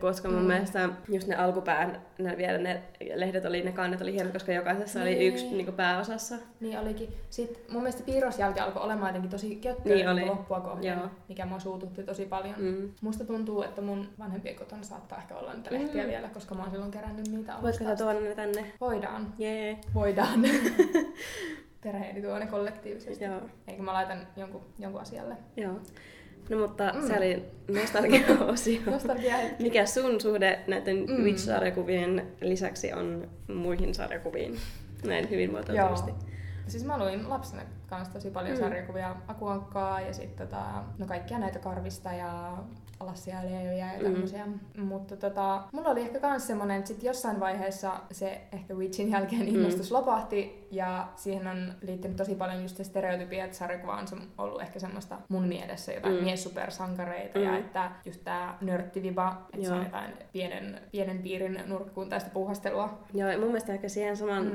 koska 0.00 0.28
mun 0.28 0.40
Mm. 0.40 0.46
mielestä 0.46 0.88
just 1.08 1.28
ne 1.28 1.36
alkupään, 1.36 2.00
ne 2.18 2.36
vielä 2.36 2.58
ne 2.58 2.82
lehdet 3.14 3.44
oli, 3.44 3.62
ne 3.62 3.72
kannet 3.72 4.00
oli 4.00 4.12
hienot, 4.12 4.32
koska 4.32 4.52
jokaisessa 4.52 5.00
oli 5.02 5.14
Niin. 5.14 5.32
yksi 5.32 5.46
niin 5.46 5.72
pääosassa. 5.72 6.34
Niin 6.60 6.78
olikin. 6.78 7.08
Sitten 7.30 7.62
mun 7.72 7.82
mielestä 7.82 8.02
piirrosjälki 8.06 8.60
alkoi 8.60 8.82
olemaan 8.82 9.08
jotenkin 9.08 9.30
tosi 9.30 9.56
kökköä 9.56 9.94
Niin 9.94 10.08
oli. 10.08 10.24
loppua 10.26 10.60
kohden, 10.60 10.84
Joo. 10.98 11.08
mikä 11.28 11.46
mua 11.46 11.58
suututti 11.58 12.02
tosi 12.02 12.26
paljon. 12.26 12.54
Mm. 12.58 12.90
Musta 13.00 13.24
tuntuu, 13.24 13.62
että 13.62 13.82
mun 13.82 14.08
vanhempien 14.18 14.56
kotona 14.56 14.82
saattaa 14.82 15.18
ehkä 15.18 15.34
olla 15.36 15.54
niitä 15.54 15.70
lehtiä 15.74 16.02
Mm. 16.02 16.08
vielä, 16.08 16.28
koska 16.28 16.54
mä 16.54 16.62
oon 16.62 16.70
silloin 16.70 16.90
kerännyt 16.90 17.28
niitä 17.28 17.54
alusta 17.54 17.84
sä 17.84 17.96
tuoda 17.96 18.20
ne 18.20 18.34
tänne? 18.34 18.72
Voidaan. 18.80 19.34
Jee. 19.38 19.78
Voidaan. 19.94 20.42
Perheeni 21.82 22.22
tuo 22.22 22.38
ne 22.38 22.46
kollektiivisesti. 22.46 23.24
Joo. 23.24 23.40
Eikä 23.68 23.82
mä 23.82 23.92
laitan 23.92 24.26
jonkun, 24.36 24.62
jonkun 24.78 25.00
asialle. 25.00 25.36
Joo. 25.56 25.74
No 26.50 26.58
mutta 26.58 26.92
Mm. 26.92 27.06
se 27.06 27.16
oli 27.16 27.42
nostalgia-osio. 27.80 28.80
Nostalgia. 28.90 29.34
Mikä 29.58 29.86
sun 29.86 30.20
suhde 30.20 30.58
näiden 30.66 30.96
Mm. 30.96 31.24
Witch-sarjakuvien 31.24 32.22
lisäksi 32.40 32.92
on 32.92 33.28
muihin 33.54 33.94
sarjakuviin? 33.94 34.56
Näin 35.06 35.30
hyvin 35.30 35.50
muotoiltavasti. 35.50 36.12
Siis 36.66 36.84
mä 36.84 36.98
luin 36.98 37.28
lapsena 37.28 37.62
kanssa 37.86 38.14
tosi 38.14 38.30
paljon 38.30 38.54
Mm. 38.56 38.60
mm. 38.62 38.64
sarjakuvia 38.68 39.16
Akuankkaa 39.28 40.00
ja 40.00 40.12
sitten 40.12 40.48
tota, 40.48 40.62
no 40.98 41.06
kaikkia 41.06 41.38
näitä 41.38 41.58
Karvista 41.58 42.12
ja 42.12 42.56
Alassia 43.00 43.42
ja 43.44 43.72
ja 43.72 43.86
Mm. 43.98 44.02
tämmöisiä. 44.04 44.46
Mutta 44.78 45.16
tota, 45.16 45.62
mulla 45.72 45.88
oli 45.90 46.00
ehkä 46.00 46.20
kans 46.20 46.46
semmonen, 46.46 46.76
että 46.78 46.88
sit 46.88 47.02
jossain 47.02 47.40
vaiheessa 47.40 47.92
se 48.12 48.40
ehkä 48.52 48.74
Witchin 48.74 49.10
jälkeen 49.10 49.48
innostus 49.48 49.90
mm. 49.90 49.96
lopahti 49.96 50.66
ja 50.70 51.08
siihen 51.16 51.46
on 51.46 51.72
liittynyt 51.82 52.16
tosi 52.16 52.34
paljon 52.34 52.62
just 52.62 52.76
se 52.76 52.84
stereotypia, 52.84 53.44
että 53.44 53.56
sarjakuva 53.56 53.96
on 53.96 54.06
ollut 54.38 54.62
ehkä 54.62 54.78
semmoista 54.78 55.18
mun 55.28 55.48
mielessä 55.48 55.92
jotain 55.92 56.14
Mm. 56.14 56.18
mm. 56.20 56.24
miessupersankareita 56.24 57.38
mm. 57.38 57.44
ja 57.44 57.50
Mm. 57.50 57.56
että 57.58 57.90
just 58.04 58.24
tää 58.24 58.58
nörttiviba, 58.60 59.46
että 59.54 59.66
se 59.66 59.72
on 59.72 59.84
jotain 59.84 60.10
pienen, 60.32 60.80
pienen 60.92 61.18
piirin 61.18 61.60
nurkkuuntaista 61.66 62.30
puuhastelua. 62.30 62.98
Joo, 63.14 63.30
ja 63.30 63.38
mun 63.38 63.46
mielestä 63.46 63.72
ehkä 63.72 63.88
siihen 63.88 64.16
saman 64.16 64.44
Mm. 64.46 64.52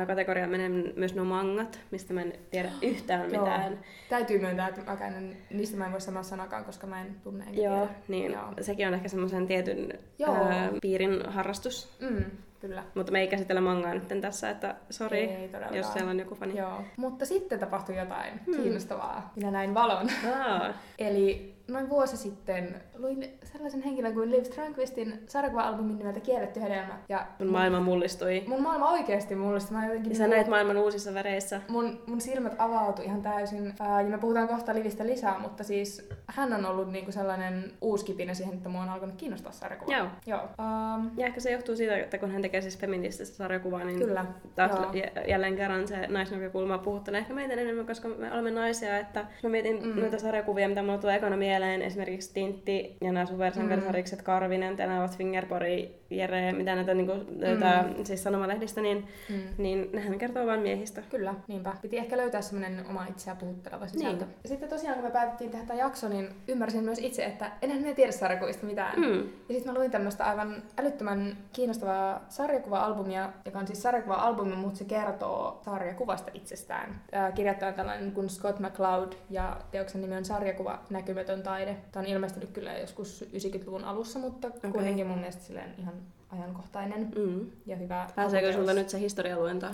mm. 0.00 0.06
kategoriaan 0.06 0.50
menee 0.50 0.68
myös 0.96 1.14
nuo 1.14 1.24
mangat, 1.24 1.80
mistä 1.90 2.14
mä 2.14 2.22
en 2.22 2.32
tiedä 2.50 2.65
yhtään 2.82 3.32
Joo. 3.34 3.44
mitään. 3.44 3.78
Täytyy 4.08 4.38
myöntää, 4.38 4.68
että 4.68 4.80
mäkään 4.86 5.14
en, 5.14 5.36
niistä 5.50 5.76
mä 5.76 5.86
en 5.86 5.92
voi 5.92 6.00
sanoa 6.00 6.22
sanakaan, 6.22 6.64
koska 6.64 6.86
mä 6.86 7.00
en 7.00 7.16
tunne 7.24 7.44
enkä 7.44 7.60
Joo, 7.62 7.76
tiedä. 7.86 7.94
niin 8.08 8.32
Joo. 8.32 8.52
sekin 8.60 8.88
on 8.88 8.94
ehkä 8.94 9.08
semmoisen 9.08 9.46
tietyn 9.46 9.88
Joo. 10.18 10.34
ää, 10.34 10.70
piirin 10.82 11.22
harrastus. 11.28 11.96
Mm, 12.00 12.24
kyllä. 12.60 12.84
Mutta 12.94 13.12
me 13.12 13.20
ei 13.20 13.28
käsitellä 13.28 13.60
mangaa 13.60 13.94
nyt 13.94 14.20
tässä, 14.20 14.50
että 14.50 14.74
sori, 14.90 15.50
jos 15.72 15.92
siellä 15.92 16.10
on 16.10 16.18
joku 16.18 16.34
fani. 16.34 16.58
Joo. 16.58 16.80
Mutta 16.96 17.26
sitten 17.26 17.58
tapahtui 17.60 17.96
jotain 17.96 18.40
Hmm. 18.46 18.62
kiinnostavaa. 18.62 19.32
Minä 19.36 19.50
näin 19.50 19.74
valon. 19.74 20.06
Aa, 20.40 20.72
Eli 20.98 21.55
noin 21.68 21.88
vuosi 21.88 22.16
sitten 22.16 22.74
luin 22.98 23.38
sellaisen 23.44 23.82
henkilön 23.82 24.14
kuin 24.14 24.30
Liv 24.30 24.42
Strömqvistin 24.44 25.20
sarjakuva-albumin 25.26 25.98
nimeltä 25.98 26.20
Kielletty 26.20 26.60
hedelmä. 26.62 26.98
Ja 27.08 27.26
mun 27.38 27.48
maailma 27.52 27.80
mullistui. 27.80 28.44
mun 28.46 28.62
maailma 28.62 28.90
oikeasti 28.90 29.34
mullista. 29.34 29.72
Mä 29.74 29.86
jotenkin 29.86 30.10
Ja 30.12 30.16
sä 30.18 30.26
näit 30.28 30.46
maailman 30.48 30.76
uusissa 30.76 31.14
väreissä. 31.14 31.60
mun, 31.68 32.00
mun 32.06 32.20
silmät 32.20 32.54
avautui 32.58 33.04
ihan 33.04 33.22
täysin. 33.22 33.74
Ää, 33.80 34.00
ja 34.02 34.08
me 34.08 34.18
puhutaan 34.18 34.48
kohta 34.48 34.74
Livistä 34.74 35.06
lisää, 35.06 35.38
mutta 35.38 35.64
siis 35.64 36.08
hän 36.26 36.52
on 36.52 36.66
ollut 36.66 36.92
niinku 36.92 37.12
sellainen 37.12 37.72
uuskipinä 37.80 38.34
siihen, 38.34 38.54
että 38.54 38.68
mua 38.68 38.82
on 38.82 38.88
alkanut 38.88 39.14
kiinnostaa 39.16 39.52
sarjakuva. 39.52 39.96
Joo. 39.96 40.06
Joo. 40.26 40.40
Um, 40.40 41.10
Ja 41.16 41.26
ehkä 41.26 41.40
se 41.40 41.50
johtuu 41.52 41.76
siitä, 41.76 41.96
että 41.96 42.18
kun 42.18 42.30
hän 42.30 42.42
tekee 42.42 42.60
siis 42.60 42.78
feminististä 42.78 43.36
sarjakuvaa, 43.36 43.84
niin 43.84 43.98
Kyllä, 43.98 44.24
taas 44.54 44.70
joo. 44.80 44.92
j- 44.92 45.28
jälleen 45.30 45.56
kerran 45.56 45.88
se 45.88 46.06
naisnäkökulma 46.06 46.78
puhuttelee 46.78 47.20
ehkä 47.20 47.34
meitä 47.34 47.54
enemmän, 47.54 47.86
koska 47.86 48.08
me 48.08 48.32
olemme 48.32 48.50
naisia. 48.50 48.98
Että 48.98 49.24
mä 49.42 49.48
mietin 49.48 49.82
Mm. 49.82 49.88
mm. 49.88 50.00
noita 50.00 50.18
sarjakuvia, 50.18 50.68
mitä 50.68 50.82
mulla 50.82 50.98
tulee 50.98 51.16
ekana 51.16 51.36
mieleen, 51.36 51.55
esimerkiksi 51.62 52.34
Tintti 52.34 52.96
ja 53.00 53.12
nämä 53.12 53.26
supersankarisarjikset 53.26 54.22
Karvinen, 54.22 54.76
Tenavat, 54.76 55.16
Fingerpori, 55.16 55.94
Jere, 56.10 56.52
mitä 56.52 56.74
näitä, 56.74 56.94
niin 56.94 57.06
kuin, 57.06 57.18
mm. 57.18 58.04
siis 58.04 58.22
sanomalehdistä, 58.22 58.80
niin, 58.80 59.08
mm. 59.30 59.42
niin 59.58 59.90
nehän 59.92 60.18
kertoo 60.18 60.46
vain 60.46 60.60
miehistä. 60.60 61.02
Kyllä, 61.10 61.34
niinpä. 61.48 61.76
Piti 61.82 61.98
ehkä 61.98 62.16
löytää 62.16 62.42
semmoinen 62.42 62.84
oma 62.90 63.06
itseä 63.06 63.34
puhutteleva 63.34 63.86
sisältö. 63.86 64.24
Niin. 64.24 64.34
Ja 64.42 64.48
sitten 64.48 64.68
tosiaan, 64.68 64.94
kun 64.94 65.04
me 65.04 65.10
päätettiin 65.10 65.50
tehdä 65.50 65.66
tämä 65.66 65.78
jakso, 65.78 66.08
niin 66.08 66.28
ymmärsin 66.48 66.84
myös 66.84 66.98
itse, 66.98 67.24
että 67.24 67.52
enhän 67.62 67.82
me 67.82 67.94
tiedä 67.94 68.12
sarjakuvista 68.12 68.66
mitään. 68.66 69.00
Mm. 69.00 69.18
Ja 69.18 69.54
sitten 69.54 69.72
mä 69.72 69.78
luin 69.78 69.90
tämmöistä 69.90 70.24
aivan 70.24 70.62
älyttömän 70.78 71.36
kiinnostavaa 71.52 72.24
sarjakuva-albumia, 72.28 73.32
joka 73.44 73.58
on 73.58 73.66
siis 73.66 73.82
sarjakuva-albumi, 73.82 74.56
mutta 74.56 74.78
se 74.78 74.84
kertoo 74.84 75.60
sarjakuvasta 75.64 76.30
itsestään. 76.34 77.00
Ää, 77.12 77.32
Kirjoittaja 77.32 77.68
on 77.68 77.74
tällainen 77.74 78.12
kuin 78.12 78.30
Scott 78.30 78.60
McCloud 78.60 79.12
ja 79.30 79.56
teoksen 79.70 80.00
nimi 80.00 80.16
on 80.16 80.24
Sarjakuva 80.24 80.82
näkymätön 80.90 81.42
taide. 81.42 81.76
Tämä 81.92 82.02
on 82.02 82.06
ilmestynyt 82.06 82.50
kyllä 82.50 82.78
joskus 82.78 83.24
90-luvun 83.32 83.84
alussa, 83.84 84.18
mutta 84.18 84.48
okay. 84.48 84.72
kuitenkin 84.72 85.06
mun 85.06 85.18
mielestä 85.18 85.42
silleen 85.42 85.74
ihan 85.78 85.94
ajankohtainen 86.32 87.08
Mm. 87.16 87.50
ja 87.66 87.76
hyvä. 87.76 88.06
Pääseekö 88.14 88.52
sulta 88.52 88.74
nyt 88.74 88.88
se 88.88 88.98
historialuento? 89.00 89.66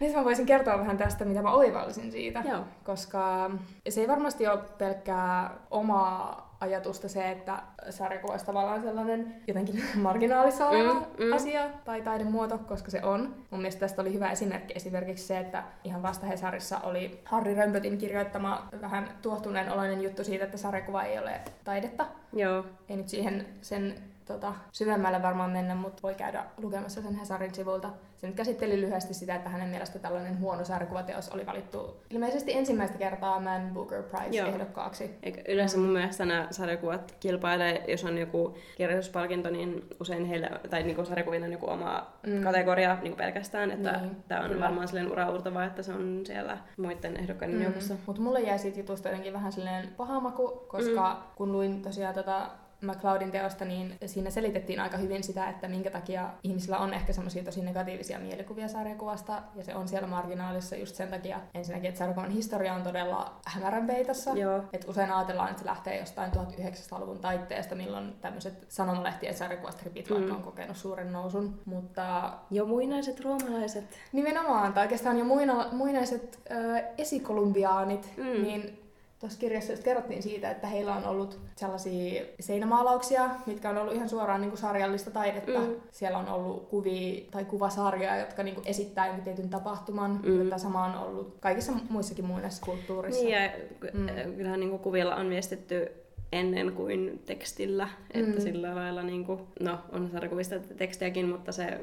Nyt 0.00 0.14
mä 0.14 0.24
voisin 0.24 0.46
kertoa 0.46 0.78
vähän 0.78 0.96
tästä, 0.98 1.24
mitä 1.24 1.42
mä 1.42 1.52
oivalsin 1.52 2.12
siitä. 2.12 2.42
Joo. 2.48 2.64
Koska 2.84 3.50
se 3.88 4.00
ei 4.00 4.08
varmasti 4.08 4.46
ole 4.46 4.58
pelkkää 4.78 5.50
omaa 5.70 6.46
ajatusta 6.60 7.08
se, 7.08 7.30
että 7.30 7.62
sarjakuva 7.90 8.32
olisi 8.32 8.46
tavallaan 8.46 8.82
sellainen 8.82 9.34
jotenkin 9.46 9.84
marginaalissa 10.02 10.68
oleva 10.68 10.94
Mm, 10.94 11.24
mm. 11.24 11.32
asia 11.32 11.68
tai 11.84 12.02
taidemuoto, 12.02 12.58
koska 12.58 12.90
se 12.90 13.02
on. 13.02 13.34
Mun 13.50 13.60
mielestä 13.60 13.80
tästä 13.80 14.02
oli 14.02 14.12
hyvä 14.12 14.30
esimerkki 14.30 14.72
esimerkiksi 14.76 15.26
se, 15.26 15.38
että 15.38 15.62
ihan 15.84 16.02
vasta 16.02 16.26
Hesarissa 16.26 16.78
oli 16.78 17.20
Harri 17.24 17.54
Römpötin 17.54 17.98
kirjoittama 17.98 18.68
vähän 18.80 19.08
tuohtuneen 19.22 19.72
oloinen 19.72 20.02
juttu 20.02 20.24
siitä, 20.24 20.44
että 20.44 20.56
sarjakuva 20.56 21.02
ei 21.02 21.18
ole 21.18 21.40
taidetta. 21.64 22.06
Joo. 22.32 22.64
Ei 22.88 22.96
nyt 22.96 23.08
siihen 23.08 23.46
sen 23.62 23.94
tota, 24.26 24.52
syvemmälle 24.72 25.22
varmaan 25.22 25.50
mennä, 25.50 25.74
mutta 25.74 26.02
voi 26.02 26.14
käydä 26.14 26.44
lukemassa 26.62 27.02
sen 27.02 27.14
Hesarin 27.14 27.54
sivulta. 27.54 27.90
Se 28.16 28.26
nyt 28.26 28.36
käsitteli 28.36 28.80
lyhyesti 28.80 29.14
sitä, 29.14 29.34
että 29.34 29.48
hänen 29.48 29.68
mielestä 29.68 29.98
tällainen 29.98 30.40
huono 30.40 30.64
sarjakuvateos 30.64 31.28
oli 31.28 31.46
valittu 31.46 31.96
ilmeisesti 32.10 32.52
ensimmäistä 32.52 32.98
kertaa 32.98 33.40
Man 33.40 33.70
Booker. 33.74 34.02
Prize-ehdokkaaksi. 34.02 35.10
Eikä 35.22 35.42
yleensä 35.48 35.78
mun 35.78 35.90
mielestä 35.90 36.24
nämä 36.24 36.48
sarjakuvat 36.50 37.14
kilpailee, 37.20 37.84
jos 37.88 38.04
on 38.04 38.18
joku 38.18 38.58
kirjallisuuspalkinto, 38.76 39.50
niin 39.50 39.84
usein 40.00 40.24
heillä, 40.24 40.50
tai 40.70 40.82
niinku 40.82 41.04
sarjakuvilla 41.04 41.46
on 41.46 41.52
joku 41.52 41.70
oma 41.70 42.06
Mm. 42.26 42.42
kategoria 42.42 42.98
niinku 43.02 43.16
pelkästään, 43.16 43.70
että 43.70 43.92
Niin, 43.92 44.16
tämä 44.28 44.40
on 44.40 44.48
kyllä. 44.48 44.64
varmaan 44.64 44.88
silleen 44.88 45.12
uraurtava, 45.12 45.64
että 45.64 45.82
se 45.82 45.92
on 45.92 46.20
siellä 46.26 46.58
muiden 46.76 47.16
ehdokkaiden 47.16 47.56
mm. 47.56 47.62
joukossa. 47.62 47.94
Mutta 48.06 48.22
mulle 48.22 48.40
jäi 48.40 48.58
siitä 48.58 48.80
jutusta 48.80 49.08
jotenkin 49.08 49.32
vähän 49.32 49.52
silleen 49.52 49.88
paha 49.96 50.20
maku, 50.20 50.48
koska 50.68 51.10
mm. 51.14 51.36
kun 51.36 51.52
luin 51.52 51.82
tosiaan 51.82 52.14
tota 52.14 52.50
McCloudin 52.80 53.30
teosta, 53.30 53.64
niin 53.64 53.98
siinä 54.06 54.30
selitettiin 54.30 54.80
aika 54.80 54.96
hyvin 54.96 55.22
sitä, 55.24 55.48
että 55.48 55.68
minkä 55.68 55.90
takia 55.90 56.28
ihmisillä 56.42 56.78
on 56.78 56.94
ehkä 56.94 57.12
semmoisia 57.12 57.44
tosi 57.44 57.62
negatiivisia 57.62 58.18
mielikuvia 58.18 58.68
sarjakuvasta, 58.68 59.42
ja 59.54 59.64
se 59.64 59.74
on 59.74 59.88
siellä 59.88 60.08
marginaalissa 60.08 60.76
just 60.76 60.94
sen 60.96 61.08
takia 61.08 61.40
ensinnäkin, 61.54 61.88
että 61.88 61.98
sarjakuvan 61.98 62.30
historia 62.30 62.74
on 62.74 62.82
todella 62.82 63.40
hämärän 63.46 63.86
peitossa. 63.86 64.30
Joo. 64.30 64.62
Et 64.72 64.84
usein 64.88 65.12
ajatellaan, 65.12 65.50
että 65.50 65.62
se 65.62 65.68
lähtee 65.68 65.98
jostain 65.98 66.32
1900-luvun 66.32 67.18
taitteesta, 67.18 67.74
milloin 67.74 68.14
tämmöiset 68.20 68.64
sanomalehtien 68.68 69.34
sarjakuvastripit 69.34 70.10
vaikka 70.10 70.30
Mm. 70.30 70.36
on 70.36 70.42
kokenut 70.42 70.76
suuren 70.76 71.12
nousun. 71.12 71.60
Mutta 71.64 72.32
Jo 72.50 72.66
muinaiset 72.66 73.20
roomalaiset. 73.20 73.84
Nimenomaan, 74.12 74.72
tai 74.72 74.82
oikeastaan 74.84 75.18
jo 75.18 75.24
muina, 75.24 75.68
muinaiset 75.72 76.40
ö, 76.50 76.78
esikolumbiaanit, 76.98 78.12
mm. 78.16 78.24
Mm. 78.24 78.42
niin 78.42 78.82
tuossa 79.20 79.38
kirjassa 79.38 79.72
just 79.72 79.84
kerrottiin 79.84 80.22
siitä, 80.22 80.50
että 80.50 80.66
heillä 80.66 80.94
on 80.94 81.04
ollut 81.04 81.38
sellaisia 81.56 82.22
seinämaalauksia, 82.40 83.30
mitkä 83.46 83.70
on 83.70 83.78
ollut 83.78 83.94
ihan 83.94 84.08
suoraan 84.08 84.40
niin 84.40 84.50
kuin 84.50 84.58
sarjallista 84.60 85.10
taidetta. 85.10 85.60
Mm. 85.60 85.74
Siellä 85.92 86.18
on 86.18 86.28
ollut 86.28 86.68
kuvia 86.68 87.22
tai 87.30 87.44
kuvasarjoja, 87.44 88.16
jotka 88.16 88.42
niin 88.42 88.54
kuin 88.54 88.66
esittää 88.68 89.06
jonkun 89.06 89.24
tietyn 89.24 89.48
tapahtuman. 89.50 90.20
Mm. 90.22 90.44
Tätä 90.44 90.58
sama 90.58 90.84
on 90.84 90.94
ollut 91.08 91.36
kaikissa 91.40 91.72
muissakin 91.88 92.24
muinaisissa 92.24 92.66
kulttuurissa. 92.66 93.22
Niin, 93.24 93.32
ja 93.32 93.50
Mm. 93.92 94.00
mm. 94.00 94.36
kyllähän 94.36 94.60
niinku 94.60 94.78
kuvilla 94.78 95.16
on 95.16 95.30
viestitty 95.30 95.92
ennen 96.32 96.72
kuin 96.72 97.22
tekstillä, 97.26 97.88
että 98.14 98.32
Mm. 98.32 98.40
sillä 98.40 98.74
lailla, 98.74 99.02
niinku, 99.02 99.40
no 99.60 99.78
on 99.92 100.10
sarjakuvista 100.12 100.54
tekstiäkin, 100.76 101.28
mutta 101.28 101.52
se 101.52 101.80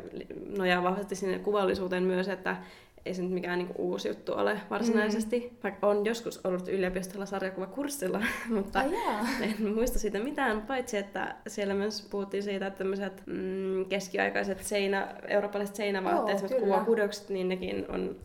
nojaa 0.58 0.84
vahvasti 0.84 1.16
sinne 1.16 1.40
kuvallisuuteen 1.40 2.04
myös, 2.04 2.28
että 2.28 2.58
ei 3.06 3.14
se 3.14 3.22
nyt 3.22 3.32
mikään 3.32 3.60
niinku 3.60 3.74
uusi 3.78 4.08
juttu 4.08 4.34
ole 4.34 4.60
varsinaisesti. 4.70 5.40
Mm. 5.40 5.58
Vaikka 5.64 5.88
on 5.88 6.06
joskus 6.06 6.46
ollut 6.46 6.68
yliopistolla 6.68 7.26
sarjakuvakurssilla, 7.26 8.22
mutta 8.56 8.80
Ai 8.80 8.94
jaa. 8.94 9.28
en 9.42 9.74
muista 9.74 10.00
siitä 10.00 10.20
mitään, 10.20 10.62
paitsi 10.62 10.98
että 10.98 11.36
siellä 11.48 11.74
myös 11.74 12.08
puhuttiin 12.12 12.44
siitä, 12.44 12.68
että 12.68 12.78
tämmöiset 12.78 13.24
mm, 13.26 13.86
keskiaikaiset 13.86 14.64
seinä, 14.64 15.16
eurooppalaiset 15.28 15.76
seinävaatteet, 15.76 16.42
kyllä. 16.42 16.60
kuvakudokset, 16.60 17.30
niin 17.30 17.50
nekin 17.50 17.86
on, 17.90 18.16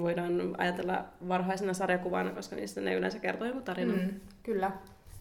voidaan 0.00 0.54
ajatella 0.58 1.04
varhaisena 1.28 1.74
sarjakuvana, 1.74 2.30
koska 2.30 2.56
niistä 2.56 2.80
ne 2.80 2.94
yleensä 2.94 3.18
kertoo 3.18 3.48
joku 3.48 3.60
tarina. 3.60 3.92
Mm, 3.92 4.20
kyllä. 4.42 4.70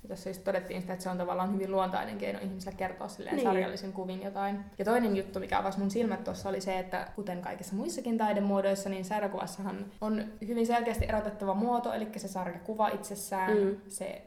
Tässä 0.08 0.30
just 0.30 0.44
todettiin 0.44 0.82
sitä, 0.82 0.94
että 0.94 1.04
se 1.04 1.10
on 1.10 1.18
tavallaan 1.18 1.54
hyvin 1.54 1.72
luontainen 1.72 2.18
keino 2.18 2.40
ihmisille 2.40 2.76
kertoa 2.78 3.08
silleen 3.08 3.36
Niin. 3.36 3.44
sarjallisen 3.48 3.94
kuvin 3.94 4.24
jotain. 4.24 4.60
Ja 4.80 4.86
toinen 4.86 5.16
juttu, 5.18 5.40
mikä 5.40 5.60
avasi 5.60 5.80
mun 5.80 5.92
silmät 5.92 6.24
tuossa, 6.24 6.50
oli 6.50 6.62
se, 6.62 6.80
että 6.80 7.08
kuten 7.16 7.42
kaikissa 7.42 7.76
muissakin 7.76 8.18
taidemuodoissa, 8.18 8.90
niin 8.90 9.06
sarjakuvassahan 9.06 9.86
on 10.02 10.26
hyvin 10.48 10.68
selkeästi 10.68 11.06
erotettava 11.10 11.54
muoto, 11.54 11.94
eli 11.94 12.08
se 12.18 12.28
sarjakuva 12.28 12.88
itsessään, 12.88 13.58
Mm. 13.58 13.76
se 13.88 14.22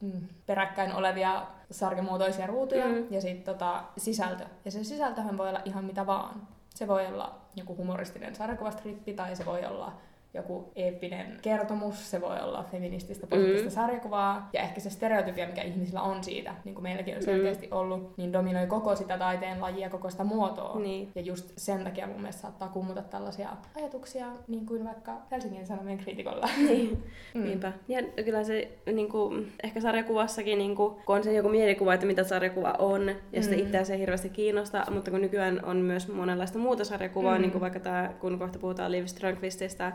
mm, 0.00 0.28
peräkkäin 0.46 0.94
olevia 0.94 1.46
sarjamuotoisia 1.70 2.46
ruutuja 2.46 2.86
Mm. 2.88 3.06
ja 3.10 3.20
sitten 3.20 3.54
tota, 3.54 3.82
sisältö. 3.96 4.44
Ja 4.64 4.70
se 4.70 4.84
sisältöhän 4.84 5.38
voi 5.38 5.48
olla 5.48 5.60
ihan 5.64 5.84
mitä 5.84 6.06
vaan. 6.06 6.48
Se 6.74 6.88
voi 6.88 7.06
olla 7.06 7.38
joku 7.56 7.76
humoristinen 7.76 8.34
sarjakuvastrippi 8.34 9.14
tai 9.14 9.36
se 9.36 9.46
voi 9.46 9.64
olla 9.64 9.92
joku 10.36 10.72
eeppinen 10.76 11.38
kertomus, 11.42 12.10
se 12.10 12.20
voi 12.20 12.40
olla 12.40 12.64
feminististä 12.72 13.26
poliittista 13.26 13.68
Mm. 13.68 13.74
sarjakuvaa, 13.74 14.48
ja 14.52 14.60
ehkä 14.60 14.80
se 14.80 14.90
stereotypia, 14.90 15.46
mikä 15.46 15.62
ihmisillä 15.62 16.02
on 16.02 16.24
siitä, 16.24 16.54
niin 16.64 16.74
kuin 16.74 16.82
meilläkin 16.82 17.14
on 17.14 17.20
Mm. 17.20 17.24
selkeästi 17.24 17.68
ollut, 17.70 18.16
niin 18.16 18.32
dominoi 18.32 18.66
koko 18.66 18.96
sitä 18.96 19.18
taiteen 19.18 19.60
lajia, 19.60 19.90
koko 19.90 20.10
sitä 20.10 20.24
muotoa. 20.24 20.78
Niin. 20.80 21.10
Ja 21.14 21.22
just 21.22 21.52
sen 21.56 21.84
takia 21.84 22.06
mun 22.06 22.20
mielestä 22.20 22.42
saattaa 22.42 22.68
kummuta 22.68 23.02
tällaisia 23.02 23.48
ajatuksia, 23.76 24.26
niin 24.48 24.66
kuin 24.66 24.84
vaikka 24.84 25.12
Helsingin 25.30 25.66
Sanomien 25.66 25.98
kriitikolla. 25.98 26.48
Niin, 26.68 27.02
Mm. 27.34 27.42
niinpä. 27.44 27.72
Ja 27.88 28.02
kyllä 28.24 28.44
se 28.44 28.68
niin 28.92 29.08
kuin, 29.08 29.52
ehkä 29.62 29.80
sarjakuvassakin, 29.80 30.58
niin 30.58 30.76
kuin, 30.76 30.94
kun 31.06 31.16
on 31.16 31.24
se 31.24 31.32
joku 31.32 31.48
mielikuva, 31.48 31.94
että 31.94 32.06
mitä 32.06 32.24
sarjakuva 32.24 32.74
on, 32.78 33.08
ja 33.32 33.42
Mm. 33.50 33.58
itseään 33.58 33.86
se 33.86 33.92
ei 33.92 34.00
hirveästi 34.00 34.28
kiinnosta, 34.28 34.84
mutta 34.90 35.10
kun 35.10 35.20
nykyään 35.20 35.64
on 35.64 35.76
myös 35.76 36.08
monenlaista 36.08 36.58
muuta 36.58 36.84
sarjakuvaa, 36.84 37.34
Mm. 37.34 37.40
niin 37.42 37.50
kuin 37.52 37.60
vaikka 37.60 37.80
tämä, 37.80 38.10
kun 38.20 38.38
kohta 38.38 38.58
puhutaan 38.58 38.92
Liv 38.92 39.04
Strömqvististä, 39.06 39.92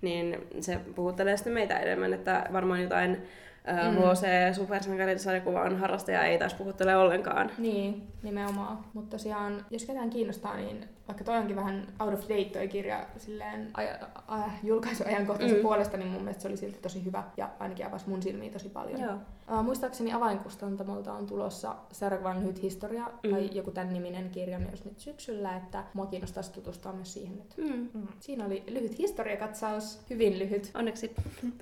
niin 0.00 0.46
se 0.60 0.80
puhuttelee 0.94 1.36
sitten 1.36 1.52
meitä 1.52 1.78
enemmän, 1.78 2.14
että 2.14 2.46
varmaan 2.52 2.82
jotain 2.82 3.22
mm. 3.66 3.96
HC 3.96 4.54
Supersankarit-sarjakuvan 4.56 5.76
harrastaja 5.78 6.24
ei 6.24 6.38
taas 6.38 6.54
puhuttele 6.54 6.96
ollenkaan. 6.96 7.50
Niin, 7.58 8.02
nimenomaan. 8.22 8.78
Mutta 8.94 9.10
tosiaan, 9.16 9.64
jos 9.70 9.84
ketään 9.84 10.10
kiinnostaa, 10.10 10.56
niin 10.56 10.88
vaikka 11.08 11.24
toi 11.24 11.36
onkin 11.38 11.56
vähän 11.56 11.86
out 12.00 12.14
of 12.14 12.20
date 12.22 12.44
toi 12.52 12.68
kirja 12.68 13.06
silleen 13.18 13.68
aj- 13.78 14.06
aj- 14.28 14.50
julkaisuajankohtaisen 14.62 15.56
mm. 15.58 15.62
puolesta, 15.62 15.96
niin 15.96 16.10
mun 16.10 16.22
mielestä 16.22 16.42
se 16.42 16.48
oli 16.48 16.56
silti 16.56 16.78
tosi 16.82 17.04
hyvä 17.04 17.22
ja 17.36 17.50
ainakin 17.58 17.86
avasi 17.86 18.08
mun 18.08 18.22
silmiä 18.22 18.50
tosi 18.50 18.68
paljon. 18.68 19.00
Joo. 19.00 19.14
Uh, 19.58 19.64
muistaakseni 19.64 20.12
avainkustantamolta 20.12 21.12
on 21.12 21.26
tulossa 21.26 21.74
Sarjakuvan 21.92 22.40
lyhyt 22.40 22.62
historia 22.62 23.10
Mm. 23.24 23.30
tai 23.30 23.50
joku 23.52 23.70
tämän 23.70 23.92
niminen 23.92 24.30
kirja 24.30 24.58
myös 24.58 24.84
nyt 24.84 25.00
syksyllä, 25.00 25.56
että 25.56 25.84
mua 25.94 26.06
kiinnostaisi 26.06 26.52
tutustua 26.52 26.92
myös 26.92 27.12
siihen 27.12 27.36
nyt. 27.36 27.54
Mm. 27.56 27.88
Mm. 27.94 28.08
Siinä 28.20 28.44
oli 28.46 28.62
lyhyt 28.68 28.98
historiakatsaus, 28.98 30.00
hyvin 30.10 30.38
lyhyt. 30.38 30.70
Onneksi. 30.74 31.14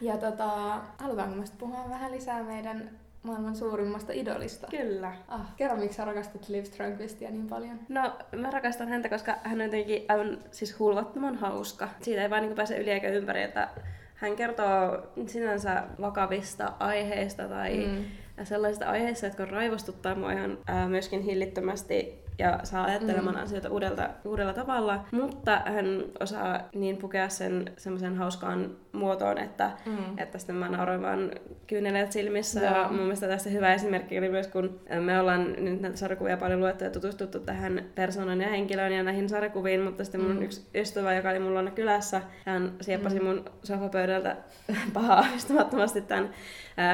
Ja 0.00 0.16
tota, 0.16 0.80
halutaanko 0.98 1.36
me 1.36 1.44
puhua 1.58 1.84
vähän 1.88 2.12
lisää 2.12 2.42
meidän 2.42 2.90
maailman 3.22 3.56
suurimmasta 3.56 4.12
idolista? 4.12 4.66
Kyllä. 4.70 5.12
Ah, 5.28 5.56
kerro, 5.56 5.76
miksi 5.76 5.96
sä 5.96 6.04
rakastat 6.04 6.48
Liv 6.48 6.64
Strömqvistia 6.64 7.30
niin 7.30 7.46
paljon? 7.46 7.78
No, 7.88 8.12
mä 8.36 8.50
rakastan 8.50 8.88
häntä, 8.88 9.08
koska 9.08 9.34
hän 9.44 9.60
on 9.60 9.64
jotenkin 9.64 10.04
aivan 10.08 10.38
siis 10.50 10.78
hulvattoman 10.78 11.36
hauska. 11.36 11.88
Siitä 12.02 12.22
ei 12.22 12.30
vaan 12.30 12.42
niin 12.42 12.54
pääse 12.54 12.76
yli 12.76 12.90
eikä 12.90 13.08
ympäri, 13.08 13.42
että 13.42 13.68
hän 14.14 14.36
kertoo 14.36 15.02
sinänsä 15.26 15.82
vakavista 16.00 16.72
aiheista 16.78 17.48
tai 17.48 17.86
Mm. 17.86 18.04
sellaisista 18.44 18.86
aiheista, 18.90 19.26
jotka 19.26 19.44
raivostuttaa 19.44 20.14
mua 20.14 20.32
ihan 20.32 20.58
ää, 20.66 20.88
myöskin 20.88 21.22
hillittömästi 21.22 22.24
ja 22.38 22.60
saa 22.62 22.84
ajattelemaan 22.84 23.36
mm. 23.36 23.42
asioita 23.42 23.70
uudelta, 23.70 24.10
uudella 24.24 24.52
tavalla, 24.52 25.04
mutta 25.10 25.62
hän 25.66 25.86
osaa 26.20 26.60
niin 26.74 26.96
pukea 26.96 27.28
sen 27.28 27.72
semmoisen 27.76 28.16
hauskaan 28.16 28.76
muotoon, 28.94 29.38
että, 29.38 29.70
Mm. 29.86 30.18
että 30.18 30.38
sitten 30.38 30.56
mä 30.56 30.68
nauroin 30.68 31.02
vaan 31.02 31.30
kyyneleet 31.66 32.12
silmissä. 32.12 32.60
Joo. 32.60 32.74
Ja 32.74 32.88
mun 32.88 33.00
mielestä 33.00 33.28
tästä 33.28 33.50
hyvä 33.50 33.74
esimerkki 33.74 34.18
oli 34.18 34.28
myös, 34.28 34.46
kun 34.48 34.80
me 35.00 35.20
ollaan 35.20 35.52
nyt 35.58 35.80
näitä 35.80 35.96
sarjakuvia 35.96 36.36
paljon 36.36 36.60
luettu 36.60 36.84
ja 36.84 36.90
tutustuttu 36.90 37.40
tähän 37.40 37.84
persoonan 37.94 38.40
ja 38.40 38.48
henkilöön 38.48 38.92
ja 38.92 39.02
näihin 39.02 39.28
sarjakuviin, 39.28 39.80
mutta 39.80 40.04
sitten 40.04 40.20
mun 40.20 40.36
Mm. 40.36 40.42
yksi 40.42 40.66
ystävä, 40.74 41.14
joka 41.14 41.30
oli 41.30 41.38
mulla 41.38 41.70
kylässä, 41.70 42.22
hän 42.46 42.72
sieppasi 42.80 43.18
Mm. 43.18 43.24
mun 43.26 43.44
sofapöydältä 43.62 44.36
pahaa 44.94 45.16
aavistamattomasti 45.20 46.00
tämän 46.00 46.30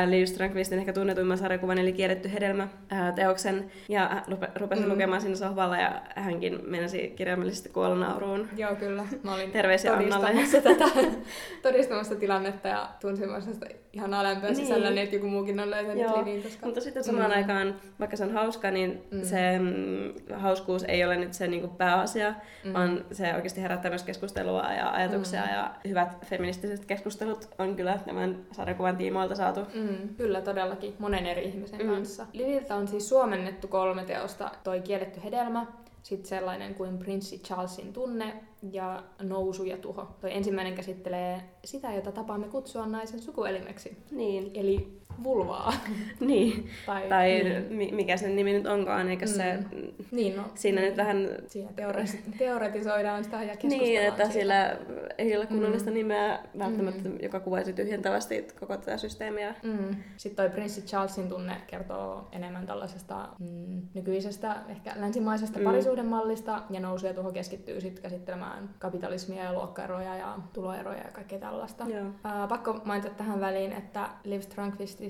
Liv 0.07 0.25
Strömqvistin 0.25 0.79
ehkä 0.79 0.93
tunnetuimman 0.93 1.39
sarjakuvan, 1.39 1.79
eli 1.79 1.93
Kielletty 1.93 2.33
hedelmä 2.33 2.69
ää, 2.91 3.13
teoksen. 3.13 3.71
Ja 3.89 4.23
lupe- 4.29 4.51
rupesi 4.61 4.83
Mm. 4.83 4.89
lukemaan 4.93 5.21
siinä 5.21 5.37
sohvalla 5.37 5.77
ja 5.77 6.03
hänkin 6.17 6.59
menesi 6.67 7.13
kirjaimellisesti 7.17 7.69
kuolla 7.69 7.95
nauruun. 8.07 8.49
Joo, 8.57 8.75
kyllä. 8.75 9.05
Mä 9.23 9.35
olin 9.35 9.51
Terveisiä 9.51 9.93
Annalle. 9.95 10.31
tätä, 10.63 10.85
todistamassa 11.95 12.21
tilannetta 12.21 12.69
ja 12.69 12.89
tunsin 13.01 13.29
myös 13.31 13.45
sitä 13.45 13.67
ihanaa 13.93 14.23
lämpöä 14.23 14.49
Niin. 14.51 14.57
sisällä, 14.57 14.91
niin 14.91 14.99
että 15.03 15.17
joku 15.17 15.27
muukin 15.29 15.61
on 15.61 15.71
löytänyt 15.71 16.03
Joo, 16.03 16.19
Livin, 16.21 16.43
koska... 16.43 16.67
Mutta 16.67 16.81
sitten 16.81 17.05
samaan 17.05 17.31
Mm. 17.31 17.37
aikaan, 17.37 17.75
vaikka 18.01 18.17
se 18.17 18.25
on 18.25 18.33
hauska, 18.33 18.71
niin 18.71 19.03
Mm. 19.11 19.23
se 19.23 19.59
mm, 19.59 20.13
hauskuus 20.39 20.85
ei 20.89 21.05
ole 21.05 21.17
nyt 21.17 21.33
se 21.35 21.47
niinku 21.47 21.69
pääasia, 21.69 22.31
Mm. 22.31 22.69
mm. 22.69 22.73
vaan 22.73 23.05
se 23.13 23.35
oikeasti 23.35 23.63
herättää 23.63 23.91
myös 23.91 24.03
keskustelua 24.03 24.63
ja 24.63 24.91
ajatuksia 24.91 25.43
Mm. 25.43 25.53
ja 25.53 25.71
hyvät 25.89 26.25
feministiset 26.27 26.85
keskustelut 26.85 27.49
on 27.59 27.77
kyllä 27.77 27.99
tämän 28.07 28.37
sarjakuvan 28.53 28.97
tiimoilta 28.97 29.35
saatu. 29.35 29.61
Mm, 29.75 30.15
kyllä, 30.17 30.41
todellakin. 30.41 30.95
Monen 30.99 31.27
eri 31.27 31.45
ihmisen 31.45 31.81
Mm. 31.87 31.93
kanssa. 31.93 32.27
Liviltä 32.33 32.75
on 32.77 32.89
siis 32.89 33.09
suomennettu 33.09 33.69
kolme 33.69 34.05
teosta. 34.05 34.51
Toi 34.65 34.81
Kielletty 34.81 35.21
hedelmä, 35.25 35.67
sitten 36.03 36.29
sellainen 36.29 36.75
kuin 36.75 36.99
Prinssi 36.99 37.39
Charlesin 37.39 37.93
tunne 37.93 38.45
ja 38.73 39.03
Nousu 39.23 39.65
ja 39.65 39.77
tuho. 39.79 40.07
Toi 40.21 40.37
ensimmäinen 40.37 40.75
käsittelee 40.75 41.43
sitä, 41.65 41.95
jota 41.95 42.13
tapaamme 42.13 42.49
kutsua 42.49 42.87
naisen 42.87 43.23
sukuelimeksi, 43.23 43.97
Niin. 44.11 44.51
eli 44.55 45.01
vulvaa. 45.23 45.73
niin. 46.21 46.71
tai, 46.87 47.09
Tai 47.09 47.29
niin. 47.29 47.67
mi- 47.73 47.93
mikä 47.93 48.17
sen 48.17 48.37
nimi 48.37 48.53
nyt 48.53 48.67
onkaan, 48.67 49.09
eikä 49.09 49.27
Mm. 49.27 49.33
se... 49.33 49.59
Niin, 50.11 50.37
no, 50.37 50.43
Siinä 50.55 50.81
nyt 50.81 50.97
vähän 50.97 51.29
Siinä 51.47 51.71
teore- 51.77 52.37
teoretisoidaan 52.39 53.25
sitä 53.25 53.37
ja 53.37 53.43
keskustellaan 53.57 53.85
niin, 53.89 54.03
että 54.03 54.25
siitä. 54.25 54.33
sillä 54.41 54.77
ei 55.19 55.37
ole 55.37 55.47
kunnollista 55.47 55.91
Mm. 55.91 55.95
mm. 55.95 55.99
nimeä 55.99 56.39
välttämättä, 56.59 57.09
mm. 57.09 57.19
joka 57.23 57.41
kuvaisi 57.41 57.73
tyhjentävästi 57.73 58.47
koko 58.61 58.77
tätä 58.77 58.97
systeemiä. 58.97 59.55
Mm. 59.63 59.97
Sitten 60.17 60.37
toi 60.47 60.55
Prinssi 60.55 60.83
Charlesin 60.83 61.29
tunne 61.29 61.57
kertoo 61.67 62.29
enemmän 62.33 62.67
tällaisesta 62.67 63.29
mm, 63.39 63.83
nykyisestä, 63.95 64.57
ehkä 64.69 64.93
länsimaisesta 64.97 65.59
mm. 65.59 65.63
Mm. 65.63 65.65
parisuhdemallista, 65.71 66.63
ja 66.71 66.81
nousu 66.81 67.07
ja 67.07 67.15
tuho 67.15 67.33
keskittyy 67.33 67.81
sitten 67.81 68.03
käsittelemään 68.03 68.71
kapitalismia 68.79 69.45
ja 69.45 69.53
luokkaeroja 69.53 70.17
ja 70.17 70.37
tuloeroja 70.53 70.99
ja 70.99 71.11
kaikkea 71.13 71.39
tällaista. 71.39 71.85
Joo. 71.89 72.07
Ää, 72.25 72.47
pakko 72.47 72.81
mainita 72.85 73.11
tähän 73.11 73.41
väliin, 73.41 73.73
että 73.73 74.09
Liv 74.25 74.41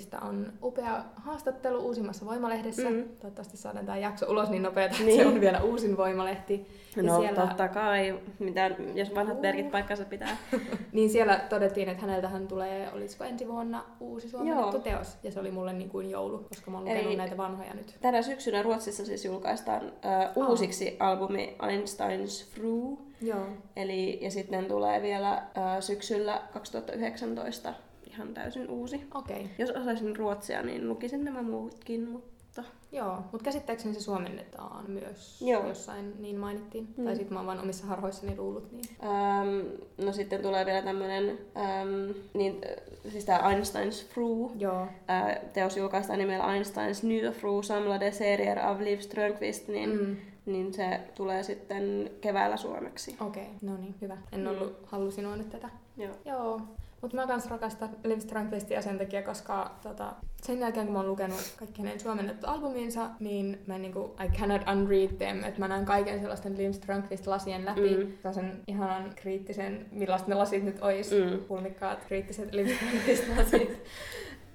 Strömqvististä 0.01 0.21
on 0.21 0.53
upea 0.63 1.05
haastattelu 1.17 1.79
uusimmassa 1.79 2.27
Voimalehdessä. 2.27 2.91
Mm. 2.91 3.05
Toivottavasti 3.09 3.57
saadaan 3.57 3.87
tämä 3.87 3.99
jakso 3.99 4.27
ulos 4.31 4.51
niin 4.51 4.63
nopeasti, 4.63 4.97
että 4.97 5.07
Niin. 5.07 5.21
se 5.23 5.27
on 5.29 5.41
vielä 5.41 5.61
uusin 5.63 5.97
Voimalehti. 5.97 6.67
Ja 6.97 7.03
No 7.03 7.21
siellä- 7.21 7.41
totta 7.47 7.69
kai, 7.69 8.19
mitä, 8.39 8.71
jos 8.95 9.15
vanhat 9.15 9.41
merkit 9.41 9.71
paikkansa 9.71 10.05
pitää. 10.05 10.37
Niin 10.93 11.11
siellä 11.11 11.41
todettiin, 11.49 11.89
että 11.89 12.03
häneltähän 12.03 12.49
tulee, 12.49 12.91
olisiko 12.93 13.25
ensi 13.25 13.49
vuonna 13.49 13.85
uusi 14.01 14.29
suomennettu 14.29 14.77
Joo. 14.77 14.83
teos. 14.83 15.17
Ja 15.23 15.33
se 15.33 15.41
oli 15.41 15.51
mulle 15.51 15.73
niin 15.73 15.91
kuin 15.91 16.11
joulu, 16.11 16.39
koska 16.49 16.71
mä 16.71 16.77
oon 16.77 16.85
lukenut 16.85 17.07
Eli- 17.07 17.17
näitä 17.17 17.37
vanhoja 17.37 17.75
nyt. 17.75 17.95
Tänä 18.01 18.23
syksynä 18.23 18.63
Ruotsissa 18.63 19.05
siis 19.07 19.25
julkaistaan 19.25 19.83
äh, 20.05 20.31
uusiksi 20.37 20.97
albumi 21.01 21.57
Einsteins 21.69 22.51
Fru. 22.51 22.99
Joo. 23.23 23.47
Eli, 23.77 24.19
ja 24.25 24.31
sitten 24.31 24.65
tulee 24.65 25.03
vielä 25.03 25.33
äh, 25.33 25.43
syksyllä 25.81 26.43
2019 26.53 27.75
ihan 28.21 28.35
täysin 28.35 28.71
uusi. 28.71 29.01
Okei. 29.15 29.37
Okay. 29.37 29.49
Jos 29.59 29.71
osaisin 29.71 30.17
ruotsia, 30.17 30.63
niin 30.63 30.89
lukisin 30.89 31.25
nämä 31.25 31.43
muutkin, 31.43 32.09
mutta... 32.09 32.65
Joo, 32.93 33.17
mutta 33.33 33.45
käsittääkseni 33.45 33.95
se 33.95 34.01
suomennetaan 34.01 34.91
myös 34.91 35.43
Joo. 35.43 35.69
jossain, 35.69 36.15
niin 36.23 36.37
mainittiin. 36.39 36.85
Mm. 36.85 37.03
Mm. 37.03 37.05
Tai 37.05 37.17
sitten 37.17 37.33
mä 37.35 37.39
oon 37.39 37.47
vaan 37.47 37.61
omissa 37.61 37.87
harhoissani 37.87 38.37
luullut 38.37 38.73
niin. 38.73 38.85
Ähm, 39.03 39.67
no 40.07 40.13
sitten 40.13 40.43
tulee 40.43 40.67
vielä 40.67 40.83
tämmönen, 40.83 41.39
ähm, 41.57 42.11
niin, 42.35 42.61
siis 43.09 43.25
tää 43.25 43.51
Einsteins 43.51 44.07
Fru. 44.09 44.53
Joo. 44.59 44.81
Äh, 45.11 45.39
teos 45.53 45.77
julkaistaan 45.77 46.19
nimellä 46.19 46.55
Einsteins 46.55 47.03
Nya 47.03 47.33
Fru 47.33 47.63
samlade 47.63 48.13
serier 48.13 48.59
av 48.59 48.81
Liv 48.81 48.99
Strömqvist, 48.99 49.69
niin, 49.69 49.91
mm. 49.91 50.07
Mm. 50.07 50.17
niin 50.47 50.75
se 50.75 51.01
tulee 51.15 51.43
sitten 51.43 52.11
keväällä 52.21 52.57
suomeksi. 52.57 53.17
Okei, 53.21 53.43
okay. 53.43 53.55
no 53.63 53.77
niin, 53.77 53.95
hyvä. 54.01 54.17
En 54.33 54.41
Mm. 54.41 54.47
ollut 54.47 54.77
hallusin 54.87 55.39
nyt 55.39 55.51
tätä. 55.51 55.71
Joo. 55.97 56.15
Joo. 56.25 56.61
Mutta 57.03 57.17
mä 57.17 57.27
kans 57.27 57.51
rakastan 57.51 57.89
Liv 58.05 58.19
Strömqvistia 58.19 58.83
sen 58.83 58.99
takia, 58.99 59.23
koska 59.23 59.71
tota, 59.83 60.13
sen 60.43 60.59
jälkeen 60.61 60.87
kun 60.87 60.93
mä 60.93 60.99
oon 60.99 61.09
lukenut 61.09 61.55
kaikki 61.59 61.83
hänen 61.83 62.01
suomennettu 62.01 62.47
albumiinsa, 62.47 63.11
niin 63.21 63.59
mä 63.67 63.79
niinku, 63.79 64.15
I 64.25 64.39
cannot 64.39 64.63
unread 64.73 65.09
them, 65.09 65.45
että 65.45 65.61
mä 65.61 65.69
näen 65.69 65.85
kaiken 65.85 66.21
sellaisten 66.21 66.59
Liv 66.59 66.71
Strömqvist-lasien 66.73 67.65
läpi. 67.65 67.97
Mm. 67.97 68.13
Sellaisen 68.17 68.63
ihanan 68.67 69.13
kriittisen, 69.17 69.87
millaiset 69.93 70.29
ne 70.29 70.35
lasit 70.35 70.65
nyt 70.65 70.83
ois, 70.83 71.11
Mm. 71.11 71.39
pulmikkaat 71.49 72.05
kriittiset 72.05 72.55
Liv 72.55 72.67
Strömqvist-lasit. 72.67 73.85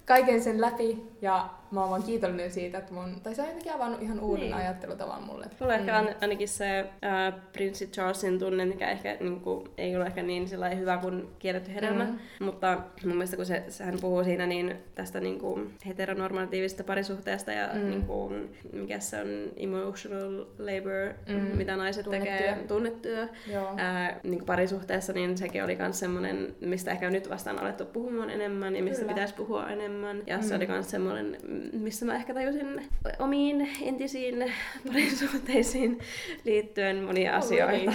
Kaiken 0.05 0.41
sen 0.43 0.61
läpi 0.61 1.03
ja 1.21 1.49
mä 1.75 1.81
oon 1.81 1.89
vaan 1.89 2.03
kiitollinen 2.03 2.51
siitä, 2.51 2.77
että 2.77 2.93
mun, 2.93 3.21
tai 3.23 3.35
se 3.35 3.41
on 3.41 3.47
jotenkin 3.47 3.73
avannut 3.73 4.01
ihan 4.01 4.19
uuden 4.19 4.41
Niin. 4.43 4.53
ajattelutavan 4.53 5.23
mulle. 5.23 5.45
Mulla 5.59 5.73
on 5.73 5.79
ehkä 5.79 5.97
ain- 5.99 6.15
ainakin 6.21 6.47
se 6.47 6.85
ää, 7.01 7.31
Prinssi 7.53 7.87
Charlesin 7.87 8.39
tunne, 8.39 8.65
mikä 8.65 8.91
ehkä 8.91 9.17
niin 9.19 9.39
kuin, 9.41 9.69
ei 9.77 9.95
ole 9.95 10.05
ehkä 10.05 10.23
niin 10.23 10.47
hyvä 10.77 10.97
kuin 10.97 11.27
kielletty 11.39 11.73
hedelmä. 11.75 12.03
Mm. 12.05 12.45
Mutta 12.45 12.77
mun 13.05 13.13
mielestä 13.15 13.35
kun 13.35 13.45
se, 13.45 13.63
hän 13.83 13.97
puhuu 14.01 14.23
siinä 14.23 14.45
niin 14.45 14.75
tästä 14.95 15.19
niin 15.19 15.39
kuin 15.39 15.73
heteronormatiivisesta 15.87 16.83
parisuhteesta 16.83 17.51
ja 17.51 17.69
Mm. 17.73 17.89
niin 17.89 18.01
kuin, 18.05 18.49
mikä 18.73 18.99
se 18.99 19.21
on 19.21 19.27
emotional 19.57 20.45
labor, 20.59 21.13
Mm. 21.29 21.57
mitä 21.57 21.75
naiset 21.75 22.03
Tunnetyö. 22.03 22.31
tekee, 22.31 22.57
tunnetyö. 22.67 23.27
Ää, 23.77 24.19
niin 24.23 24.37
kuin 24.39 24.45
parisuhteessa, 24.45 25.13
niin 25.13 25.37
sekin 25.37 25.63
oli 25.63 25.75
myös 25.75 25.99
semmoinen, 25.99 26.55
mistä 26.61 26.91
ehkä 26.91 27.09
nyt 27.09 27.29
vasta 27.29 27.51
on 27.51 27.59
alettu 27.59 27.85
puhumaan 27.85 28.29
enemmän 28.29 28.75
ja 28.75 28.83
mistä 28.83 28.99
Kyllä. 29.01 29.13
pitäisi 29.13 29.33
puhua 29.33 29.69
enemmän. 29.69 30.23
Ja 30.27 30.41
se 30.41 30.49
Mm. 30.53 30.57
oli 30.57 30.67
myös 30.67 30.89
semmoinen, 30.91 31.37
missä 31.73 32.05
mä 32.05 32.15
ehkä 32.15 32.33
tajusin 32.33 32.81
omiin 33.19 33.69
entisiin 33.81 34.53
parisuhteisiin 34.87 35.99
liittyen 36.43 37.03
monia 37.03 37.35
asioita. 37.35 37.93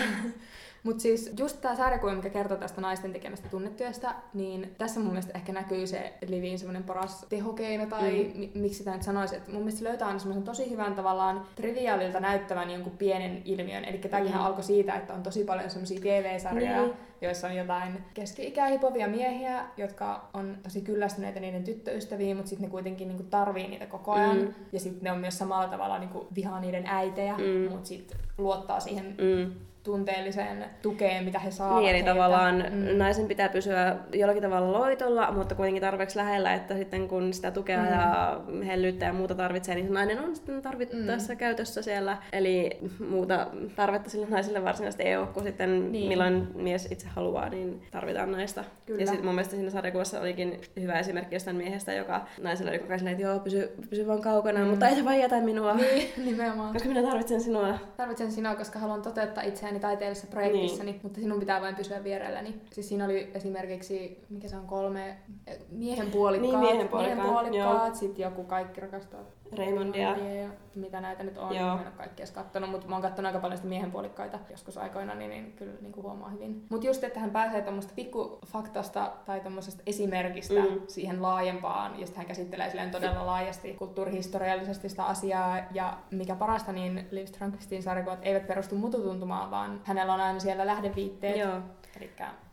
Mutta 0.83 1.03
siis 1.03 1.33
just 1.39 1.61
tämä 1.61 1.77
sarjakuva, 1.77 2.15
mikä 2.15 2.31
kertoo 2.31 2.57
tästä 2.57 2.81
naisten 2.81 3.13
tekemästä 3.13 3.49
tunnetyöstä, 3.49 4.15
niin 4.35 4.75
tässä 4.79 5.01
mun 5.01 5.09
mielestä 5.09 5.33
ehkä 5.35 5.53
näkyy 5.53 5.87
se 5.87 6.13
Livin 6.27 6.59
semmoinen 6.59 6.83
paras 6.85 7.27
tehokeino, 7.29 7.87
tai 7.87 8.11
Mm. 8.35 8.39
mi- 8.41 8.51
miksi 8.55 8.79
sitä 8.79 8.93
nyt 8.93 9.03
sanoisi, 9.03 9.37
että 9.37 9.51
mun 9.51 9.61
mielestä 9.61 9.79
se 9.79 9.85
löytää 9.85 10.07
aina 10.09 10.19
semmoisen 10.19 10.43
tosi 10.45 10.71
hyvän 10.71 10.95
tavallaan 10.95 11.47
triviaalilta 11.55 12.21
näyttävän 12.21 12.71
jonkun 12.71 12.97
pienen 12.99 13.43
ilmiön. 13.45 13.85
Eli 13.85 13.99
tämäkin 13.99 14.35
Mm. 14.35 14.41
alkoi 14.41 14.63
siitä, 14.63 14.95
että 14.95 15.13
on 15.15 15.23
tosi 15.23 15.45
paljon 15.45 15.71
semmoisia 15.71 16.01
TV-sarjoja, 16.01 16.83
Niin. 16.83 16.93
joissa 17.21 17.47
on 17.49 17.57
jotain 17.57 18.05
keski-ikää 18.15 18.67
hipovia 18.69 19.09
miehiä, 19.09 19.65
jotka 19.77 20.29
on 20.35 20.57
tosi 20.63 20.81
kyllästyneitä 20.81 21.41
niiden 21.41 21.65
tyttöystäviin, 21.65 22.37
mutta 22.37 22.49
sitten 22.51 22.65
ne 22.69 22.71
kuitenkin 22.71 23.09
niinku 23.09 23.23
tarvii 23.23 23.69
niitä 23.69 23.87
koko 23.87 24.13
ajan. 24.13 24.37
Mm. 24.39 24.55
Ja 24.73 24.81
sitten 24.81 25.05
ne 25.05 25.13
on 25.13 25.19
myös 25.19 25.39
samalla 25.39 25.69
tavalla 25.69 25.99
niinku 25.99 26.27
vihaa 26.35 26.61
niiden 26.61 26.87
äitejä, 26.87 27.37
Mm. 27.39 27.71
mutta 27.71 27.89
sitten 27.89 28.19
luottaa 28.39 28.81
siihen 28.81 29.05
Mm. 29.07 29.53
Tunteelliseen 29.83 30.65
tukeen, 30.83 31.25
mitä 31.25 31.39
he 31.39 31.51
saavat 31.51 31.77
Niin, 31.79 31.89
eli 31.91 31.97
heiltä. 31.99 32.11
tavallaan 32.11 32.65
Mm. 32.71 32.99
naisen 32.99 33.27
pitää 33.29 33.49
pysyä 33.49 33.97
jollakin 34.13 34.43
tavalla 34.43 34.79
loitolla, 34.79 35.33
mutta 35.33 35.55
kuitenkin 35.55 35.81
tarpeeksi 35.81 36.17
lähellä, 36.19 36.55
että 36.55 36.77
sitten 36.77 37.09
kun 37.09 37.33
sitä 37.33 37.51
tukea 37.51 37.79
Mm. 37.83 37.87
ja 37.91 38.41
hellyyttä 38.67 39.05
ja 39.07 39.13
muuta 39.13 39.35
tarvitsee, 39.35 39.75
niin 39.75 39.87
se 39.87 39.93
nainen 39.93 40.21
on 40.21 40.37
sitten 40.37 40.63
tarvittaessa 40.63 41.33
Mm. 41.33 41.39
käytössä 41.39 41.83
siellä. 41.83 42.17
Eli 42.33 42.79
muuta 43.09 43.47
tarvetta 43.77 44.11
sille 44.11 44.27
naiselle 44.31 44.65
varsinaisesti 44.65 45.03
ei 45.03 45.17
ole, 45.17 45.27
kun 45.27 45.43
sitten 45.43 45.93
Niin. 45.93 46.09
milloin 46.09 46.49
mies 46.55 46.93
itse 46.93 47.09
haluaa, 47.09 47.49
niin 47.49 47.83
tarvitaan 47.91 48.33
naista. 48.33 48.65
Kyllä. 48.87 49.01
Ja 49.01 49.07
sitten 49.07 49.25
mun 49.25 49.35
mielestä 49.35 49.55
siinä 49.57 49.71
sarjakuvassa 49.71 50.21
olikin 50.21 50.61
hyvä 50.81 50.93
esimerkki 50.99 51.35
jostain 51.35 51.57
miehestä, 51.57 51.93
joka 51.93 52.27
naiselle 52.43 52.71
oli 52.71 52.79
koko 52.79 52.93
ajan 52.93 53.09
että 53.09 53.23
joo, 53.23 53.39
pysy, 53.39 53.71
pysy 53.91 54.07
vaan 54.07 54.21
kaukana, 54.23 54.61
Mm. 54.61 54.67
mutta 54.67 54.89
ei 54.89 55.05
vaan 55.05 55.19
jätä 55.19 55.41
minua, 55.41 55.75
Niin, 55.75 56.09
nimenomaan. 56.25 56.73
koska 56.73 56.89
minä 56.89 57.03
tarvitsen 57.03 57.41
sinua. 57.41 57.79
Tarvitsen 57.97 58.33
sinua, 58.33 58.55
koska 58.55 58.79
haluan 58.79 59.03
toteuttaa 59.03 59.45
itseäni 59.45 59.70
taiteellisessa 59.79 60.31
projektissani, 60.31 60.91
niin. 60.93 61.01
mutta 61.03 61.21
sinun 61.21 61.41
pitää 61.41 61.61
vain 61.61 61.75
pysyä 61.77 62.05
vierelläni. 62.05 62.61
Siis 62.73 62.89
siinä 62.89 63.05
oli 63.05 63.31
esimerkiksi, 63.35 64.25
mikä 64.31 64.49
se 64.49 64.57
on, 64.57 64.67
kolme 64.67 65.17
eh, 65.47 65.59
miehen 65.71 66.11
puolikkaat, 66.11 66.53
Niin, 66.53 66.73
miehen 66.73 66.89
puolikkaat, 66.89 67.19
miehen 67.19 67.33
puolikkaat 67.33 67.95
sitten 67.95 68.23
joku 68.23 68.45
kaikki 68.45 68.81
rakastaa 68.81 69.21
Raymondia. 69.59 70.09
ja 70.17 70.49
mitä 70.75 71.01
näitä 71.01 71.23
nyt 71.23 71.39
on. 71.39 71.55
Joo. 71.55 71.67
Mä 71.67 71.73
en 71.81 71.87
ole 71.87 71.95
kaikkia 71.97 72.23
edes 72.23 72.31
kattonut, 72.31 72.71
mutta 72.71 72.89
mä 72.89 72.95
oon 72.95 73.03
kattonut 73.03 73.27
aika 73.27 73.39
paljon 73.39 73.59
sitä 73.59 73.69
miehen 73.69 73.91
puolikkaita 73.93 74.39
joskus 74.51 74.79
aikoina, 74.79 75.15
niin, 75.15 75.31
niin 75.31 75.53
kyllä 75.53 75.73
niin 75.81 75.93
kuin 75.93 76.05
huomaa 76.05 76.29
hyvin. 76.29 76.67
Mutta 76.69 76.87
just, 76.87 77.05
että 77.05 77.21
hän 77.21 77.31
pääsee 77.31 77.63
tuommoista 77.63 77.93
pikkufaktasta 77.97 79.13
tai 79.27 79.41
tuommoisesta 79.41 79.83
esimerkistä 79.87 80.55
Mm. 80.61 80.81
siihen 80.89 81.23
laajempaan, 81.23 82.01
ja 82.01 82.07
sitten 82.07 82.17
hän 82.17 82.27
käsittelee 82.27 82.69
silleen 82.71 82.91
todella 82.91 83.27
laajasti 83.27 83.75
kulttuurihistoriallisesti 83.75 84.89
sitä 84.89 85.05
asiaa, 85.05 85.59
ja 85.73 85.97
mikä 86.11 86.35
parasta, 86.37 86.73
niin 86.73 87.09
Liv 87.11 87.27
Strömqvistin 87.27 87.83
sarjakuvat 87.83 88.19
eivät 88.23 88.47
perustu 88.47 88.75
mututuntumaan, 88.75 89.51
vaan 89.51 89.81
hänellä 89.85 90.15
on 90.15 90.21
aina 90.21 90.41
siellä 90.41 90.67
lähdeviitteet, 90.67 91.37
Joo, 91.37 91.59
eli 91.97 92.11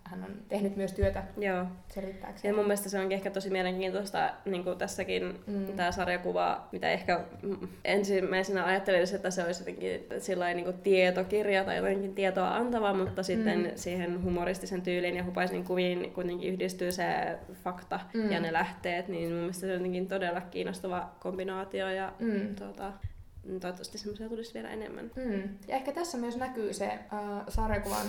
hän 0.08 0.24
on 0.24 0.32
tehnyt 0.50 0.76
myös 0.76 0.94
työtä 0.94 1.24
joo. 1.38 1.66
selittääkseen. 1.88 2.50
Ja 2.52 2.56
mun 2.56 2.66
mielestä 2.66 2.90
se 2.90 3.00
onkin 3.00 3.16
ehkä 3.16 3.30
tosi 3.32 3.50
mielenkiintoista 3.50 4.30
niin 4.46 4.64
kuin 4.64 4.78
tässäkin 4.78 5.40
Mm. 5.48 5.66
tämä 5.76 5.92
sarjakuva, 5.92 6.68
mitä 6.72 6.90
ehkä 6.92 7.20
mm, 7.44 7.68
ensimmäisenä 7.86 8.66
ajattelin, 8.66 9.16
että 9.16 9.32
se 9.32 9.44
olisi 9.44 9.62
jotenkin 9.62 10.06
sillain, 10.20 10.56
niin 10.58 10.66
kuin 10.66 10.78
tietokirja 10.78 11.64
tai 11.64 11.78
jotenkin 11.78 12.16
tietoa 12.16 12.56
antava, 12.56 12.94
mutta 12.94 13.24
sitten 13.24 13.60
Mm. 13.60 13.72
siihen 13.76 14.24
humoristisen 14.24 14.82
tyyliin 14.82 15.16
ja 15.16 15.24
hupaisiin 15.24 15.64
kuviin 15.64 16.12
kuitenkin 16.14 16.54
yhdistyy 16.54 16.92
se 16.92 17.06
fakta 17.64 18.00
mm. 18.14 18.32
ja 18.32 18.40
ne 18.40 18.54
lähteet, 18.54 19.08
niin 19.08 19.30
mun 19.30 19.40
mielestä 19.40 19.60
se 19.62 19.68
on 19.68 19.74
jotenkin 19.74 20.08
todella 20.08 20.42
kiinnostava 20.42 21.12
kombinaatio 21.20 21.90
ja 21.90 22.14
Mm. 22.20 22.56
tuota, 22.56 22.92
toivottavasti 23.44 23.98
semmoisia 23.98 24.30
tulisi 24.30 24.54
vielä 24.54 24.70
enemmän. 24.70 25.12
Mm. 25.16 25.42
Ja 25.68 25.76
ehkä 25.76 25.92
tässä 25.92 26.18
myös 26.18 26.38
näkyy 26.38 26.74
se 26.74 26.86
äh, 26.86 27.00
sarjakuvan 27.50 28.08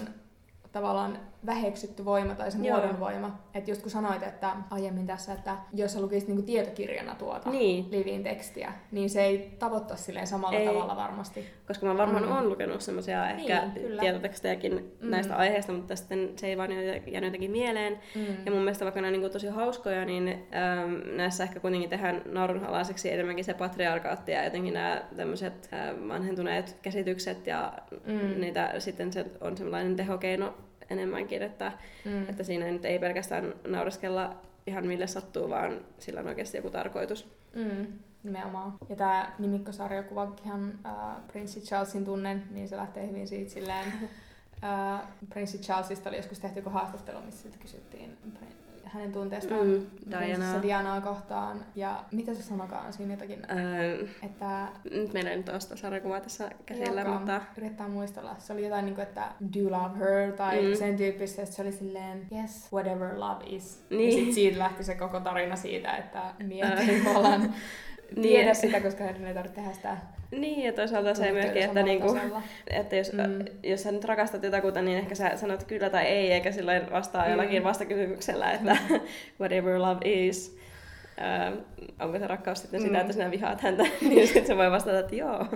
tavallaan 0.78 1.18
väheksytty 1.46 2.04
voima 2.04 2.34
tai 2.34 2.50
se 2.50 2.58
muodon 2.58 3.00
voima. 3.00 3.38
Että 3.54 3.70
just 3.70 3.82
kun 3.82 3.90
sanoit, 3.90 4.22
että 4.22 4.52
aiemmin 4.70 5.06
tässä, 5.06 5.32
että 5.32 5.56
jos 5.72 5.92
sä 5.92 6.00
lukisit 6.00 6.28
niinku 6.28 6.42
tietokirjana 6.42 7.14
tuota 7.14 7.50
Niin. 7.50 7.86
Livin 7.90 8.22
tekstiä, 8.22 8.72
niin 8.92 9.10
se 9.10 9.22
ei 9.24 9.56
tavoittaisi 9.58 10.04
silleen 10.04 10.26
samalla 10.26 10.58
Ei. 10.58 10.66
tavalla 10.66 10.96
varmasti. 10.96 11.46
Koska 11.66 11.86
mä 11.86 11.96
varmaan 11.96 12.24
Mm. 12.24 12.30
oon 12.32 12.48
lukenut 12.48 12.80
semmoisia 12.80 13.30
ehkä 13.30 13.60
Niin, 13.60 13.72
kyllä. 13.72 14.00
tietotekstejäkin 14.00 14.72
Mm. 15.02 15.10
näistä 15.10 15.36
aiheista, 15.36 15.72
mutta 15.72 15.96
sitten 15.96 16.32
se 16.36 16.46
ei 16.46 16.56
vaan 16.56 16.70
jäänyt 16.72 17.24
jotenkin 17.24 17.50
mieleen. 17.50 17.98
Mm. 18.14 18.26
Ja 18.46 18.50
mun 18.52 18.60
mielestä 18.60 18.84
vaikka 18.84 19.00
ne 19.00 19.06
on 19.06 19.12
niin 19.12 19.30
tosi 19.30 19.48
hauskoja, 19.48 20.04
niin 20.04 20.28
ähm, 20.28 21.16
näissä 21.16 21.44
ehkä 21.44 21.60
kuitenkin 21.60 21.90
tehdään 21.90 22.22
naurunhalaiseksi 22.26 23.12
enemmänkin 23.12 23.44
se 23.44 23.54
patriarkaatti 23.54 24.32
ja 24.32 24.44
jotenkin 24.44 24.74
nämä 24.74 25.02
tämmöiset 25.16 25.68
äh, 25.72 26.08
vanhentuneet 26.08 26.76
käsitykset 26.82 27.46
ja 27.46 27.72
Mm. 28.06 28.40
niitä 28.40 28.74
sitten 28.78 29.12
se 29.12 29.26
on 29.40 29.56
sellainen 29.56 29.96
tehokeino 29.96 30.54
enemmänkin, 30.90 31.42
että, 31.42 31.72
Mm. 32.04 32.28
että 32.28 32.42
siinä 32.42 32.66
nyt 32.66 32.84
ei 32.84 32.98
pelkästään 32.98 33.54
naureskella 33.66 34.36
ihan 34.66 34.86
mille 34.86 35.06
sattuu, 35.06 35.50
vaan 35.50 35.80
sillä 35.98 36.20
on 36.20 36.26
oikeasti 36.26 36.56
joku 36.58 36.70
tarkoitus. 36.70 37.28
Mm, 37.54 37.86
nimenomaan. 38.22 38.74
Ja 38.88 38.96
tämä 38.96 39.32
nimikkosarjakuvakin 39.38 40.78
äh, 40.86 40.92
Prinssi 41.32 41.60
Charlesin 41.60 42.04
tunnen, 42.04 42.42
niin 42.50 42.68
se 42.68 42.76
lähtee 42.76 43.08
hyvin 43.08 43.28
siitä 43.28 43.50
silleen. 43.50 43.92
Äh, 44.64 45.00
Prinssi 45.28 45.58
Charlesista 45.58 46.08
oli 46.08 46.16
joskus 46.16 46.38
tehty 46.38 46.58
joku 46.58 46.70
haastattelu, 46.70 47.20
missä 47.20 47.48
kysyttiin 47.60 48.16
hänen 48.88 49.12
tunteestaan 49.12 49.66
Mm, 49.66 49.86
Dianaa. 50.20 50.62
Dianaa 50.62 51.00
kohtaan. 51.00 51.64
Ja 51.76 52.04
mitä 52.12 52.34
se 52.34 52.42
sanokaan 52.42 52.92
siinä 52.92 53.12
jotakin, 53.12 53.42
Äh, 53.50 54.08
että 54.22 54.68
nyt 54.90 55.12
meillä 55.12 55.30
ei 55.30 55.36
nyt 55.36 55.48
ole 55.48 55.60
sitä 55.60 55.76
sarjakuvaa 55.76 56.20
tässä 56.20 56.50
käsillä, 56.66 57.00
Joka 57.00 57.12
mutta 57.18 57.40
Yrittää 57.58 57.88
muistella. 57.88 58.34
Se 58.38 58.52
oli 58.52 58.64
jotain, 58.64 58.84
niin 58.84 58.94
kuin, 58.94 59.02
että 59.02 59.28
do 59.54 59.58
you 59.60 59.70
love 59.70 59.98
her 59.98 60.32
tai 60.32 60.62
mm. 60.68 60.74
Sen 60.76 60.96
tyyppistä. 60.96 61.42
että 61.42 61.54
Se 61.54 61.62
oli 61.62 61.72
silleen, 61.72 62.26
yes, 62.32 62.68
whatever 62.72 63.20
love 63.20 63.44
is. 63.46 63.84
Ja 63.90 63.96
Niin. 63.96 64.24
sit 64.24 64.34
siitä 64.34 64.58
lähti 64.58 64.84
se 64.84 64.94
koko 64.94 65.20
tarina 65.20 65.56
siitä, 65.56 65.96
että 65.96 66.22
miehet 66.42 67.06
Äh. 67.06 67.40
tavallaan 68.08 68.22
Niin. 68.22 68.38
tiedä 68.38 68.54
sitä, 68.54 68.80
koska 68.80 69.04
heidän 69.04 69.24
ei 69.24 69.34
tarvitse 69.34 69.60
tehdä 69.60 69.72
sitä 69.72 69.96
niin, 70.30 70.64
ja 70.66 70.72
toisaalta 70.72 71.14
se 71.14 71.32
myöskin, 71.32 71.62
että, 71.62 71.82
niinku, 71.82 72.18
että 72.70 72.96
jos, 72.96 73.12
Mm. 73.12 73.44
jos 73.62 73.82
sä 73.82 73.92
nyt 73.92 74.04
rakastat 74.04 74.42
jotakuta, 74.42 74.82
niin 74.82 74.98
ehkä 74.98 75.14
sä 75.14 75.36
sanot 75.36 75.64
kyllä 75.64 75.90
tai 75.90 76.04
ei, 76.04 76.32
eikä 76.32 76.52
silloin 76.52 76.90
vastaa 76.92 77.24
Mm. 77.24 77.30
jollakin 77.30 77.64
vastakysymyksellä, 77.64 78.52
että 78.52 78.76
whatever 79.40 79.78
love 79.82 80.00
is. 80.04 80.58
Äh, 81.20 81.52
onko 82.00 82.18
se 82.18 82.26
rakkaus 82.26 82.58
sitten 82.62 82.80
sitä, 82.80 82.92
Mm. 82.94 83.00
että 83.00 83.12
sinä 83.12 83.30
vihaat 83.30 83.60
häntä, 83.60 83.82
niin 84.08 84.26
sitten 84.26 84.46
se 84.46 84.56
voi 84.56 84.70
vastata, 84.70 84.98
että 84.98 85.14
joo. 85.16 85.46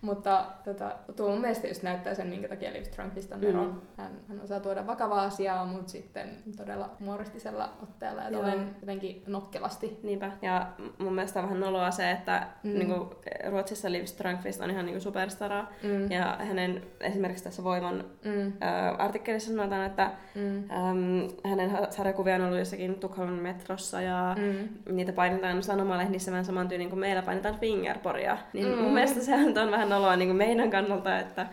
Mutta 0.00 0.44
tota, 0.64 0.92
tuo 1.16 1.30
mun 1.30 1.40
mielestä 1.40 1.66
just 1.68 1.82
näyttää 1.82 2.14
sen, 2.14 2.26
minkä 2.26 2.48
takia 2.48 2.72
Liv 2.72 2.82
Strömqvist 2.82 3.32
on 3.32 3.40
Mm. 3.40 3.48
eron. 3.48 3.82
Hän, 3.96 4.12
hän 4.28 4.40
osaa 4.40 4.60
tuoda 4.60 4.86
vakavaa 4.86 5.22
asiaa, 5.22 5.64
mutta 5.64 5.92
sitten 5.92 6.28
todella 6.56 6.90
humoristisella 7.00 7.72
otteella 7.82 8.22
ja 8.22 8.30
tolleen 8.30 8.76
jotenkin 8.80 9.22
nokkelasti. 9.26 9.98
Niinpä. 10.02 10.30
Ja 10.42 10.66
mun 10.98 11.14
mielestä 11.14 11.40
on 11.40 11.44
vähän 11.46 11.60
noloa 11.60 11.90
se, 11.90 12.10
että 12.10 12.46
Mm. 12.62 12.70
mm. 12.70 12.78
niinku, 12.78 13.14
Ruotsissa 13.50 13.92
Liv 13.92 14.04
Strömqvist 14.04 14.60
on 14.60 14.70
ihan 14.70 14.86
niinku 14.86 15.00
superstara. 15.00 15.64
Mm. 15.82 16.10
Ja 16.10 16.36
hänen 16.40 16.82
esimerkiksi 17.00 17.44
tässä 17.44 17.64
Voiman 17.64 18.04
Mm. 18.24 18.52
ää, 18.60 18.90
artikkelissa 18.92 19.50
sanotaan, 19.52 19.86
että 19.86 20.10
Mm. 20.34 20.56
äm, 20.70 21.28
hänen 21.44 21.70
sarjakuvia 21.90 22.34
on 22.34 22.40
ollut 22.42 22.58
jossakin 22.58 22.94
Tukholman 22.94 23.34
metrossa 23.42 24.00
ja 24.00 24.36
Mm. 24.38 24.94
niitä 24.94 25.12
painetaan 25.12 25.62
sanomalehdissä 25.62 26.30
vähän 26.30 26.44
saman 26.44 26.68
tyyliin 26.68 26.90
kuin 26.90 27.00
meillä 27.00 27.22
painetaan 27.22 27.58
fingerporia. 27.58 28.38
Niin 28.52 28.66
Mm. 28.68 28.72
mm. 28.74 28.78
mun 28.82 28.94
mielestä 28.94 29.20
se 29.20 29.34
on, 29.34 29.58
on 29.58 29.87
vähän 29.88 30.02
noloa 30.02 30.16
niin 30.16 30.28
kuin 30.28 30.36
meidän 30.36 30.70
kannalta, 30.70 31.18
että 31.18 31.46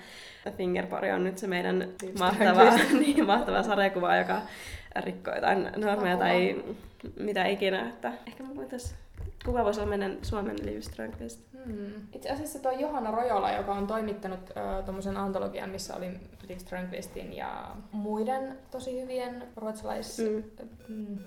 fingerpori 0.57 1.11
on 1.11 1.23
nyt 1.23 1.37
se 1.37 1.47
meidän 1.47 1.89
mahtava, 2.19 2.63
niin, 2.99 3.25
mahtava 3.25 3.63
sarjakuva, 3.63 4.15
joka 4.15 4.41
rikkoo 4.95 5.35
jotain 5.35 5.69
normeja 5.77 6.17
tai 6.17 6.63
mitä 7.19 7.45
ikinä. 7.45 7.89
Että 7.89 8.11
ehkä 8.27 8.43
me 8.43 8.55
voitaisiin, 8.55 8.97
kuka 9.45 9.63
voisi 9.63 9.79
olla 9.79 9.89
meidän 9.89 10.17
Suomen 10.21 10.55
Liv 10.65 10.81
Strömqvist? 10.81 11.39
Mm. 11.65 12.07
Itse 12.13 12.29
asiassa 12.29 12.59
tuo 12.59 12.71
Johanna 12.71 13.11
Rojola, 13.11 13.51
joka 13.51 13.73
on 13.73 13.87
toimittanut 13.87 14.39
uh, 14.39 14.83
tuommoisen 14.85 15.17
antologian, 15.17 15.69
missä 15.69 15.95
oli 15.95 16.11
Liv 16.49 16.57
Strömqvistin 16.57 17.33
ja 17.33 17.75
muiden 17.91 18.57
tosi 18.71 19.01
hyvien 19.01 19.43
ruotsalais 19.55 20.19
mm. 20.19 20.43
mm 20.87 21.17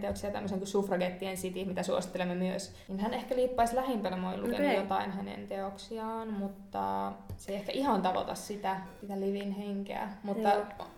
teoksia, 0.00 0.30
tämmöisen 0.30 0.58
kuin 0.58 0.68
Suffragettien 0.68 1.36
City, 1.36 1.64
mitä 1.64 1.82
suosittelemme 1.82 2.34
myös, 2.34 2.72
niin 2.88 3.00
hän 3.00 3.14
ehkä 3.14 3.36
liippaisi 3.36 3.76
lähimpänä, 3.76 4.16
mä 4.16 4.36
lukenut 4.36 4.60
okay. 4.60 4.74
jotain 4.74 5.10
hänen 5.10 5.48
teoksiaan, 5.48 6.32
mutta 6.32 7.12
se 7.36 7.52
ei 7.52 7.58
ehkä 7.58 7.72
ihan 7.72 8.02
tavoita 8.02 8.34
sitä, 8.34 8.76
sitä 9.00 9.20
Livin 9.20 9.52
henkeä. 9.52 10.08
Mutta 10.22 10.50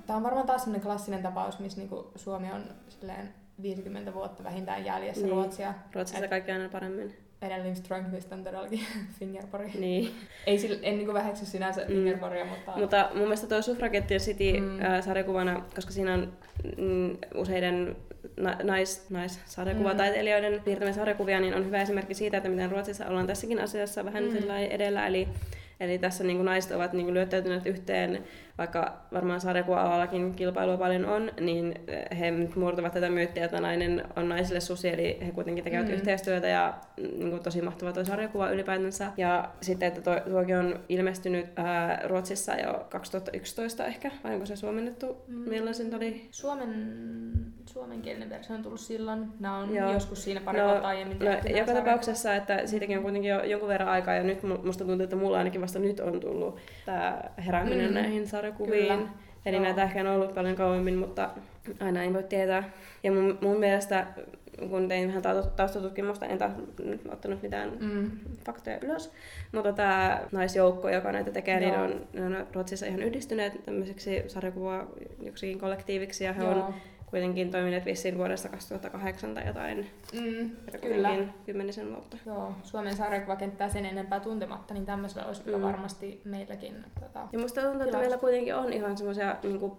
tämä 0.07 0.17
on 0.17 0.23
varmaan 0.23 0.47
taas 0.47 0.63
sellainen 0.63 0.87
klassinen 0.87 1.23
tapaus, 1.23 1.59
missä 1.59 1.79
niinku 1.79 2.11
Suomi 2.17 2.53
on 2.53 2.65
silleen 2.89 3.35
50 3.63 4.15
vuotta 4.15 4.45
vähintään 4.45 4.85
jäljessä 4.85 5.23
niin. 5.23 5.33
Ruotsia. 5.33 5.75
Ruotsissa 5.95 6.25
Et... 6.25 6.31
kaikki 6.31 6.53
aina 6.53 6.69
paremmin. 6.69 7.17
Edellinen 7.43 7.77
Strongfist 7.77 8.33
on 8.33 8.45
todellakin 8.45 8.81
fingerpori. 9.19 9.71
Niin. 9.79 10.15
Ei 10.47 10.59
sillä, 10.59 10.79
en 10.83 10.97
niinku 10.97 11.15
väheksy 11.15 11.47
sinänsä 11.47 11.81
mm. 11.81 11.87
fingerporia, 11.87 12.45
mutta... 12.45 12.73
Mutta 12.77 13.09
mun 13.15 13.23
mielestä 13.23 13.47
tuo 13.47 13.63
Suffragettien 13.63 14.21
City 14.21 14.61
mm. 14.61 14.83
äh, 14.83 15.05
sarjakuvana, 15.05 15.65
koska 15.75 15.93
siinä 15.93 16.15
on 16.15 16.33
mm, 16.77 17.17
useiden 17.35 17.97
na- 18.37 18.59
nais, 18.63 19.11
nais 19.11 19.41
sarjakuvataiteilijoiden 19.45 20.53
mm. 20.53 20.63
piirtämiä 20.63 20.93
sarjakuvia, 20.93 21.41
niin 21.41 21.55
on 21.55 21.67
hyvä 21.67 21.83
esimerkki 21.83 22.15
siitä, 22.15 22.37
että 22.37 22.49
miten 22.49 22.71
Ruotsissa 22.71 23.07
ollaan 23.07 23.27
tässäkin 23.27 23.61
asiassa 23.61 24.05
vähän 24.05 24.25
mm. 24.25 24.51
edellä. 24.51 25.07
Eli 25.07 25.29
Eli 25.83 25.99
tässä 25.99 26.25
niin 26.25 26.37
kuin 26.37 26.45
naiset 26.45 26.73
ovat 26.73 26.93
niin 26.93 27.07
kuin 27.07 27.15
lyöttäytyneet 27.15 27.67
yhteen 27.67 28.25
vaikka 28.59 28.97
varmaan 29.13 29.41
sarjakuva-alallakin 29.41 30.35
kilpailua 30.35 30.77
paljon 30.77 31.07
on, 31.07 31.31
niin 31.41 31.75
eh, 31.87 32.19
he 32.19 32.33
murtavat 32.57 32.93
tätä 32.93 33.11
myyttiä, 33.11 33.45
että 33.45 33.61
nainen 33.61 34.05
on 34.17 34.29
naisille 34.29 34.61
susi, 34.61 34.89
eli 34.89 35.19
he 35.27 35.31
kuitenkin 35.31 35.65
tekevät 35.65 35.87
mm. 35.87 35.93
yhteistyötä 35.93 36.49
ja 36.49 36.75
niin 36.97 37.31
kuin, 37.31 37.43
tosi 37.43 37.63
mahtava 37.63 37.93
tuo 37.93 38.05
sarjakuva 38.05 38.51
ylipäätänsä. 38.51 39.13
Ja 39.17 39.49
sitten, 39.61 39.89
että 39.89 40.01
tuo, 40.01 40.31
tuokin 40.31 40.57
on 40.57 40.81
ilmestynyt 40.89 41.47
ää, 41.57 42.01
Ruotsissa 42.05 42.55
jo 42.55 42.87
2011 42.89 43.87
ehkä, 43.87 44.11
vai 44.25 44.35
onko 44.35 44.47
se 44.47 44.57
suomennettu? 44.57 45.17
Mm. 45.27 45.49
Milloin 45.49 45.75
sen 45.75 45.95
oli? 45.95 46.29
Suomen, 46.31 46.93
suomenkielinen 47.67 48.31
versio 48.31 48.57
on 48.57 48.63
tullut 48.63 48.81
silloin. 48.81 49.29
Nämä 49.41 49.59
on 49.59 49.75
Joo. 49.75 49.93
joskus 49.93 50.25
siinä 50.25 50.41
pari 50.41 50.59
no, 50.59 50.67
vuotta 50.67 50.89
aiemmin 50.89 51.19
no, 51.19 51.59
Joka 51.59 51.73
tapauksessa, 51.73 52.35
että 52.35 52.67
siitäkin 52.67 52.97
on 52.97 53.03
kuitenkin 53.03 53.31
jo 53.31 53.45
jonkun 53.45 53.69
verran 53.69 53.89
aikaa, 53.89 54.15
ja 54.15 54.23
nyt 54.23 54.43
musta 54.43 54.85
tuntuu, 54.85 55.05
että 55.05 55.17
mulla 55.17 55.39
ainakin 55.39 55.61
vasta 55.61 55.79
nyt 55.79 56.01
on 56.01 56.21
tullut 56.21 56.59
tämä 56.87 57.21
herääminen 57.47 57.91
mm. 57.91 57.95
näihin 57.95 58.27
sarjakuviin. 58.27 58.42
Kyllä. 58.51 58.99
Eli 59.47 59.57
Joo. 59.57 59.65
näitä 59.65 59.83
ehkä 59.83 60.01
on 60.01 60.07
ollut 60.07 60.35
paljon 60.35 60.57
kauemmin, 60.57 60.97
mutta 60.97 61.31
aina 61.81 62.03
ei 62.03 62.13
voi 62.13 62.23
tietää. 62.23 62.71
Ja 63.03 63.13
mun, 63.13 63.39
mun 63.41 63.59
mielestä, 63.59 64.07
kun 64.71 64.89
tein 64.89 65.09
vähän 65.09 65.23
taustatutkimusta, 65.57 66.27
en 66.27 66.39
taas 66.39 66.53
nyt 66.85 67.01
ottanut 67.13 67.43
mitään 67.43 67.73
mm. 67.81 68.11
faktoja 68.45 68.79
ylös, 68.83 69.13
mutta 69.53 69.73
tämä 69.73 70.21
naisjoukko, 70.33 70.89
joka 70.89 71.13
näitä 71.13 71.31
tekee, 71.31 71.61
niin 71.61 71.75
Joo. 71.75 71.87
niin 71.87 71.97
on, 71.97 72.31
ne 72.31 72.39
on 72.39 72.47
Ruotsissa 72.53 72.87
ihan 72.87 73.03
yhdistyneet 73.03 73.65
tämmöiseksi 73.65 74.23
sarjakuva 74.27 74.87
joksikin 75.23 75.59
kollektiiviksi, 75.59 76.25
ja 76.25 76.33
he 76.33 76.43
Joo. 76.43 76.53
on 76.53 76.75
kuitenkin 77.13 77.51
toimineet 77.51 77.85
vissiin 77.85 78.19
vuodesta 78.19 78.49
2008 78.49 79.35
tai 79.35 79.47
jotain. 79.47 79.91
Mm, 80.13 80.51
kyllä. 80.81 81.11
Kymmenisen 81.47 81.93
vuotta. 81.93 82.17
Joo, 82.27 82.55
Suomen 82.65 82.97
sarjakuvakenttää 82.97 83.69
sen 83.69 83.87
enempää 83.87 84.21
tuntematta, 84.21 84.75
niin 84.75 84.87
tämmöisellä 84.87 85.27
olisi 85.27 85.43
mm. 85.47 85.63
varmasti 85.63 86.21
meilläkin. 86.25 86.85
Tota, 87.01 87.29
ja 87.33 87.39
musta 87.39 87.61
tuntuu, 87.61 87.83
että 87.83 87.99
meillä 87.99 88.19
kuitenkin 88.19 88.55
on 88.55 88.73
ihan 88.73 88.97
semmoisia 88.97 89.37
niin 89.43 89.73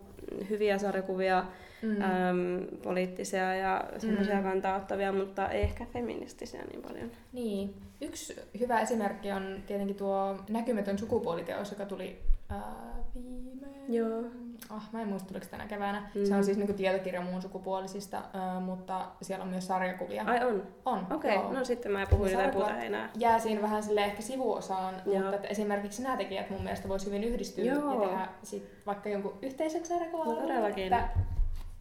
hyviä 0.50 0.78
sarjakuvia, 0.78 1.46
mm. 1.82 2.02
äm, 2.02 2.68
poliittisia 2.84 3.56
ja 3.56 3.84
semmoisia 3.98 4.36
mm. 4.36 4.44
kantauttavia, 4.44 5.14
mutta 5.14 5.50
ei 5.50 5.62
ehkä 5.62 5.86
feministisiä 5.86 6.62
niin 6.62 6.82
paljon. 6.82 7.12
Niin. 7.32 7.74
Yksi 8.02 8.36
hyvä 8.60 8.80
esimerkki 8.80 9.32
on 9.32 9.64
tietenkin 9.68 9.96
tuo 9.96 10.38
näkymätön 10.50 10.98
sukupuoliteos, 10.98 11.72
joka 11.72 11.86
tuli 11.86 12.20
ää, 12.54 12.96
viime... 13.16 13.68
Joo 13.90 14.24
ah, 14.70 14.90
mä 14.92 15.02
en 15.02 15.08
muista 15.08 15.28
tuliko 15.28 15.46
tänä 15.52 15.68
keväänä. 15.68 16.10
Mm. 16.16 16.26
Se 16.26 16.36
on 16.36 16.44
siis 16.44 16.58
niinku 16.58 16.74
tietokirja 16.74 17.22
muun 17.22 17.42
sukupuolisista, 17.42 18.18
äh, 18.18 18.64
mutta 18.64 19.06
siellä 19.22 19.44
on 19.44 19.50
myös 19.50 19.68
sarjakuvia. 19.68 20.24
Ai 20.26 20.46
on? 20.46 20.68
On. 20.86 21.08
Okei, 21.12 21.38
okay. 21.38 21.54
no 21.54 21.66
sitten 21.66 21.92
mä 21.92 22.06
puhuin 22.10 22.32
jotain 22.32 22.52
puhuta 22.52 22.78
enää. 22.78 23.10
Jää 23.18 23.40
siinä 23.40 23.62
vähän 23.62 23.84
sille 23.84 24.06
ehkä 24.06 24.22
sivuosaan, 24.22 24.96
Joo. 25.06 25.20
mutta 25.20 25.36
että 25.36 25.48
esimerkiksi 25.48 26.04
nämä 26.04 26.18
tekijät 26.18 26.50
mun 26.50 26.64
mielestä 26.64 26.90
voisi 26.90 27.06
hyvin 27.06 27.24
yhdistyä 27.24 27.66
Joo. 27.66 28.04
ja 28.04 28.10
tehdä 28.10 28.28
sit 28.44 28.70
vaikka 28.86 29.10
jonkun 29.10 29.38
yhteisen 29.42 29.86
sarjakuvan. 29.86 30.28
No 30.28 30.36
todellakin. 30.36 30.84
Että 30.84 31.10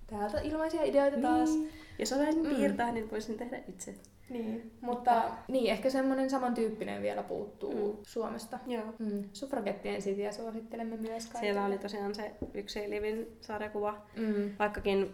täältä 0.06 0.40
ilmaisia 0.40 0.82
ideoita 0.82 1.20
taas. 1.20 1.50
Niin. 1.50 1.72
Jos 1.98 2.12
osaisin 2.12 2.42
mm. 2.42 2.54
piirtää, 2.54 2.92
niin 2.92 3.10
voisin 3.10 3.38
tehdä 3.38 3.60
itse. 3.68 3.94
Niin, 4.30 4.70
mutta 4.80 5.22
niin, 5.48 5.70
ehkä 5.70 5.90
semmoinen 5.90 6.30
samantyyppinen 6.30 7.02
vielä 7.02 7.22
puuttuu 7.22 7.92
mm. 7.92 7.98
Suomesta. 8.02 8.58
Joo. 8.66 8.94
Mm. 8.98 9.24
Suffragettien 9.32 10.02
sitiä 10.02 10.32
suosittelemme 10.32 10.96
myös 10.96 11.26
kaikille. 11.26 11.52
Siellä 11.52 11.66
oli 11.66 11.78
tosiaan 11.78 12.14
se 12.14 12.32
yksi 12.54 12.90
Livin 12.90 13.26
sarjakuva. 13.40 14.02
Mm. 14.16 14.50
Vaikkakin 14.58 15.12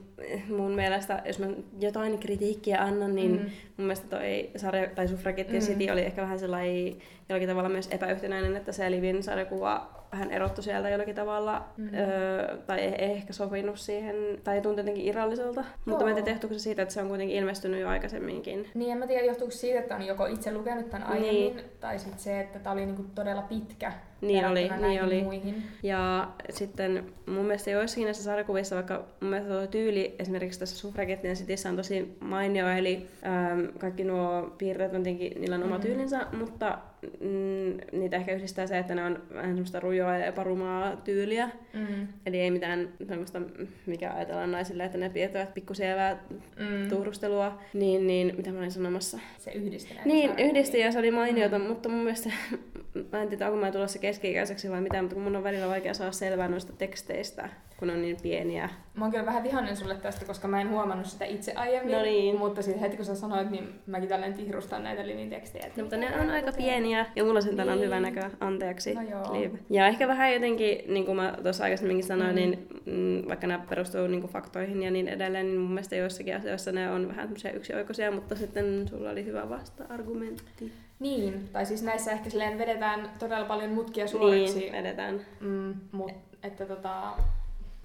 mun 0.49 0.75
mielestä, 0.75 1.23
jos 1.27 1.39
mä 1.39 1.47
jotain 1.81 2.19
kritiikkiä 2.19 2.83
annan, 2.83 3.15
niin 3.15 3.33
mm. 3.33 3.39
mun 3.77 3.87
mielestä 3.87 4.09
toi 4.09 4.51
sarja, 4.57 4.89
tai 4.95 5.09
Suffragettien 5.09 5.63
mm. 5.63 5.67
City 5.67 5.91
oli 5.91 6.01
ehkä 6.01 6.23
vähän 6.23 6.39
sellainen 6.39 6.97
jollakin 7.29 7.49
tavalla 7.49 7.69
myös 7.69 7.89
epäyhtenäinen, 7.91 8.57
että 8.57 8.73
se 8.73 8.91
Livin 8.91 9.23
sarjakuva 9.23 9.99
hän 10.11 10.31
erottu 10.31 10.63
sieltä 10.63 10.89
jollakin 10.89 11.15
tavalla, 11.15 11.65
mm-hmm. 11.77 11.99
öö, 11.99 12.57
tai 12.67 12.81
ei, 12.81 12.95
ei 12.95 13.13
ehkä 13.13 13.33
sopinut 13.33 13.79
siihen, 13.79 14.17
tai 14.45 14.61
tuntui 14.61 14.81
jotenkin 14.81 15.07
irralliselta. 15.07 15.61
Joo. 15.61 15.71
Mutta 15.85 16.05
mä 16.05 16.11
en 16.11 16.17
tiedä, 16.17 16.31
johtuuko 16.31 16.55
se 16.55 16.61
siitä, 16.61 16.83
että 16.83 16.95
se 16.95 17.03
on 17.03 17.09
kuitenkin 17.09 17.37
ilmestynyt 17.37 17.81
jo 17.81 17.89
aikaisemminkin. 17.89 18.71
Niin, 18.75 18.93
en 18.93 18.99
mä 18.99 19.07
tiedä, 19.07 19.25
johtuuko 19.25 19.51
siitä, 19.51 19.81
että 19.81 19.97
on 19.97 20.07
joko 20.07 20.27
itse 20.27 20.53
lukenut 20.53 20.91
tämän 20.91 21.07
aiemmin, 21.07 21.57
niin. 21.57 21.65
tai 21.81 21.99
sitten 21.99 22.19
se, 22.19 22.41
että 22.41 22.59
tämä 22.59 22.73
oli 22.73 22.87
niinku 22.87 23.05
todella 23.15 23.43
pitkä 23.43 23.93
niin 24.21 24.47
oli, 24.47 24.71
niin 24.81 25.05
oli. 25.05 25.23
Muihin. 25.23 25.63
Ja 25.83 26.29
sitten 26.51 27.05
mun 27.27 27.45
mielestä 27.45 27.71
joissakin 27.71 28.05
näissä 28.05 28.23
sarjakuvissa, 28.23 28.77
vaikka 28.77 29.05
mun 29.21 29.31
mielestä 29.31 29.55
tuo 29.55 29.67
tyyli 29.67 30.15
esimerkiksi 30.19 30.61
tässä 30.61 30.77
Suffragettien 30.77 31.37
Cityssä 31.37 31.69
on 31.69 31.77
tosi 31.77 32.17
mainio, 32.21 32.69
eli 32.69 33.07
äm, 33.27 33.69
kaikki 33.79 34.05
nuo 34.05 34.55
piirteet 34.59 34.95
on 34.95 35.03
tietenkin, 35.03 35.41
niillä 35.41 35.57
on 35.57 35.63
oma 35.63 35.75
mm-hmm. 35.75 35.87
tyylinsä, 35.87 36.27
mutta 36.39 36.79
mm, 37.03 37.99
niitä 38.01 38.17
ehkä 38.17 38.35
yhdistää 38.35 38.67
se, 38.67 38.79
että 38.79 38.95
ne 38.95 39.05
on 39.05 39.23
vähän 39.35 39.51
semmoista 39.51 39.81
rujoa 39.81 40.17
ja 40.17 40.27
epärumaa 40.27 40.97
tyyliä. 40.97 41.51
Mm. 41.75 42.09
Eli 42.27 42.41
ei 42.41 42.51
mitään 42.51 42.89
semmoista, 43.09 43.43
mikä 43.87 44.13
ajatellaan 44.13 44.53
naisille, 44.53 44.85
että 44.85 44.99
ne 44.99 45.11
piirtävät 45.11 45.55
pikkusievää 45.55 46.23
mm. 46.59 46.89
tuhrustelua. 46.89 47.59
Niin, 47.73 48.07
niin, 48.07 48.35
mitä 48.37 48.53
mä 48.53 48.59
olin 48.59 48.71
sanomassa? 48.71 49.19
Se 49.39 49.51
yhdisti 49.51 49.95
Niin, 50.05 50.39
yhdisti 50.39 50.79
ja 50.79 50.93
se 50.93 50.99
oli 50.99 51.11
mainiota, 51.11 51.59
mm. 51.59 51.65
mutta 51.65 51.89
mun 51.89 52.03
mielestä, 52.03 52.31
mä 53.13 53.23
en 53.23 53.29
tiedä, 53.29 53.47
onko 53.47 53.61
mä 53.61 53.73
tulossa 53.73 53.99
keski-ikäiseksi 54.09 54.71
vai 54.71 54.81
mitä, 54.81 55.03
mutta 55.03 55.19
mun 55.19 55.37
on 55.37 55.45
välillä 55.45 55.69
vaikea 55.69 55.95
saada 55.95 56.13
selvää 56.13 56.49
noista 56.49 56.73
teksteistä 56.73 57.49
kun 57.79 57.91
on 57.91 58.03
niin 58.03 58.17
pieniä. 58.23 58.69
Mä 58.99 59.05
oon 59.05 59.11
kyllä 59.11 59.27
vähän 59.27 59.43
vihainen 59.43 59.77
sulle 59.77 59.95
tästä, 59.95 60.25
koska 60.25 60.49
mä 60.49 60.61
en 60.61 60.71
huomannut 60.71 61.07
sitä 61.07 61.25
itse 61.25 61.53
aiemmin. 61.53 61.93
No 61.93 62.03
niin. 62.03 62.39
Mutta 62.39 62.63
sitten 62.63 62.81
heti 62.81 62.97
kun 62.97 63.05
sä 63.05 63.15
sanoit, 63.15 63.51
niin 63.51 63.81
mäkin 63.87 64.09
tälleen 64.09 64.35
tihrustan 64.35 64.83
näitä 64.83 65.07
Livin 65.07 65.31
tekstejä. 65.31 65.67
No, 65.67 65.83
mutta 65.83 65.97
ne 65.97 66.21
on 66.21 66.31
aika 66.31 66.53
pieniä 66.53 67.07
ja 67.17 67.25
mulla 67.25 67.41
sen 67.41 67.57
niin. 67.57 67.69
on 67.69 67.81
hyvä 67.81 68.01
näkö. 68.01 68.31
Anteeksi, 68.41 68.95
no 68.95 69.03
joo. 69.03 69.41
Liv. 69.41 69.55
Ja 69.71 69.87
ehkä 69.87 70.09
vähän 70.09 70.33
jotenkin, 70.33 70.79
niin 70.87 71.07
kuin 71.07 71.17
mä 71.17 71.35
tuossa 71.43 71.65
aikaisemminkin 71.65 72.07
sanoin, 72.07 72.31
mm. 72.31 72.35
niin 72.35 72.69
mm, 72.87 73.29
vaikka 73.29 73.47
nämä 73.47 73.65
perustuu 73.69 74.07
niin 74.07 74.21
kuin 74.21 74.33
faktoihin 74.33 74.83
ja 74.83 74.91
niin 74.91 75.09
edelleen, 75.09 75.47
niin 75.47 75.61
mun 75.61 75.71
mielestä 75.71 75.97
joissakin 75.97 76.37
asioissa 76.37 76.73
ne 76.73 76.91
on 76.91 77.09
vähän 77.09 77.31
yksioikoisia, 77.55 78.11
mutta 78.11 78.37
sitten 78.37 78.89
sulla 78.89 79.11
oli 79.11 79.25
hyvä 79.25 79.49
vasta-argumentti. 79.49 80.73
Niin, 80.99 81.49
tai 81.53 81.67
siis 81.67 81.83
näissä 81.83 82.13
ehkä 82.13 82.31
silleen 82.31 82.59
vedetään 82.59 83.11
todella 83.19 83.47
paljon 83.47 83.71
mutkia 83.71 84.07
suoriksi. 84.07 84.59
Niin, 84.59 84.73
vedetään. 84.73 85.21
Mm, 85.41 85.75
mut, 85.93 86.13
että 86.43 86.67
tota, 86.67 87.13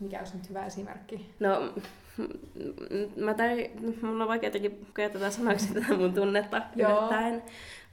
mikä 0.04 0.20
olisi 0.20 0.38
nyt 0.38 0.50
hyvä 0.50 0.66
esimerkki? 0.66 1.30
No, 1.40 1.74
mä 3.16 3.34
tai, 3.34 3.72
mun 4.02 4.22
on 4.22 4.28
vaikea 4.28 4.48
jotenkin 4.48 4.88
käyttää 4.94 5.30
sanaksi 5.30 5.74
tätä 5.74 5.98
mun 5.98 6.14
tunnetta 6.14 6.62
yllättäen. 6.76 7.44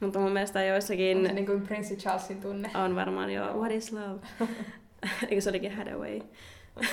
Mutta 0.01 0.19
mun 0.19 0.33
mielestä 0.33 0.65
joissakin... 0.65 1.19
On 1.19 1.27
se 1.27 1.33
niin 1.33 1.47
kuin 1.47 1.63
Prince 1.63 1.95
Charlesin 1.97 2.41
tunne? 2.41 2.71
On 2.75 2.95
varmaan 2.95 3.31
joo. 3.33 3.53
What 3.59 3.73
is 3.73 3.93
love? 3.93 4.21
Eikö 5.29 5.41
se 5.41 5.51
olikin 5.51 5.77
Hadaway? 5.77 6.21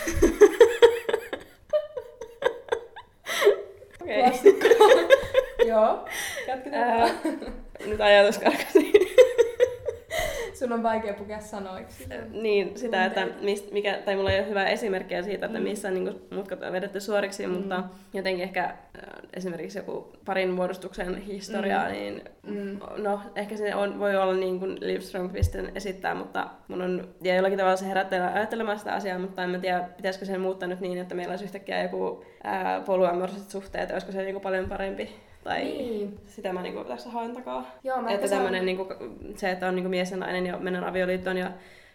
Okei. 4.01 4.23
Joo, 5.67 6.05
jatketaan. 6.47 7.09
nyt 7.85 8.01
ajatus 8.01 8.37
karkasi. 8.37 9.06
Sun 10.59 10.73
on 10.73 10.83
vaikea 10.83 11.13
pukea 11.13 11.39
sanoiksi. 11.39 12.07
Niin, 12.31 12.77
sitä, 12.77 13.05
että 13.05 13.27
mist, 13.41 13.71
mikä, 13.71 13.99
tai 14.05 14.15
mulla 14.15 14.31
ei 14.31 14.39
ole 14.39 14.49
hyvää 14.49 14.67
esimerkkiä 14.67 15.23
siitä, 15.23 15.45
että 15.45 15.57
mm. 15.57 15.63
missä 15.63 15.91
niin 15.91 16.21
mutkat 16.31 16.63
on 16.63 16.73
vedetty 16.73 16.99
suoriksi, 16.99 17.47
mm. 17.47 17.53
mutta 17.53 17.83
jotenkin 18.13 18.43
ehkä 18.43 18.63
äh, 18.63 18.73
esimerkiksi 19.33 19.79
joku 19.79 20.13
parin 20.25 20.49
muodostuksen 20.49 21.15
historiaa, 21.15 21.85
mm. 21.85 21.91
niin 21.91 22.23
mm. 22.47 22.79
no, 22.97 23.21
ehkä 23.35 23.57
se 23.57 23.75
on, 23.75 23.99
voi 23.99 24.15
olla 24.15 24.33
niin 24.33 24.59
kuin 24.59 24.77
Liv 24.81 24.99
esittää, 25.75 26.15
mutta 26.15 26.47
mun 26.67 26.81
on, 26.81 27.07
ja 27.21 27.35
jollakin 27.35 27.57
tavalla 27.57 27.77
se 27.77 27.87
herättää 27.87 28.33
ajattelemaan 28.33 28.79
sitä 28.79 28.93
asiaa, 28.93 29.19
mutta 29.19 29.43
en 29.43 29.49
mä 29.49 29.59
tiedä, 29.59 29.89
pitäisikö 29.97 30.25
sen 30.25 30.41
muuttaa 30.41 30.69
nyt 30.69 30.79
niin, 30.79 30.97
että 30.97 31.15
meillä 31.15 31.31
olisi 31.31 31.45
yhtäkkiä 31.45 31.83
joku 31.83 32.25
ää, 32.43 32.81
suhteet, 33.47 33.91
olisiko 33.91 34.11
se 34.11 34.23
niin 34.23 34.41
paljon 34.41 34.69
parempi 34.69 35.26
Tai 35.47 35.63
Niin. 35.63 36.19
sitä 36.27 36.53
mä 36.53 36.61
niinku 36.61 36.83
tässä 36.83 37.09
haen 37.09 37.33
takaa. 37.33 37.65
Joo, 37.83 38.01
mä 38.01 38.11
että 38.11 38.27
tämmönen, 38.27 38.65
niinku, 38.65 38.87
se, 39.35 39.51
että 39.51 39.67
on 39.67 39.75
niinku 39.75 39.89
mies 39.89 40.11
ja 40.11 40.17
nainen 40.17 40.45
ja 40.45 40.57
mennään 40.57 40.85
avioliittoon 40.85 41.37
ja 41.37 41.51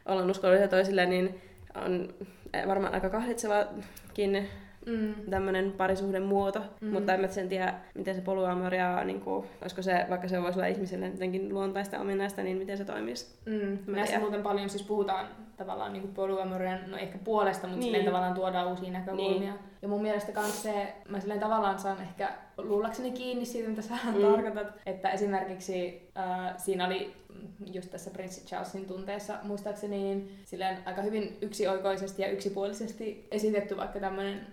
ollaan 0.07 0.31
uskollisia 0.31 0.69
toisille, 0.69 1.07
niin 1.07 1.41
on 1.75 2.15
eh, 2.55 2.67
varmaan 2.67 2.95
aika 2.95 3.11
kahlitsevakin 3.11 4.49
Mm. 4.87 5.15
tämmöinen 5.31 5.73
parisuhden 5.73 6.23
muoto, 6.23 6.61
Mm. 6.81 6.89
mutta 6.93 7.15
en 7.15 7.21
mä 7.21 7.29
sen 7.29 7.49
tiedä, 7.49 7.75
miten 7.95 8.15
se 8.15 8.21
polyamoria, 8.21 9.05
niin 9.05 9.21
kuin, 9.21 9.47
olisiko 9.63 9.83
se, 9.83 10.07
vaikka 10.11 10.29
se 10.29 10.43
voisi 10.43 10.59
olla 10.59 10.67
ihmiselle 10.67 11.07
jotenkin 11.07 11.55
luontaista 11.55 11.99
ominaista, 12.01 12.43
niin 12.43 12.57
miten 12.57 12.79
se 12.79 12.85
toimisi. 12.85 13.27
Mm. 13.47 13.79
Näissä 13.87 14.19
muuten 14.19 14.43
paljon 14.43 14.69
siis 14.71 14.83
puhutaan 14.83 15.27
tavallaan 15.57 15.93
niin 15.93 16.09
polyamorian, 16.09 16.79
no 16.91 16.97
ehkä 16.97 17.19
puolesta, 17.25 17.67
mutta 17.67 17.87
Niin. 17.87 18.05
tavallaan 18.05 18.35
tuodaan 18.35 18.69
uusia 18.69 18.91
näkökulmia. 18.93 19.39
Niin. 19.53 19.55
Ja 19.83 19.89
mun 19.89 20.03
mielestä 20.03 20.33
kans 20.33 20.63
se, 20.63 20.95
mä 21.09 21.21
silleen 21.21 21.41
tavallaan 21.41 21.79
saan 21.79 22.01
ehkä 22.03 22.29
luullakseni 22.59 23.11
kiinni 23.11 23.45
siitä, 23.45 23.69
mitä 23.69 23.83
sä 23.83 23.95
mm. 24.15 24.23
tarkoitat. 24.23 24.67
Että 24.87 25.11
esimerkiksi 25.11 26.09
äh, 26.17 26.57
siinä 26.57 26.87
oli 26.87 27.13
just 27.73 27.91
tässä 27.91 28.11
Prince 28.11 28.41
Charlesin 28.41 28.85
tunteessa 28.85 29.39
muistaakseni 29.43 29.99
niin 29.99 30.39
silleen 30.45 30.79
aika 30.85 31.03
hyvin 31.03 31.37
yksioikoisesti 31.43 32.23
ja 32.23 32.31
yksipuolisesti 32.31 33.29
esitetty 33.31 33.77
vaikka 33.77 34.01
tämmöinen 34.01 34.47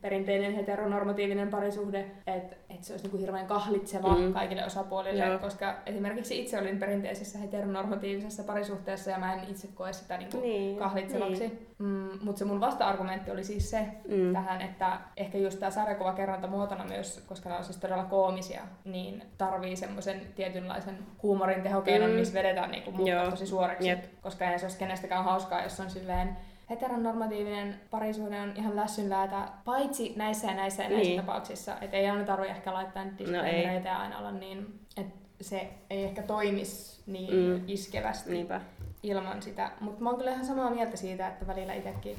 perinteinen 0.00 0.52
heteronormatiivinen 0.54 1.48
parisuhde, 1.48 2.06
että 2.26 2.56
et 2.70 2.84
se 2.84 2.92
olisi 2.92 3.04
niinku 3.04 3.18
hirveän 3.18 3.46
kahlitseva 3.46 4.14
Mm. 4.16 4.22
mm. 4.22 4.32
kaikille 4.32 4.64
osapuolille, 4.66 5.24
Joo. 5.24 5.38
koska 5.38 5.74
esimerkiksi 5.86 6.40
itse 6.40 6.58
olin 6.58 6.78
perinteisessä 6.78 7.38
heteronormatiivisessa 7.38 8.42
parisuhteessa 8.44 9.10
ja 9.10 9.18
mä 9.18 9.34
en 9.34 9.40
itse 9.50 9.68
koe 9.74 9.92
sitä 9.92 10.16
niinku 10.18 10.40
Niin, 10.40 10.76
kahlitsevaksi. 10.76 11.40
niin. 11.40 11.66
Mm, 11.78 12.08
Mutta 12.22 12.38
se 12.38 12.44
mun 12.44 12.60
vasta-argumentti 12.60 13.30
oli 13.30 13.44
siis 13.44 13.70
se 13.70 13.86
Mm. 14.08 14.32
tähän, 14.32 14.60
että 14.62 15.00
ehkä 15.16 15.38
just 15.38 15.60
tämä 15.60 15.70
sarjakuvakerronta 15.70 16.46
muotona 16.46 16.84
myös, 16.84 17.24
koska 17.28 17.48
nämä 17.48 17.58
on 17.58 17.64
siis 17.64 17.76
todella 17.76 18.04
koomisia, 18.04 18.62
niin 18.84 19.22
tarvii 19.38 19.76
semmoisen 19.76 20.20
tietynlaisen 20.34 20.98
huumorin 21.22 21.62
tehokeinon, 21.62 22.10
Mm. 22.10 22.16
missä 22.16 22.34
vedetään 22.34 22.70
niinku 22.70 22.90
muuttaa 22.90 23.30
tosi 23.30 23.46
suoreksi. 23.46 23.88
Jep. 23.88 24.04
Koska 24.20 24.50
ei 24.50 24.58
se 24.58 24.64
olisi 24.64 24.78
kenestäkään 24.78 25.24
hauskaa, 25.24 25.62
jos 25.62 25.80
on 25.80 25.90
silleen 25.90 26.36
heteronormatiivinen 26.70 27.80
parisuhde 27.90 28.40
on 28.40 28.52
ihan 28.56 28.76
lässynläätä, 28.76 29.48
paitsi 29.64 30.12
näissä 30.16 30.46
ja 30.46 30.54
näissä 30.54 30.82
ja 30.82 30.88
näissä 30.88 31.08
Niin. 31.08 31.20
tapauksissa. 31.20 31.76
Että 31.80 31.96
ei 31.96 32.10
aina 32.10 32.24
tarvitse 32.24 32.52
ehkä 32.56 32.74
laittaa 32.74 33.04
No 33.04 33.10
ei. 33.10 33.18
disclaimereita 33.18 33.88
ja 33.88 33.98
aina 33.98 34.18
olla 34.18 34.32
niin, 34.32 34.80
että 34.96 35.14
se 35.40 35.68
ei 35.90 36.04
ehkä 36.04 36.22
toimisi 36.22 37.02
niin 37.06 37.34
mm. 37.34 37.64
iskevästi 37.66 38.30
Niinpä. 38.32 38.60
Ilman 39.02 39.42
sitä. 39.42 39.70
Mutta 39.80 40.02
mä 40.02 40.08
oon 40.08 40.18
kyllä 40.18 40.30
ihan 40.32 40.46
samaa 40.46 40.70
mieltä 40.70 40.96
siitä, 40.96 41.28
että 41.28 41.46
välillä 41.46 41.74
itsekin, 41.74 42.16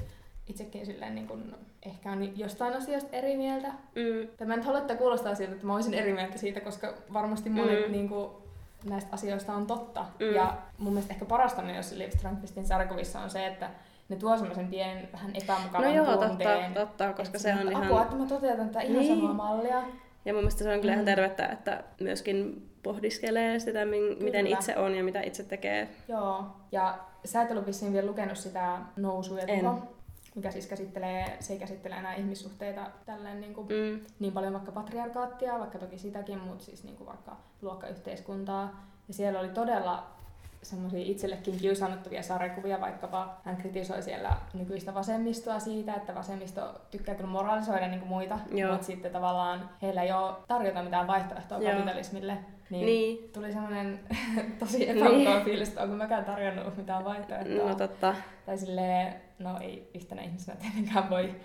itsekin 0.48 0.86
silleen 0.86 1.16
niin 1.16 1.28
kun 1.28 1.56
ehkä 1.86 2.12
on 2.12 2.38
jostain 2.40 2.74
asioista 2.74 3.10
eri 3.16 3.38
mieltä. 3.38 3.68
Mm. 3.68 4.28
Tai 4.38 4.48
mä 4.48 4.54
en 4.54 4.64
halua, 4.64 4.80
että 4.80 4.96
kuulostaa 4.96 5.36
siltä, 5.36 5.54
että 5.54 5.66
mä 5.68 5.76
olisin 5.76 5.94
eri 5.94 6.14
mieltä 6.14 6.38
siitä, 6.38 6.60
koska 6.62 6.94
varmasti 7.14 7.50
monet 7.50 7.86
Mm. 7.86 7.92
niin 7.92 8.10
kuin, 8.10 8.30
näistä 8.90 9.10
asioista 9.14 9.54
on 9.54 9.68
totta. 9.68 10.06
Mm. 10.20 10.36
Ja 10.36 10.58
mun 10.78 10.94
mielestä 10.94 11.14
ehkä 11.14 11.26
parasta 11.26 11.62
myös 11.62 11.92
Liv 11.92 12.10
Strömqvistin 12.10 12.66
sarjakuvissa 12.66 13.20
on 13.20 13.30
se, 13.30 13.48
että 13.48 13.70
ne 14.10 14.16
tuo 14.16 14.38
semmoisen 14.38 14.68
pienen 14.68 15.10
vähän 15.14 15.32
epämukavan 15.36 15.88
No 15.88 15.96
joo, 15.96 16.06
totta, 16.06 16.28
tunteen. 16.28 16.74
totta, 16.74 17.08
koska 17.14 17.24
että 17.24 17.40
se 17.40 17.54
on 17.54 17.68
apua, 17.76 17.82
ihan... 17.90 18.02
että 18.04 18.16
mä 18.16 18.26
toteutan 18.26 18.68
tätä 18.70 18.82
ihan 18.82 18.98
Niin. 19.02 19.16
samaa 19.22 19.34
mallia. 19.34 19.84
Ja 20.26 20.34
mun 20.34 20.42
mielestä 20.42 20.64
se 20.64 20.74
on 20.74 20.80
kyllä 20.80 20.94
ihan 20.94 21.04
Mm. 21.06 21.06
tervettä, 21.06 21.46
että 21.46 21.84
myöskin 22.02 22.70
pohdiskelee 22.88 23.60
sitä, 23.60 23.86
min- 23.86 24.24
miten 24.24 24.46
Kyllä. 24.46 24.58
itse 24.60 24.78
on 24.78 24.96
ja 24.96 25.04
mitä 25.04 25.22
itse 25.22 25.44
tekee. 25.44 25.90
Joo, 26.08 26.44
ja 26.72 26.98
sä 27.26 27.42
et 27.42 27.52
ollut 27.52 27.66
vissiin 27.66 27.94
vielä 27.94 28.08
lukenut 28.08 28.38
sitä 28.38 28.78
Nousu 28.96 29.38
ja 29.38 29.44
En. 29.48 29.60
tuho, 29.60 29.80
mikä 30.36 30.52
siis 30.52 30.68
käsittelee, 30.68 31.38
se 31.40 31.54
ei 31.54 31.60
käsittele 31.60 31.96
enää 31.96 32.14
ihmissuhteita 32.16 32.82
tälleen 33.06 33.42
niin, 33.42 33.54
kuin, 33.54 33.68
Mm. 33.68 34.00
niin 34.20 34.34
paljon 34.34 34.54
vaikka 34.54 34.72
patriarkaattia, 34.72 35.60
vaikka 35.60 35.80
toki 35.80 35.98
sitäkin, 35.98 36.40
mutta 36.40 36.64
siis 36.66 36.84
niin 36.84 36.96
kuin 36.98 37.08
vaikka 37.08 37.38
luokkayhteiskuntaa. 37.62 38.84
Ja 39.08 39.14
siellä 39.14 39.40
oli 39.40 39.50
todella 39.50 40.04
semmoisia 40.68 41.00
itsellekin 41.04 41.58
kiusaannuttavia 41.60 42.24
sarjakuvia, 42.24 42.82
vaikkapa 42.82 43.38
hän 43.44 43.58
kritisoi 43.58 44.02
siellä 44.02 44.38
nykyistä 44.54 44.94
vasemmistoa 44.94 45.60
siitä, 45.60 45.94
että 45.94 46.16
vasemmisto 46.16 46.82
tykkää 46.92 47.16
kyllä 47.16 47.30
moralisoida 47.30 47.88
niin 47.88 48.00
kuin 48.00 48.10
muita, 48.10 48.40
Joo. 48.52 48.72
mutta 48.72 48.86
sitten 48.88 49.12
tavallaan 49.12 49.70
heillä 49.82 50.04
ei 50.04 50.12
ole 50.12 50.34
tarjota 50.48 50.84
mitään 50.84 51.08
vaihtoehtoa 51.08 51.58
Joo. 51.58 51.72
kapitalismille. 51.72 52.38
Niin, 52.70 52.86
Niin. 52.86 53.30
tuli 53.34 53.52
semmoinen 53.52 54.00
tosi 54.60 54.90
epämukava 54.90 55.40
fiilis, 55.40 55.70
että 55.70 55.82
onko 55.84 55.96
mäkään 55.96 56.26
tarjonnut 56.26 56.78
mitään 56.78 57.06
vaihtoehtoa. 57.06 57.70
No 57.70 57.76
totta. 57.76 58.16
Tai 58.46 58.58
silleen, 58.58 59.14
no 59.40 59.60
ei 59.62 59.92
yhtenä 59.96 60.22
ihmisenä 60.22 60.58
tietenkään 60.62 61.10
voi 61.10 61.36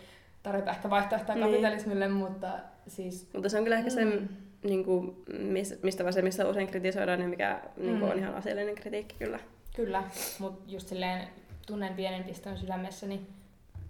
tarjota 0.42 0.70
ehkä 0.70 0.90
vaihtoehtoa 0.90 1.34
Niin. 1.34 1.46
kapitalismille, 1.46 2.08
mutta 2.08 2.48
siis... 2.86 3.30
Mutta 3.34 3.48
se 3.48 3.58
on 3.58 3.64
kyllä 3.64 3.76
ehkä 3.76 3.90
Mm. 4.04 4.28
Niin 4.64 4.84
kuin, 4.84 5.24
mis- 5.32 5.78
mistä 5.82 6.04
vasemmista 6.04 6.48
usein 6.48 6.68
kritisoidaan 6.68 7.20
ja 7.20 7.28
mikä 7.28 7.60
niin 7.76 7.98
kuin, 7.98 8.04
Mm. 8.04 8.10
on 8.10 8.18
ihan 8.18 8.34
asiallinen 8.34 8.74
kritiikki 8.74 9.14
kyllä. 9.18 9.38
Kyllä, 9.76 10.02
mutta 10.38 10.72
just 10.72 10.88
silleen 10.88 11.28
tunnen 11.66 11.94
pienen 11.94 12.24
piston 12.24 12.56
sydämessäni. 12.58 13.26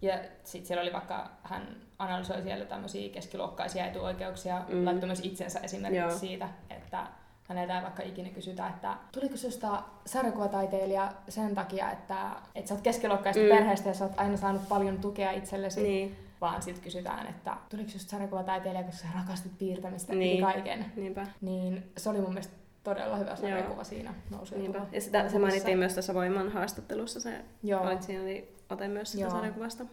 Ja 0.02 0.18
sitten 0.44 0.66
siellä 0.66 0.82
oli 0.82 0.92
vaikka, 0.92 1.30
hän 1.42 1.62
analysoi 1.98 2.42
siellä 2.42 2.64
tämmöisiä 2.64 3.08
keskiluokkaisia 3.12 3.86
etuoikeuksia, 3.86 4.62
Mm. 4.68 4.74
mm. 4.76 4.84
laittoi 4.84 5.06
myös 5.06 5.20
itsensä 5.24 5.60
esimerkiksi 5.60 6.00
Joo. 6.08 6.18
Siitä, 6.18 6.48
että 6.70 7.06
häneltä 7.48 7.76
ei 7.76 7.82
vaikka 7.82 8.02
ikinä 8.02 8.28
kysytä, 8.28 8.66
että 8.68 8.96
tuliko 9.12 9.36
susta 9.36 9.82
sarjakuvataiteilija 10.06 11.12
sen 11.28 11.54
takia, 11.54 11.90
että, 11.92 12.16
että 12.54 12.68
sä 12.68 12.74
oot 12.74 12.82
keskiluokkaista 12.82 13.42
Mm. 13.42 13.48
mm. 13.48 13.54
perheestä 13.56 13.88
ja 13.88 13.94
sä 13.94 14.04
oot 14.04 14.12
aina 14.16 14.36
saanut 14.36 14.68
paljon 14.68 14.98
tukea 14.98 15.30
itsellesi, 15.30 15.82
Niin, 15.82 16.16
vaan 16.42 16.62
sitten 16.62 16.84
kysytään, 16.84 17.26
että 17.26 17.56
tuliko 17.68 17.90
susta 17.90 18.10
sarjakuvataiteilija, 18.10 18.84
koska 18.84 19.02
sä 19.02 19.08
rakastit 19.18 19.58
piirtämistä 19.58 20.12
Niin. 20.12 20.20
niin. 20.20 20.44
kaiken. 20.44 20.84
niinpä. 20.96 21.26
Niin 21.40 21.92
se 21.96 22.10
oli 22.10 22.18
mun 22.20 22.28
mielestä 22.30 22.54
todella 22.84 23.16
hyvä 23.16 23.36
sarjakuva 23.36 23.84
siinä 23.84 24.14
nousu 24.30 24.58
niinpä. 24.58 24.80
Ja 24.92 25.00
sitä, 25.00 25.28
se 25.28 25.38
mainittiin 25.38 25.78
myös 25.78 25.94
tässä 25.94 26.14
Voiman 26.14 26.52
haastattelussa, 26.52 27.20
se 27.20 27.44
Joo. 27.62 27.82
olit 27.82 28.02
siinä 28.02 28.22
oli 28.22 28.54
ote 28.70 28.88
myös 28.88 29.12
sitä 29.12 29.22
Joo. 29.22 29.30
sarjakuvasta. 29.30 29.84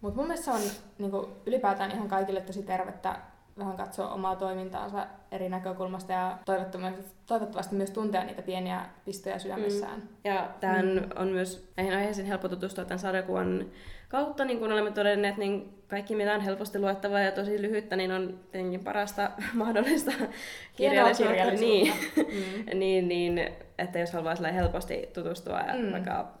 Mutta 0.00 0.16
mun 0.16 0.26
mielestä 0.26 0.44
se 0.44 0.50
on 0.50 0.70
niinku, 0.98 1.28
ylipäätään 1.46 1.90
ihan 1.90 2.08
kaikille 2.08 2.40
tosi 2.40 2.62
tervettä 2.62 3.16
vähän 3.58 3.76
katsoa 3.76 4.12
omaa 4.12 4.36
toimintaansa 4.36 5.06
eri 5.30 5.48
näkökulmasta 5.48 6.12
ja 6.12 6.38
toivottavasti, 6.44 7.02
toivottavasti 7.26 7.74
myös 7.74 7.90
tuntea 7.90 8.24
niitä 8.24 8.42
pieniä 8.42 8.86
pistoja 9.04 9.38
sydämessään. 9.38 10.00
Mm. 10.00 10.08
Ja 10.24 10.50
tähän 10.60 10.86
Mm. 10.86 11.10
on 11.16 11.28
myös 11.28 11.68
näihin 11.76 11.94
aiheisiin 11.96 12.26
helppo 12.26 12.48
tutustua 12.48 12.84
tämän 12.84 12.98
sarjakuvan 12.98 13.66
kautta, 14.12 14.44
niin 14.44 14.58
kuin 14.58 14.72
olemme 14.72 14.90
todenneet, 14.90 15.36
niin 15.36 15.74
kaikki 15.88 16.14
mitä 16.16 16.34
on 16.34 16.40
helposti 16.40 16.78
luettavaa 16.78 17.20
ja 17.20 17.32
tosi 17.32 17.62
lyhyttä, 17.62 17.96
niin 17.96 18.12
on 18.12 18.38
tietenkin 18.52 18.84
parasta 18.84 19.30
mahdollista 19.54 20.12
kirjallisuutta. 20.76 21.50
Niin, 21.60 21.92
Mm. 22.16 22.78
niin, 22.80 23.08
niin, 23.08 23.38
että 23.78 23.98
jos 23.98 24.12
haluaa 24.12 24.34
helposti 24.54 25.08
tutustua 25.14 25.60
Mm. 25.78 25.92
vaikka 25.92 26.32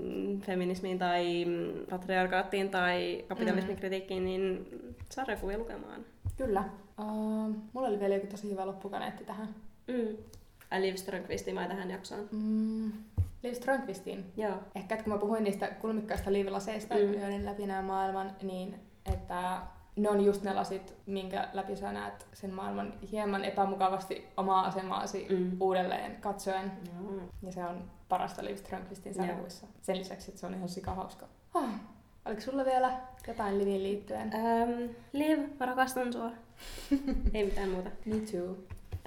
mm, 0.00 0.40
feminismiin 0.40 0.98
tai 0.98 1.44
mm, 1.44 1.86
patriarkaattiin 1.90 2.70
tai 2.70 3.24
kapitalismin 3.28 3.74
Mm. 3.76 3.80
kritiikkiin, 3.80 4.24
niin 4.24 4.68
sarjakuvia 5.10 5.58
lukemaan. 5.58 6.04
Kyllä. 6.36 6.64
Uh, 7.00 7.54
mulla 7.72 7.88
oli 7.88 8.00
vielä 8.00 8.14
joku 8.14 8.26
tosi 8.26 8.50
hyvä 8.50 8.66
loppukaneetti 8.66 9.24
tähän. 9.24 9.48
Mm. 9.88 10.16
Ai 10.70 10.82
Liv 10.82 10.94
Strömqvistin 10.94 11.54
vai 11.56 11.68
tähän 11.68 11.90
jaksoon. 11.90 12.28
Mm. 12.32 12.92
Liv 13.42 13.52
Strömqvistin. 13.52 14.32
Joo. 14.36 14.54
Ehkä 14.74 14.94
että 14.94 15.04
kun 15.04 15.12
mä 15.12 15.18
puhuin 15.18 15.44
niistä 15.44 15.66
kulmikkaista 15.68 16.32
liivilaseista, 16.32 16.94
Mm. 16.94 17.00
mm. 17.00 17.14
joiden 17.14 17.44
läpi 17.44 17.66
näen 17.66 17.84
maailman, 17.84 18.32
niin 18.42 18.80
että 19.12 19.60
ne 19.96 20.08
on 20.10 20.24
just 20.24 20.42
ne 20.42 20.54
lasit, 20.54 20.94
minkä 21.06 21.48
läpi 21.52 21.76
sä 21.76 21.92
näet 21.92 22.26
sen 22.32 22.54
maailman 22.54 22.94
hieman 23.12 23.44
epämukavasti 23.44 24.28
omaa 24.36 24.64
asemaasi 24.66 25.26
Mm. 25.30 25.36
mm. 25.36 25.56
uudelleen 25.60 26.16
katsoen. 26.20 26.72
Joo. 26.94 27.20
Ja 27.42 27.52
se 27.52 27.64
on 27.64 27.90
parasta 28.08 28.44
Liv 28.44 28.56
Strömqvistin 28.56 29.14
sarjakuissa. 29.14 29.66
Sen 29.82 29.98
lisäksi, 29.98 30.30
että 30.30 30.40
se 30.40 30.46
on 30.46 30.54
ihan 30.54 30.68
sikahauska. 30.68 31.26
Oh. 31.54 31.64
Oliko 32.24 32.40
sulla 32.40 32.64
vielä 32.64 33.00
jotain 33.28 33.58
Liviin 33.58 33.82
liittyen? 33.82 34.32
Ähm, 34.34 34.70
Liv, 35.12 35.38
mä 35.60 35.66
rakastan 35.66 36.12
sua. 36.12 36.30
Ei 37.34 37.44
mitään 37.44 37.68
muuta. 37.70 37.90
Me 38.04 38.14
too. 38.16 38.56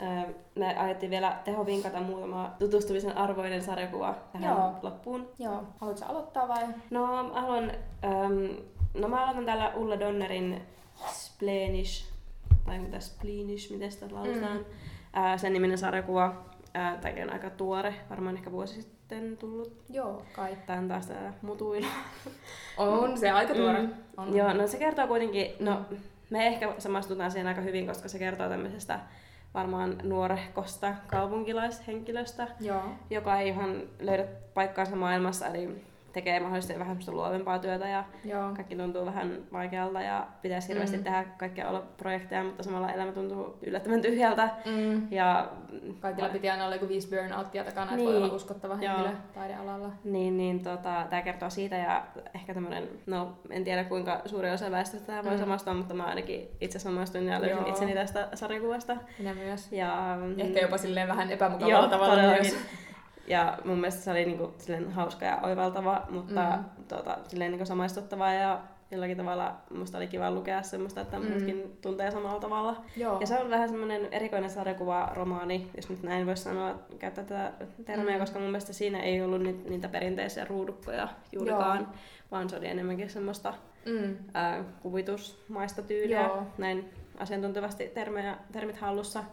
Ähm, 0.01 0.31
me 0.55 0.77
ajettiin 0.77 1.09
vielä 1.09 1.37
Teho 1.43 1.65
vinkata 1.65 1.99
muutama 1.99 2.55
tutustumisen 2.59 3.17
arvoinen 3.17 3.63
sarjakuva 3.63 4.15
tähän 4.31 4.57
Joo. 4.57 4.73
loppuun. 4.81 5.27
Joo, 5.39 5.63
haluatko 5.81 6.05
aloittaa 6.05 6.47
vai? 6.47 6.63
No, 6.89 7.31
haluan... 7.33 7.71
Ähm, 8.03 8.45
no 8.93 9.07
mä 9.07 9.23
aloitan 9.23 9.45
täällä 9.45 9.71
Ulla 9.75 9.99
Donnerin 9.99 10.61
Splenish, 11.07 12.11
tai 12.65 12.79
mitä 12.79 12.99
Splenish, 12.99 13.71
miten 13.71 13.91
sitä 13.91 14.05
lausutaan. 14.11 14.57
Mm. 14.57 15.23
Äh, 15.23 15.39
sen 15.39 15.53
niminen 15.53 15.77
sarjakuva. 15.77 16.35
Äh, 16.75 16.99
tämäkin 16.99 17.23
on 17.23 17.33
aika 17.33 17.49
tuore, 17.49 17.95
varmaan 18.09 18.35
ehkä 18.35 18.51
vuosi 18.51 18.81
sitten 18.81 19.37
tullut. 19.37 19.81
Joo, 19.89 20.21
kai. 20.33 20.57
Tää 20.65 20.77
on 20.77 20.87
taas 20.87 21.07
tää 21.07 21.33
mutuilu. 21.41 21.87
On 22.77 23.17
se 23.17 23.31
aika 23.31 23.53
tuore. 23.53 23.81
Mm. 23.81 23.93
On. 24.17 24.37
Joo, 24.37 24.53
no 24.53 24.67
se 24.67 24.77
kertoo 24.77 25.07
kuitenkin, 25.07 25.51
no 25.59 25.81
me 26.29 26.47
ehkä 26.47 26.73
samastutaan 26.77 27.31
siihen 27.31 27.47
aika 27.47 27.61
hyvin, 27.61 27.87
koska 27.87 28.09
se 28.09 28.19
kertoo 28.19 28.49
tämmöisestä 28.49 28.99
varmaan 29.53 29.97
nuorehkosta 30.03 30.95
kaupunkilaishenkilöstä, 31.07 32.47
Joo. 32.59 32.83
joka 33.09 33.39
ei 33.39 33.47
ihan 33.47 33.81
löydä 33.99 34.25
paikkaansa 34.53 34.95
maailmassa, 34.95 35.47
eli 35.47 35.81
tekee 36.13 36.39
mahdollisesti 36.39 36.73
vähän 36.79 36.87
semmoista 36.87 37.11
luovempaa 37.11 37.59
työtä 37.59 37.87
ja 37.87 38.03
Joo. 38.25 38.51
kaikki 38.55 38.75
tuntuu 38.75 39.05
vähän 39.05 39.37
vaikealta 39.53 40.01
ja 40.01 40.27
pitäisi 40.41 40.67
hirveästi 40.67 40.97
Mm. 40.97 41.03
tehdä 41.03 41.23
kaikkea 41.37 41.69
olla 41.69 41.83
projekteja, 41.97 42.43
mutta 42.43 42.63
samalla 42.63 42.91
elämä 42.91 43.11
tuntuu 43.11 43.57
yllättävän 43.61 44.01
tyhjältä. 44.01 44.49
Mm. 44.65 45.07
Ja 45.11 45.49
Kaikilla 45.99 46.29
piti 46.29 46.49
aina 46.49 46.63
olla 46.65 46.75
joku 46.75 46.87
viisi 46.89 47.09
burnouttia 47.15 47.63
takana, 47.63 47.83
että 47.83 47.95
Niin. 47.95 48.07
voi 48.09 48.17
olla 48.17 48.33
uskottava 48.33 48.77
Joo. 48.81 48.93
henkilö 48.95 49.15
taidealalla. 49.33 49.89
Niin, 50.03 50.37
niin 50.37 50.63
tota, 50.63 51.05
tämä 51.09 51.21
kertoo 51.21 51.49
siitä 51.49 51.75
ja 51.75 52.03
ehkä 52.35 52.53
tämmöinen, 52.53 52.89
no 53.05 53.37
en 53.49 53.63
tiedä 53.63 53.83
kuinka 53.83 54.21
suuri 54.25 54.51
osa 54.51 54.71
väestöstä 54.71 55.07
tähän 55.07 55.25
voi 55.25 55.33
Mm. 55.33 55.39
samastua, 55.39 55.73
mutta 55.73 55.93
mä 55.93 56.03
ainakin 56.03 56.47
itse 56.61 56.79
samastuin 56.79 57.27
ja 57.27 57.41
löysin 57.41 57.57
Joo. 57.57 57.69
itseni 57.69 57.93
tästä 57.93 58.27
sarjakuvasta. 58.33 58.97
Minä 59.19 59.33
myös. 59.33 59.71
Ja, 59.71 60.17
Ehkä 60.37 60.59
jopa 60.59 60.77
silleen 60.77 61.07
vähän 61.07 61.31
epämukavalla 61.31 61.79
Joo, 61.79 61.87
tavalla 61.87 62.15
todellakin. 62.15 62.51
myös. 62.53 62.57
Ja 63.31 63.57
mun 63.65 63.77
mielestä 63.77 64.01
se 64.01 64.11
oli 64.11 64.25
niinku 64.25 64.53
silleen 64.57 64.91
hauska 64.91 65.25
ja 65.25 65.39
oivaltava, 65.43 66.01
mutta 66.09 66.57
Mm. 66.57 66.63
tota, 66.87 67.17
silleen 67.27 67.51
niinku 67.51 67.65
samaistuttava 67.65 68.31
ja 68.33 68.59
jollakin 68.91 69.17
tavalla 69.17 69.55
musta 69.77 69.97
oli 69.97 70.07
kiva 70.07 70.31
lukea 70.31 70.61
semmoista, 70.61 71.01
että 71.01 71.19
Mm. 71.19 71.25
muutkin 71.31 71.77
tuntee 71.81 72.11
samalla 72.11 72.39
tavalla. 72.39 72.75
Joo. 72.97 73.19
Ja 73.19 73.27
se 73.27 73.39
on 73.39 73.49
vähän 73.49 73.69
semmoinen 73.69 74.07
erikoinen 74.11 74.49
sarjakuva-romaani, 74.49 75.69
jos 75.75 75.89
nyt 75.89 76.03
näin 76.03 76.25
voisi 76.25 76.43
sanoa, 76.43 76.79
käyttää 76.99 77.23
tätä 77.23 77.51
termiä, 77.85 78.13
Mm. 78.13 78.19
koska 78.19 78.39
mun 78.39 78.47
mielestä 78.47 78.73
siinä 78.73 78.99
ei 78.99 79.21
ollut 79.21 79.41
ni- 79.41 79.61
niitä 79.69 79.87
perinteisiä 79.87 80.45
ruudukkoja 80.45 81.07
juurikaan, 81.31 81.87
vaan 82.31 82.49
se 82.49 82.55
oli 82.57 82.67
enemmänkin 82.67 83.09
semmoista 83.09 83.53
Mm. 83.85 84.15
ää, 84.33 84.63
kuvitusmaista 84.81 85.81
tyyliä, 85.81 86.21
Joo. 86.21 86.43
näin 86.57 86.89
asiantuntevasti 87.19 87.87
termejä, 87.87 88.37
termit 88.51 88.77
hallussa. 88.77 89.23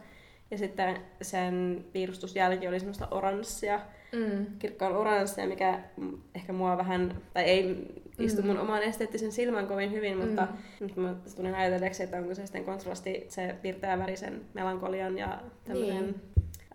Ja 0.51 0.57
sitten 0.57 0.97
sen 1.21 1.85
piirustusjälki 1.93 2.67
oli 2.67 2.79
semmoista 2.79 3.07
oranssia, 3.11 3.79
Mm. 4.13 4.45
kirkkaan 4.59 4.95
oranssia, 4.95 5.47
mikä 5.47 5.79
mm, 5.97 6.17
ehkä 6.35 6.53
mua 6.53 6.77
vähän, 6.77 7.21
tai 7.33 7.43
ei 7.43 7.85
istu 8.19 8.41
Mm. 8.41 8.47
mun 8.47 8.57
omaan 8.59 8.83
esteettisen 8.83 9.31
silmän 9.31 9.67
kovin 9.67 9.91
hyvin, 9.91 10.17
mutta 10.17 10.41
Mm. 10.41 10.57
nyt 10.79 10.95
mä 10.95 11.15
tulin 11.35 11.55
ajatelleeksi, 11.55 12.03
että 12.03 12.17
onko 12.17 12.35
se 12.35 12.45
sitten 12.45 12.65
kontrasti 12.65 13.25
se 13.29 13.55
pirteä 13.61 13.99
värisen 13.99 14.41
melankolian 14.53 15.17
ja 15.17 15.39
tämmöisen 15.65 15.95
Niin. 16.03 16.21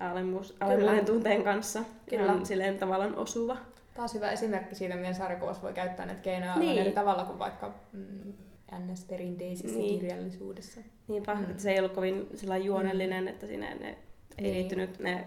alemmuus, 0.00 0.56
alemmuuden 0.60 1.04
tunteen 1.06 1.44
kanssa. 1.44 1.84
Kyllä. 2.10 2.24
Ihan 2.24 2.46
silleen 2.46 2.78
tavallaan 2.78 3.16
osuva. 3.16 3.56
Taas 3.94 4.14
hyvä 4.14 4.30
esimerkki 4.30 4.74
siitä, 4.74 4.96
miten 4.96 5.14
sarjakuvassa 5.14 5.62
voi 5.62 5.72
käyttää 5.72 6.06
näitä 6.06 6.20
keinoja 6.22 6.56
niin. 6.56 6.78
eri 6.78 6.92
tavalla 6.92 7.24
kuin 7.24 7.38
vaikka 7.38 7.74
mm, 7.92 8.32
NS-perinteisessä 8.72 9.66
Niin. 9.76 9.78
niin. 9.78 10.00
kirjallisuudessa. 10.00 10.80
Niinpä, 11.08 11.34
Mm. 11.34 11.42
että 11.44 11.62
se 11.62 11.72
ei 11.72 11.78
ollut 11.78 11.92
kovin 11.92 12.28
juonellinen, 12.64 13.28
että 13.28 13.46
siinä 13.46 13.74
ne 13.74 13.88
ei 13.88 13.96
Niin. 14.42 14.54
liittynyt 14.54 14.98
ne 14.98 15.24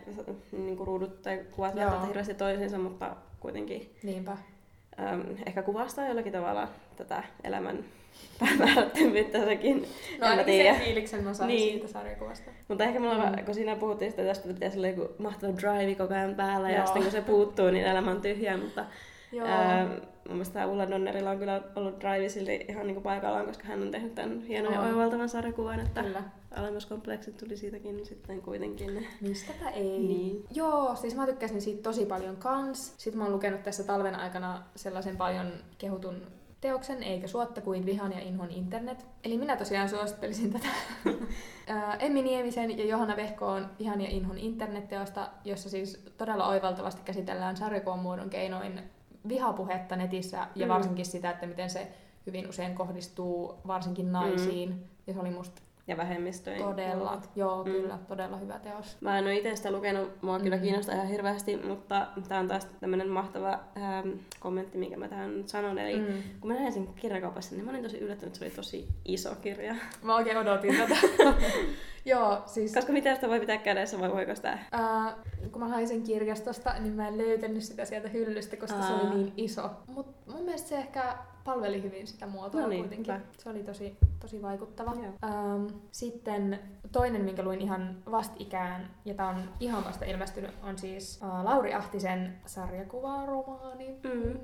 niin 0.51 0.77
ruudut 0.77 1.21
tai 1.21 1.41
kuvat 1.55 1.75
välttämättä 1.75 2.07
hirveästi 2.07 2.33
toisiinsa, 2.33 2.77
mutta 2.77 3.15
kuitenkin 3.39 3.95
Niinpä. 4.03 4.31
äm, 4.99 5.23
ehkä 5.45 5.61
kuvastaa 5.61 6.07
jollakin 6.07 6.31
tavalla 6.33 6.67
tätä 6.95 7.23
elämän 7.43 7.83
päämäärättömyyttä 8.39 9.45
sekin. 9.45 9.81
No 9.81 9.87
En 10.17 10.23
ainakin 10.23 10.63
sen 10.63 10.75
fiiliksen 10.75 11.23
mä 11.23 11.33
sain 11.33 11.47
Niin. 11.47 11.71
siitä 11.73 11.87
sarjakuvasta. 11.87 12.51
Mutta 12.67 12.83
ehkä 12.83 12.99
mulla, 12.99 13.29
Mm. 13.29 13.35
mm. 13.39 13.45
kun 13.45 13.53
siinä 13.55 13.75
puhuttiin 13.75 14.11
sitä 14.11 14.23
tästä, 14.23 14.43
että 14.43 14.53
pitäisi 14.53 14.77
olla 14.77 14.87
joku 14.87 15.09
mahtava 15.23 15.53
drive 15.53 15.95
koko 15.95 16.13
ajan 16.13 16.35
päällä 16.35 16.69
ja 16.69 16.77
Joo. 16.77 16.85
sitten 16.85 17.01
kun 17.03 17.11
se 17.11 17.21
puuttuu, 17.21 17.69
niin 17.69 17.85
elämä 17.85 18.11
on 18.11 18.21
tyhjää, 18.21 18.57
mutta 18.57 18.85
Joo. 19.31 19.47
ää, 19.47 19.85
mun 19.87 20.01
mielestä 20.27 20.67
Ulla 20.67 20.89
Donnerilla 20.89 21.31
on 21.31 21.39
kyllä 21.39 21.61
ollut 21.75 21.99
drive 21.99 22.29
silti 22.29 22.65
ihan 22.69 22.87
niinku 22.87 23.01
paikallaan, 23.01 23.45
koska 23.45 23.67
hän 23.67 23.81
on 23.81 23.91
tehnyt 23.91 24.15
tämän 24.15 24.41
hienon 24.41 24.73
ja 24.73 24.81
oivaltavan 24.81 25.29
sarjakuvan, 25.29 25.79
että 25.79 26.03
Kyllä. 26.03 26.23
alemmuuskompleksit 26.51 27.37
tuli 27.37 27.57
siitäkin 27.57 28.05
sitten 28.05 28.41
kuitenkin. 28.41 29.07
Mistäpä 29.21 29.69
ei. 29.69 29.99
Niin. 29.99 30.45
Joo, 30.53 30.95
siis 30.95 31.15
mä 31.15 31.25
tykkäsin 31.25 31.61
siitä 31.61 31.83
tosi 31.83 32.05
paljon 32.05 32.37
kans. 32.37 32.93
Sitten 32.97 33.17
mä 33.17 33.23
oon 33.23 33.33
lukenut 33.33 33.63
tässä 33.63 33.83
talven 33.83 34.15
aikana 34.15 34.63
sellaisen 34.75 35.17
paljon 35.17 35.51
kehutun 35.77 36.21
teoksen, 36.61 37.03
eikä 37.03 37.27
suotta 37.27 37.61
kuin 37.61 37.85
Vihan 37.85 38.11
ja 38.11 38.19
Inhon 38.19 38.51
internet. 38.51 39.05
Eli 39.23 39.37
minä 39.37 39.57
tosiaan 39.57 39.89
suosittelisin 39.89 40.53
tätä 40.53 40.67
Emmi 42.05 42.21
Niemisen 42.21 42.77
ja 42.77 42.85
Johanna 42.85 43.15
Vehkoon 43.15 43.69
Vihan 43.79 44.01
ja 44.01 44.09
Inhon 44.09 44.37
internetteosta, 44.37 45.29
jossa 45.45 45.69
siis 45.69 46.05
todella 46.17 46.47
oivaltavasti 46.47 47.01
käsitellään 47.05 47.57
sarjakuvan 47.57 47.99
muodon 47.99 48.29
keinoin 48.29 48.83
vihapuhetta 49.27 49.95
netissä 49.95 50.47
ja 50.55 50.65
Mm. 50.65 50.73
varsinkin 50.73 51.05
sitä, 51.05 51.29
että 51.29 51.47
miten 51.47 51.69
se 51.69 51.87
hyvin 52.25 52.49
usein 52.49 52.75
kohdistuu 52.75 53.55
varsinkin 53.67 54.11
naisiin. 54.11 54.83
Ja 55.07 55.13
se 55.13 55.19
oli 55.19 55.29
musta 55.31 55.61
Ja 55.87 55.97
vähemmistöjen. 55.97 56.61
todella, 56.63 56.93
kuuluvat. 56.93 57.29
joo 57.35 57.57
Mm. 57.63 57.71
kyllä, 57.71 57.97
todella 58.07 58.37
hyvä 58.37 58.59
teos. 58.59 58.97
Mä 59.01 59.17
en 59.17 59.23
ole 59.25 59.35
itse 59.35 59.55
sitä 59.55 59.71
lukenut, 59.71 60.21
mua 60.21 60.39
kyllä 60.39 60.55
Mm. 60.55 60.61
kiinnostaa 60.61 60.95
ihan 60.95 61.07
hirveästi, 61.07 61.57
mutta 61.67 62.07
tämä 62.27 62.39
on 62.39 62.47
taas 62.47 62.67
tämmöinen 62.79 63.09
mahtava 63.09 63.59
ähm, 63.77 64.09
kommentti, 64.39 64.77
minkä 64.77 64.97
mä 64.97 65.07
tähän 65.07 65.37
nyt 65.37 65.49
sanon. 65.49 65.77
Eli 65.79 65.99
Mm. 65.99 66.05
kun 66.41 66.51
mä 66.51 66.59
näin 66.59 66.71
sen 66.73 66.87
kirjakaupassa, 66.95 67.55
niin 67.55 67.65
mä 67.65 67.71
olin 67.71 67.83
tosi 67.83 67.97
yllättynyt, 67.99 68.27
että 68.27 68.39
se 68.39 68.45
oli 68.45 68.53
tosi 68.55 68.87
iso 69.05 69.35
kirja. 69.35 69.75
Mä 70.03 70.15
oikein 70.15 70.37
odotin 70.37 70.75
tätä. 70.77 70.95
Joo, 72.05 72.41
siis 72.45 72.73
Koska 72.73 72.93
mitä 72.93 73.15
sitä 73.15 73.27
voi 73.29 73.39
pitää 73.39 73.57
kädessä 73.57 73.99
vai 73.99 74.11
voiko 74.13 74.35
sitä? 74.35 74.59
ää, 74.71 75.15
kun 75.51 75.61
mä 75.61 75.67
hain 75.67 75.87
sen 75.87 76.03
kirjastosta, 76.03 76.73
niin 76.79 76.93
mä 76.93 77.07
en 77.07 77.17
löytänyt 77.17 77.63
sitä 77.63 77.85
sieltä 77.85 78.07
hyllystä, 78.09 78.57
koska 78.57 78.81
se 78.81 78.93
Aa. 78.93 79.01
oli 79.01 79.15
niin 79.15 79.33
iso. 79.37 79.69
Mut 79.87 80.07
mun 80.27 80.43
mielestä 80.43 80.69
se 80.69 80.77
ehkä 80.77 81.17
palveli 81.47 81.83
hyvin 81.83 82.07
sitä 82.07 82.27
muotoa 82.27 82.61
No 82.61 82.67
niin, 82.67 82.81
kuitenkin. 82.81 83.13
hyvä. 83.13 83.25
Se 83.37 83.49
oli 83.49 83.63
tosi, 83.63 83.97
tosi 84.19 84.41
vaikuttava. 84.41 84.93
Ähm, 85.23 85.65
sitten 85.91 86.59
toinen, 86.91 87.21
minkä 87.21 87.43
luin 87.43 87.61
ihan 87.61 87.97
vastikään, 88.11 88.89
ja 89.05 89.13
tää 89.13 89.27
on 89.27 89.49
ihan 89.59 89.85
vasta 89.85 90.05
ilmestynyt, 90.05 90.51
on 90.63 90.77
siis 90.77 91.19
äh, 91.23 91.43
Lauri 91.43 91.73
Ahtisen 91.73 92.37
sarjakuvaromaani. 92.45 93.99
Mm. 94.03 94.39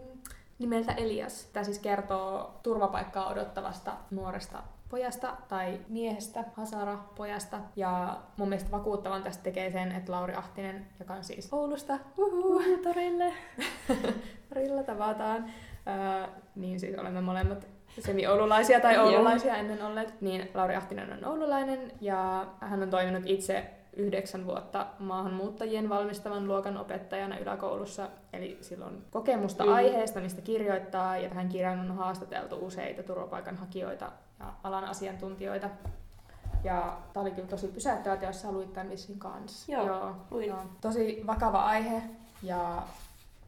nimeltä 0.60 0.92
Elias. 0.92 1.50
Tämä 1.54 1.64
siis 1.64 1.80
kertoo 1.80 2.60
turvapaikkaa 2.64 3.30
odottavasta 3.30 3.92
nuoresta 4.12 4.64
pojasta 4.90 5.38
tai 5.48 5.80
miehestä, 5.90 6.44
Hasara-pojasta. 6.54 7.58
Ja 7.76 8.18
mun 8.38 8.50
mielestä 8.50 8.72
vakuuttavan 8.72 9.24
tästä 9.24 9.44
tekee 9.44 9.72
sen, 9.72 9.92
että 9.92 10.12
Lauri 10.12 10.36
Ahtinen, 10.36 10.88
joka 11.00 11.14
on 11.14 11.24
siis 11.24 11.54
Oulusta, 11.54 12.00
uhu, 12.18 12.62
torille. 12.84 13.34
Rilla 14.52 14.84
tavataan, 14.84 15.46
Ää, 15.86 16.28
niin 16.56 16.80
siis 16.80 17.00
olemme 17.00 17.22
molemmat 17.22 17.68
semi-oululaisia 18.00 18.80
tai 18.80 18.96
Joo. 18.96 19.06
oululaisia 19.06 19.56
ennen 19.56 19.86
olleet, 19.86 20.22
niin 20.22 20.50
Lauri 20.54 20.76
Ahtinen 20.76 21.14
on 21.14 21.26
oululainen 21.32 21.92
ja 22.02 22.46
hän 22.60 22.84
on 22.84 22.90
toiminut 22.90 23.24
itse 23.26 23.70
yhdeksän 23.96 24.46
vuotta 24.46 24.88
maahanmuuttajien 25.00 25.90
valmistavan 25.90 26.48
luokan 26.48 26.78
opettajana 26.78 27.38
yläkoulussa, 27.38 28.10
eli 28.34 28.58
silloin 28.62 29.06
kokemusta 29.12 29.64
Mm. 29.66 29.74
aiheesta, 29.74 30.20
mistä 30.20 30.42
kirjoittaa, 30.42 31.18
ja 31.18 31.30
tähän 31.30 31.50
kirjaan 31.50 31.80
on 31.80 31.98
haastateltu 31.98 32.58
useita 32.66 33.04
turvapaikanhakijoita 33.04 34.12
ja 34.40 34.46
alan 34.64 34.84
asiantuntijoita. 34.86 35.70
Ja 36.64 36.98
tämä 37.14 37.22
oli 37.22 37.32
kyllä 37.32 37.48
tosi 37.48 37.68
pysäyttävä 37.68 38.18
teos, 38.18 38.42
sä 38.42 38.52
luit 38.52 38.74
tämän 38.74 38.90
vissiin 38.90 39.20
kanssa. 39.20 39.72
Joo, 39.72 40.16
luin. 40.32 40.48
joo. 40.48 40.60
Tosi 40.82 41.24
vakava 41.28 41.62
aihe, 41.64 42.02
ja 42.44 42.84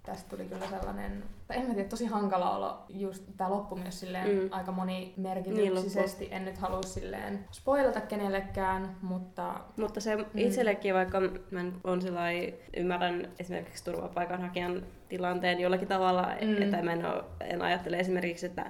tästä 0.06 0.30
tuli 0.30 0.46
kyllä 0.50 0.68
sellainen, 0.68 1.24
tai 1.48 1.58
en 1.58 1.68
mä 1.68 1.74
tiedä, 1.74 1.90
tosi 1.90 2.06
hankala 2.06 2.58
olo 2.58 2.84
just 2.90 3.24
tää 3.38 3.50
loppu 3.50 3.76
myös 3.76 4.00
silleen 4.00 4.28
Mm. 4.30 4.50
aika 4.52 4.72
Niin 4.72 4.76
monimerkityksisesti. 4.76 6.28
en 6.32 6.46
nyt 6.46 6.58
halua 6.58 6.82
silleen 6.82 7.46
spoilata 7.52 8.02
kenellekään, 8.02 8.96
mutta 9.02 9.56
Mutta 9.80 10.00
se 10.02 10.18
itsellekin, 10.36 10.94
vaikka 10.94 11.20
mä 11.52 11.64
on 11.84 12.02
sillai, 12.02 12.54
ymmärrän 12.78 13.28
esimerkiksi 13.40 13.84
turvapaikanhakijan 13.86 14.84
tilanteen 15.10 15.60
jollakin 15.60 15.88
tavalla, 15.88 16.28
Mm. 16.42 16.62
että 16.62 16.82
mä 16.82 16.94
en, 16.94 17.06
oo, 17.06 17.24
en 17.42 17.62
ajattele 17.62 17.98
esimerkiksi, 18.00 18.46
että 18.46 18.66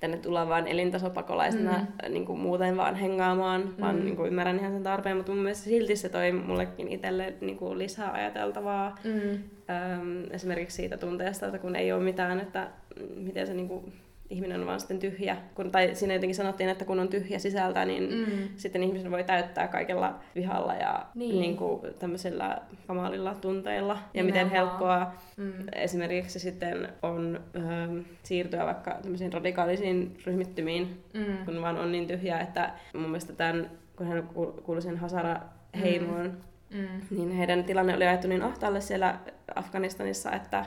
tänne 0.00 0.16
tullaan 0.16 0.48
vain 0.48 0.66
elintasopakolaisena 0.66 1.78
Mm. 1.78 2.12
niin 2.12 2.26
kuin 2.26 2.40
muuten 2.40 2.76
vaan 2.76 2.94
hengaamaan, 2.94 3.74
vaan 3.80 3.96
Mm. 3.96 4.04
niin 4.04 4.16
kuin 4.16 4.26
ymmärrän 4.28 4.58
ihan 4.58 4.72
sen 4.72 4.82
tarpeen, 4.82 5.16
mutta 5.16 5.32
mun 5.32 5.42
mielestä 5.42 5.64
silti 5.64 5.96
se 5.96 6.08
toi 6.08 6.32
mullekin 6.32 6.88
itselle 6.88 7.34
niin 7.40 7.56
kuin 7.58 7.78
lisää 7.78 8.12
ajateltavaa. 8.12 8.94
mm, 9.04 9.38
Öm, 9.70 10.24
esimerkiksi 10.30 10.76
siitä 10.76 10.96
tunteesta, 10.96 11.46
että 11.46 11.58
kun 11.58 11.76
ei 11.76 11.92
ole 11.92 12.02
mitään, 12.04 12.40
että 12.40 12.68
miten 13.16 13.46
se 13.46 13.54
niin 13.54 13.68
kuin, 13.68 13.92
ihminen 14.30 14.60
on 14.60 14.66
vaan 14.66 14.80
sitten 14.80 14.98
tyhjä. 14.98 15.36
Kun, 15.54 15.70
tai 15.70 15.94
siinä 15.94 16.14
jotenkin 16.14 16.34
sanottiin, 16.34 16.68
että 16.70 16.84
kun 16.84 16.98
on 17.00 17.08
tyhjä 17.08 17.38
sisältä, 17.38 17.84
niin 17.84 18.02
mm, 18.14 18.48
sitten 18.56 18.82
ihmisen 18.82 19.10
voi 19.10 19.24
täyttää 19.24 19.68
kaikella 19.68 20.18
vihalla 20.34 20.74
ja 20.74 21.06
Niin. 21.14 21.40
niin. 21.40 21.56
Kuin 21.56 21.80
tämmöisillä 21.98 22.58
kamalilla 22.86 23.34
tunteilla. 23.34 23.98
Ja 24.14 24.24
miten 24.24 24.46
Nimenomaan. 24.46 24.50
helppoa 24.68 25.12
mm, 25.36 25.52
esimerkiksi 25.72 26.38
sitten 26.38 26.88
on 27.02 27.40
öö, 27.56 28.02
siirtyä 28.22 28.66
vaikka 28.66 28.98
tämmöisiin 29.02 29.32
radikaalisiin 29.32 30.16
ryhmittymiin, 30.26 31.02
mm, 31.14 31.44
kun 31.44 31.60
vaan 31.62 31.78
on 31.78 31.92
niin 31.92 32.06
tyhjä, 32.06 32.40
että 32.40 32.70
mun 32.94 33.02
mielestä 33.02 33.32
tämän, 33.32 33.70
kun 33.96 34.06
hän 34.06 34.28
kuul- 34.34 34.60
kuului 34.62 34.82
sen 34.82 34.96
Hasara-heimoon, 34.96 36.26
mm, 36.26 36.36
niin 37.10 37.30
heidän 37.30 37.64
tilanne 37.64 37.94
oli 37.96 38.06
ajettu 38.06 38.28
niin 38.28 38.42
ahtaalle 38.42 38.80
siellä 38.80 39.18
Afganistanissa, 39.54 40.32
että, 40.32 40.66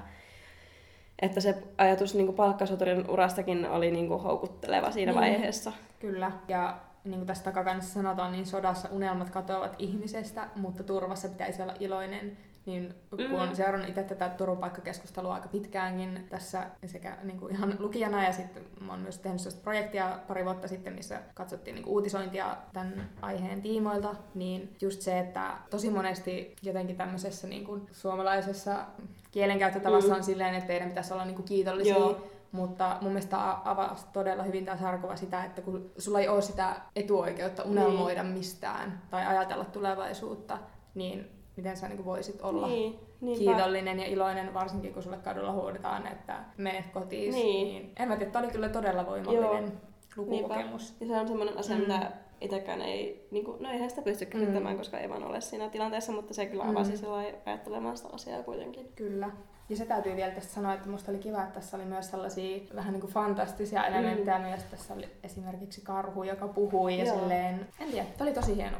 että 1.21 1.41
se 1.41 1.63
ajatus 1.77 2.15
niin 2.15 2.33
palkkasoturin 2.33 3.09
urastakin 3.09 3.65
oli 3.65 3.91
niin 3.91 4.07
kuin 4.07 4.21
houkutteleva 4.21 4.91
siinä 4.91 5.11
Niin. 5.11 5.19
vaiheessa. 5.19 5.71
kyllä. 5.99 6.31
Ja 6.47 6.77
niin 7.03 7.15
kuin 7.19 7.27
tässä 7.27 7.43
takakannessa 7.43 7.93
sanotaan, 7.93 8.31
niin 8.31 8.45
sodassa 8.45 8.89
unelmat 8.91 9.29
katoavat 9.29 9.75
ihmisestä, 9.79 10.47
mutta 10.55 10.83
turvassa 10.83 11.29
pitäisi 11.29 11.61
olla 11.61 11.73
iloinen 11.79 12.37
niin 12.65 12.95
kun 13.09 13.39
on 13.39 13.55
seurannut 13.55 13.89
itse 13.89 14.03
tätä 14.03 14.29
turvapaikkakeskustelua 14.29 15.33
aika 15.33 15.47
pitkäänkin 15.47 16.27
tässä 16.29 16.65
sekä 16.85 17.17
niin 17.23 17.39
kuin 17.39 17.55
ihan 17.55 17.75
lukijana 17.79 18.23
ja 18.23 18.33
sitten 18.33 18.63
mä 18.79 18.91
oon 18.91 19.01
myös 19.01 19.17
tehnyt 19.17 19.41
sellaista 19.41 19.63
projektia 19.63 20.19
pari 20.27 20.45
vuotta 20.45 20.67
sitten, 20.67 20.93
missä 20.93 21.21
katsottiin 21.33 21.75
niin 21.75 21.83
kuin 21.83 21.93
uutisointia 21.93 22.57
tämän 22.73 23.09
aiheen 23.21 23.61
tiimoilta, 23.61 24.15
niin 24.35 24.75
just 24.81 25.01
se, 25.01 25.19
että 25.19 25.57
tosi 25.69 25.89
monesti 25.89 26.55
jotenkin 26.61 26.97
tämmöisessä 26.97 27.47
niin 27.47 27.65
kuin 27.65 27.87
suomalaisessa 27.91 28.85
kielenkäyttötavassa 29.31 30.09
mm. 30.09 30.15
on 30.15 30.23
silleen, 30.23 30.55
että 30.55 30.67
teidän 30.67 30.89
pitäisi 30.89 31.13
olla 31.13 31.25
niin 31.25 31.35
kuin 31.35 31.45
kiitollisia 31.45 31.95
Joo 31.95 32.31
mutta 32.51 32.97
mun 33.01 33.11
mielestä 33.11 33.37
avasi 33.65 34.05
todella 34.13 34.43
hyvin 34.43 34.65
tämä 34.65 34.77
sarkova 34.77 35.15
sitä, 35.15 35.43
että 35.43 35.61
kun 35.61 35.91
sulla 35.97 36.19
ei 36.19 36.27
ole 36.27 36.41
sitä 36.41 36.75
etuoikeutta 36.95 37.63
unelmoida 37.63 38.23
niin. 38.23 38.33
mistään 38.33 39.01
tai 39.09 39.25
ajatella 39.25 39.65
tulevaisuutta, 39.65 40.57
niin 40.95 41.40
miten 41.61 41.77
sä 41.77 41.87
niin 41.87 42.05
voisit 42.05 42.41
olla 42.41 42.67
niin, 42.67 42.99
kiitollinen 43.37 43.99
ja 43.99 44.05
iloinen, 44.05 44.53
varsinkin 44.53 44.93
kun 44.93 45.03
sulle 45.03 45.17
kadulla 45.17 45.51
huudetaan, 45.51 46.07
että 46.07 46.39
mene 46.57 46.83
kotiin. 46.93 47.33
Niin. 47.33 47.67
niin 47.67 47.91
en 47.99 48.07
mä 48.07 48.15
tiedä, 48.15 48.39
oli 48.39 48.47
kyllä 48.47 48.69
todella 48.69 49.05
voimallinen 49.05 49.63
Joo. 49.63 49.71
lukukokemus. 50.15 50.95
Ja 50.99 51.07
se 51.07 51.19
on 51.19 51.27
semmoinen 51.27 51.57
asia, 51.57 51.75
mm. 51.75 51.81
mitä 51.81 52.11
itsekään 52.41 52.81
ei, 52.81 53.27
niin 53.31 53.45
kuin, 53.45 53.63
no 53.63 53.69
eihän 53.69 53.89
sitä 53.89 54.01
pysty 54.01 54.25
käsittämään, 54.25 54.75
mm. 54.75 54.77
koska 54.77 54.99
ei 54.99 55.09
vaan 55.09 55.23
ole 55.23 55.41
siinä 55.41 55.69
tilanteessa, 55.69 56.11
mutta 56.11 56.33
se 56.33 56.45
kyllä 56.45 56.63
avasi 56.63 56.91
mm. 56.91 57.07
ajattelemaan 57.45 57.97
sitä 57.97 58.09
asiaa 58.13 58.43
kuitenkin. 58.43 58.91
Kyllä. 58.95 59.29
Ja 59.69 59.77
se 59.77 59.85
täytyy 59.85 60.15
vielä 60.15 60.31
tästä 60.31 60.53
sanoa, 60.53 60.73
että 60.73 60.89
musta 60.89 61.11
oli 61.11 61.19
kiva, 61.19 61.43
että 61.43 61.53
tässä 61.53 61.77
oli 61.77 61.85
myös 61.85 62.11
sellaisia 62.11 62.59
vähän 62.75 62.93
niin 62.93 63.01
kuin 63.01 63.13
fantastisia 63.13 63.87
elementtejä 63.87 64.37
mm. 64.37 64.43
myös. 64.43 64.63
Tässä 64.63 64.93
oli 64.93 65.09
esimerkiksi 65.23 65.81
karhu, 65.81 66.23
joka 66.23 66.47
puhui 66.47 66.99
ja 66.99 67.05
Joo. 67.05 67.19
silleen, 67.19 67.67
en 67.79 67.91
tiedä, 67.91 68.07
tämä 68.17 68.29
oli 68.29 68.35
tosi 68.35 68.55
hieno. 68.55 68.77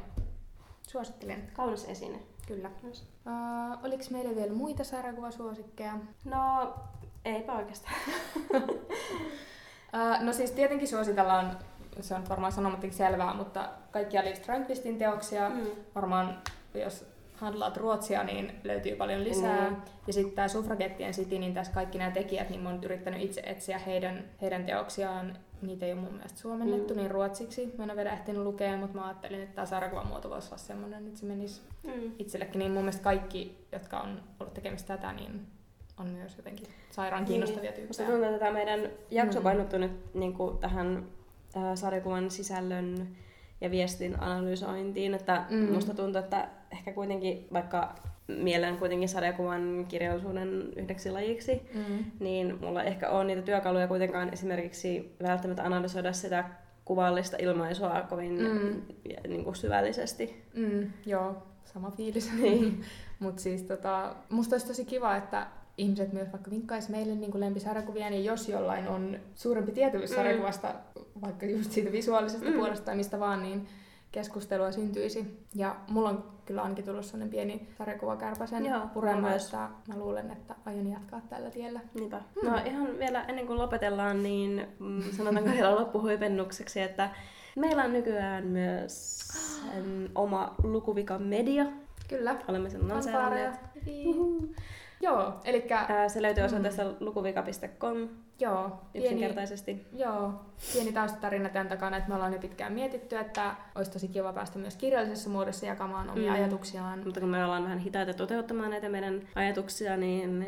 Suosittelen. 0.88 1.52
Kaunis 1.54 1.86
esine. 1.86 2.20
Kyllä. 2.56 2.72
Myös. 2.84 3.02
Uh, 3.02 3.86
oliko 3.86 4.04
meillä 4.12 4.36
vielä 4.36 4.54
muita 4.54 4.84
sarjakuvasuosikkeja? 4.84 5.94
No, 6.26 6.74
eipä 7.26 7.54
oikeastaan. 7.54 7.96
uh, 9.94 10.22
no 10.22 10.34
siis 10.34 10.52
tietenkin 10.52 10.88
suositellaan, 10.88 11.58
se 12.02 12.16
on 12.16 12.30
varmaan 12.30 12.52
sanomattakin 12.52 12.94
selvää, 12.94 13.34
mutta 13.34 13.70
kaikkia 13.92 14.24
Liv 14.24 14.36
Strömqvistin 14.36 14.98
teoksia. 14.98 15.50
Mm. 15.50 15.66
Varmaan 15.96 16.42
jos 16.74 17.06
handlaat 17.36 17.78
ruotsia, 17.78 18.24
niin 18.24 18.60
löytyy 18.64 18.96
paljon 18.96 19.24
lisää. 19.24 19.70
Mm. 19.70 19.76
Ja 20.08 20.14
sitten 20.14 20.36
tämä 20.36 20.48
Suffragettien 20.48 21.14
City, 21.14 21.40
niin 21.40 21.54
tässä 21.54 21.74
kaikki 21.74 21.98
nämä 21.98 22.12
tekijät, 22.12 22.50
niin 22.50 22.62
mä 22.62 22.70
oon 22.70 22.84
yrittänyt 22.84 23.22
itse 23.22 23.42
etsiä 23.46 23.78
heidän, 23.78 24.24
heidän 24.42 24.66
teoksiaan. 24.66 25.38
Niitä 25.62 25.86
ei 25.86 25.94
ole 25.94 26.02
mun 26.02 26.14
mielestä 26.14 26.40
suomennettu 26.40 26.94
mm. 26.94 27.00
niin 27.00 27.12
ruotsiksi. 27.12 27.74
Mä 27.78 27.84
en 27.84 27.90
ole 27.90 27.98
vielä 27.98 28.14
ehtinyt 28.14 28.44
lukea, 28.44 28.78
mutta 28.78 28.98
mä 28.98 29.06
ajattelin, 29.06 29.42
että 29.42 29.56
tämä 29.56 29.66
sarjakuvan 29.66 30.08
muoto 30.08 30.30
voisi 30.30 30.48
olla 30.48 30.58
semmoinen, 30.58 31.08
että 31.08 31.20
se 31.20 31.26
menisi 31.26 31.62
mm. 31.84 32.12
itsellekin. 32.20 32.60
Niin 32.60 32.72
mun 32.72 32.82
mielestä 32.82 33.04
kaikki, 33.04 33.68
jotka 33.72 34.00
on 34.00 34.24
ollut 34.40 34.54
tekemistä 34.54 34.98
tätä, 34.98 35.14
niin 35.14 35.48
on 35.98 36.08
myös 36.08 36.38
jotenkin 36.38 36.68
sairaan 36.92 37.26
kiinnostavia 37.26 37.62
niin. 37.62 37.74
tyyppejä. 37.74 37.88
Musta 37.88 38.04
tuntuu, 38.04 38.24
että 38.24 38.40
tämä 38.40 38.52
meidän 38.52 38.90
jakso 39.12 39.40
mm. 39.40 39.44
painottuu 39.44 39.80
nyt 39.80 40.14
niin 40.14 40.34
kuin 40.34 40.58
tähän 40.58 41.06
äh, 41.58 41.76
sarjakuvan 41.76 42.32
sisällön 42.32 43.08
ja 43.62 43.72
viestin 43.72 44.20
analysointiin, 44.20 45.14
että 45.14 45.46
mm. 45.50 45.74
musta 45.74 45.94
tuntuu, 45.94 46.20
että 46.20 46.48
ehkä 46.72 46.94
kuitenkin, 46.94 47.48
vaikka 47.54 47.96
mielen 48.38 48.78
kuitenkin 48.78 49.10
sarjakuvan 49.10 49.86
kirjallisuuden 49.88 50.74
yhdeksi 50.76 51.12
lajiksi, 51.12 51.62
mm. 51.74 52.06
niin 52.20 52.58
mulla 52.62 52.84
ehkä 52.84 53.10
on 53.10 53.28
niitä 53.28 53.42
työkaluja 53.42 53.88
kuitenkaan 53.88 54.34
esimerkiksi 54.34 55.16
välttämättä 55.24 55.64
analysoida 55.64 56.14
sitä 56.14 56.44
kuvallista 56.86 57.38
ilmaisua 57.40 58.02
kovin 58.10 58.42
mm. 58.42 58.82
niin 59.28 59.44
kuin 59.44 59.56
syvällisesti. 59.56 60.44
Mm, 60.54 60.92
joo, 61.06 61.44
sama 61.64 61.92
fiilis. 61.92 62.32
Niin. 62.42 62.82
Mutta 63.20 63.42
siis 63.42 63.64
tota, 63.64 64.16
musta 64.30 64.54
olisi 64.54 64.68
tosi 64.68 64.86
kiva, 64.86 65.16
että 65.16 65.48
ihmiset 65.78 66.14
myös 66.14 66.32
vaikka 66.32 66.52
vinkkaisi 66.52 66.92
meille 66.92 67.16
niin 67.16 67.32
kuin 67.32 67.42
lempisarjakuvia, 67.42 68.10
niin 68.10 68.26
jos 68.26 68.50
jollain 68.50 68.88
on 68.88 69.20
suurempi 69.36 69.72
tietämys 69.72 70.10
mm. 70.10 70.16
sarjakuvasta, 70.16 70.74
vaikka 71.22 71.46
just 71.46 71.72
siitä 71.72 71.92
visuaalisesta 71.92 72.50
mm. 72.50 72.54
puolesta 72.54 72.86
tai 72.86 72.96
mistä 72.96 73.20
vaan, 73.20 73.44
niin 73.44 73.68
keskustelua 74.12 74.72
syntyisi. 74.72 75.46
Ja 75.56 75.76
mulla 75.90 76.10
on 76.10 76.32
kyllä 76.46 76.62
ainakin 76.62 76.86
tullut 76.86 77.06
sellainen 77.06 77.30
pieni 77.30 77.68
sarjakuvakärpäsen 77.78 78.64
purema, 78.94 79.32
että 79.32 79.70
mä 79.88 79.98
luulen, 79.98 80.32
että 80.32 80.56
aion 80.66 80.88
jatkaa 80.92 81.22
tällä 81.30 81.50
tiellä. 81.52 81.80
Niinpä. 81.94 82.22
Hmm. 82.42 82.52
No 82.52 82.62
ihan 82.66 83.00
vielä 83.00 83.24
ennen 83.24 83.48
kuin 83.48 83.60
lopetellaan, 83.60 84.24
niin 84.24 84.68
mm, 84.80 85.04
sanotaanko 85.18 85.52
vielä 85.52 85.76
loppuhuipennukseksi, 85.76 86.82
että 86.82 87.10
meillä 87.56 87.84
on 87.84 87.94
nykyään 87.94 88.48
myös 88.48 89.20
um, 89.78 90.10
oma 90.16 90.56
lukuvika 90.64 91.20
media. 91.20 91.66
Kyllä. 92.08 92.36
Olemme 92.48 92.70
sen 92.70 92.88
lanseeranneet. 92.88 93.56
Joo, 95.02 95.34
eli... 95.46 95.68
Se 96.08 96.22
löytyy 96.22 96.44
osoitteesta 96.44 96.84
mm. 96.84 96.96
lukuvika.com. 97.00 98.08
Joo. 98.42 98.72
Yksinkertaisesti. 98.96 99.74
Pieni, 99.74 100.04
joo. 100.04 100.34
Pieni 100.74 100.92
taustatarina 100.92 101.50
tämän 101.50 101.68
takana, 101.68 101.98
että 101.98 102.10
me 102.10 102.16
ollaan 102.16 102.34
jo 102.34 102.40
pitkään 102.40 102.74
mietitty, 102.74 103.18
että 103.18 103.56
olisi 103.76 103.92
tosi 103.92 104.08
kiva 104.08 104.34
päästä 104.34 104.60
myös 104.60 104.76
kirjallisessa 104.76 105.30
muodossa 105.30 105.66
jakamaan 105.66 106.10
omia 106.10 106.32
mm. 106.32 106.36
ajatuksiaan. 106.36 107.02
Mutta 107.06 107.20
kun 107.20 107.30
me 107.30 107.46
ollaan 107.46 107.64
vähän 107.64 107.80
hitaita 107.80 108.14
toteuttamaan 108.14 108.70
näitä 108.70 108.90
meidän 108.90 109.22
ajatuksia, 109.36 109.98
niin 109.98 110.46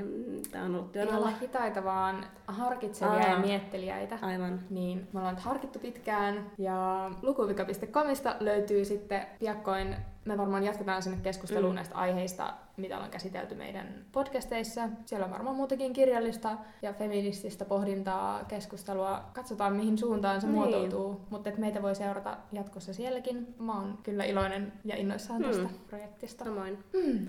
tämä 0.52 0.66
on 0.66 0.76
ollut 0.76 0.92
työn 0.92 1.08
Ei 1.08 1.14
olla 1.14 1.32
hitaita, 1.42 1.84
vaan 1.84 2.26
harkitsevia 2.48 3.14
Aa. 3.14 3.30
ja 3.30 3.40
mietteliäitä. 3.40 4.20
Aivan. 4.22 4.60
Niin 4.70 5.08
me 5.14 5.20
ollaan 5.20 5.38
harkittu 5.38 5.80
pitkään 5.80 6.52
ja 6.58 7.12
lukuvika.comista 7.22 8.36
löytyy 8.40 8.86
sitten 8.86 9.26
piakkoin 9.40 9.96
me 10.26 10.38
varmaan 10.38 10.64
jatketaan 10.64 11.04
sinne 11.04 11.18
keskusteluun 11.24 11.72
mm. 11.72 11.76
näistä 11.76 11.96
aiheista, 11.96 12.54
mitä 12.78 12.96
ollaan 12.96 13.12
käsitelty 13.12 13.56
meidän 13.56 14.06
podcasteissa. 14.12 14.90
Siellä 15.06 15.26
on 15.26 15.32
varmaan 15.32 15.56
muutakin 15.56 15.94
kirjallista 15.94 16.58
ja 16.82 16.94
feminististä 16.94 17.66
pohdintaa, 17.84 18.44
keskustelua. 18.44 19.24
Katsotaan, 19.34 19.76
mihin 19.76 19.98
suuntaan 19.98 20.42
se 20.42 20.48
niin. 20.48 20.56
muotoutuu. 20.56 21.22
Mutta 21.30 21.52
meitä 21.58 21.82
voi 21.82 21.96
seurata 21.96 22.38
jatkossa 22.52 22.94
sielläkin. 22.94 23.56
Mä 23.60 23.74
oon 23.74 23.98
kyllä 24.04 24.24
iloinen 24.24 24.74
ja 24.86 24.96
innoissaan 24.96 25.42
mm. 25.42 25.48
tästä 25.48 25.70
projektista. 25.88 26.46
Samoin. 26.46 26.78
Mm. 26.94 27.28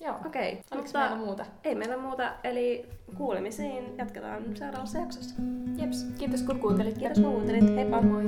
Joo. 0.00 0.14
Okei. 0.26 0.52
Okay. 0.52 0.62
Oliko 0.70 0.82
mutta 0.82 0.98
meillä 0.98 1.16
muuta? 1.16 1.46
Ei 1.64 1.74
meillä 1.74 1.96
muuta, 1.96 2.32
eli 2.44 2.86
kuulemisiin 3.16 3.98
jatketaan 3.98 4.42
seuraavassa 4.56 4.98
jaksossa. 4.98 5.34
Jeps. 5.76 6.06
Kiitos 6.18 6.42
kun 6.42 6.60
kuuntelit. 6.60 6.98
Kiitos 6.98 7.18
kun 7.18 7.32
kuuntelit. 7.32 7.76
Heippa. 7.76 8.02
Moi. 8.02 8.24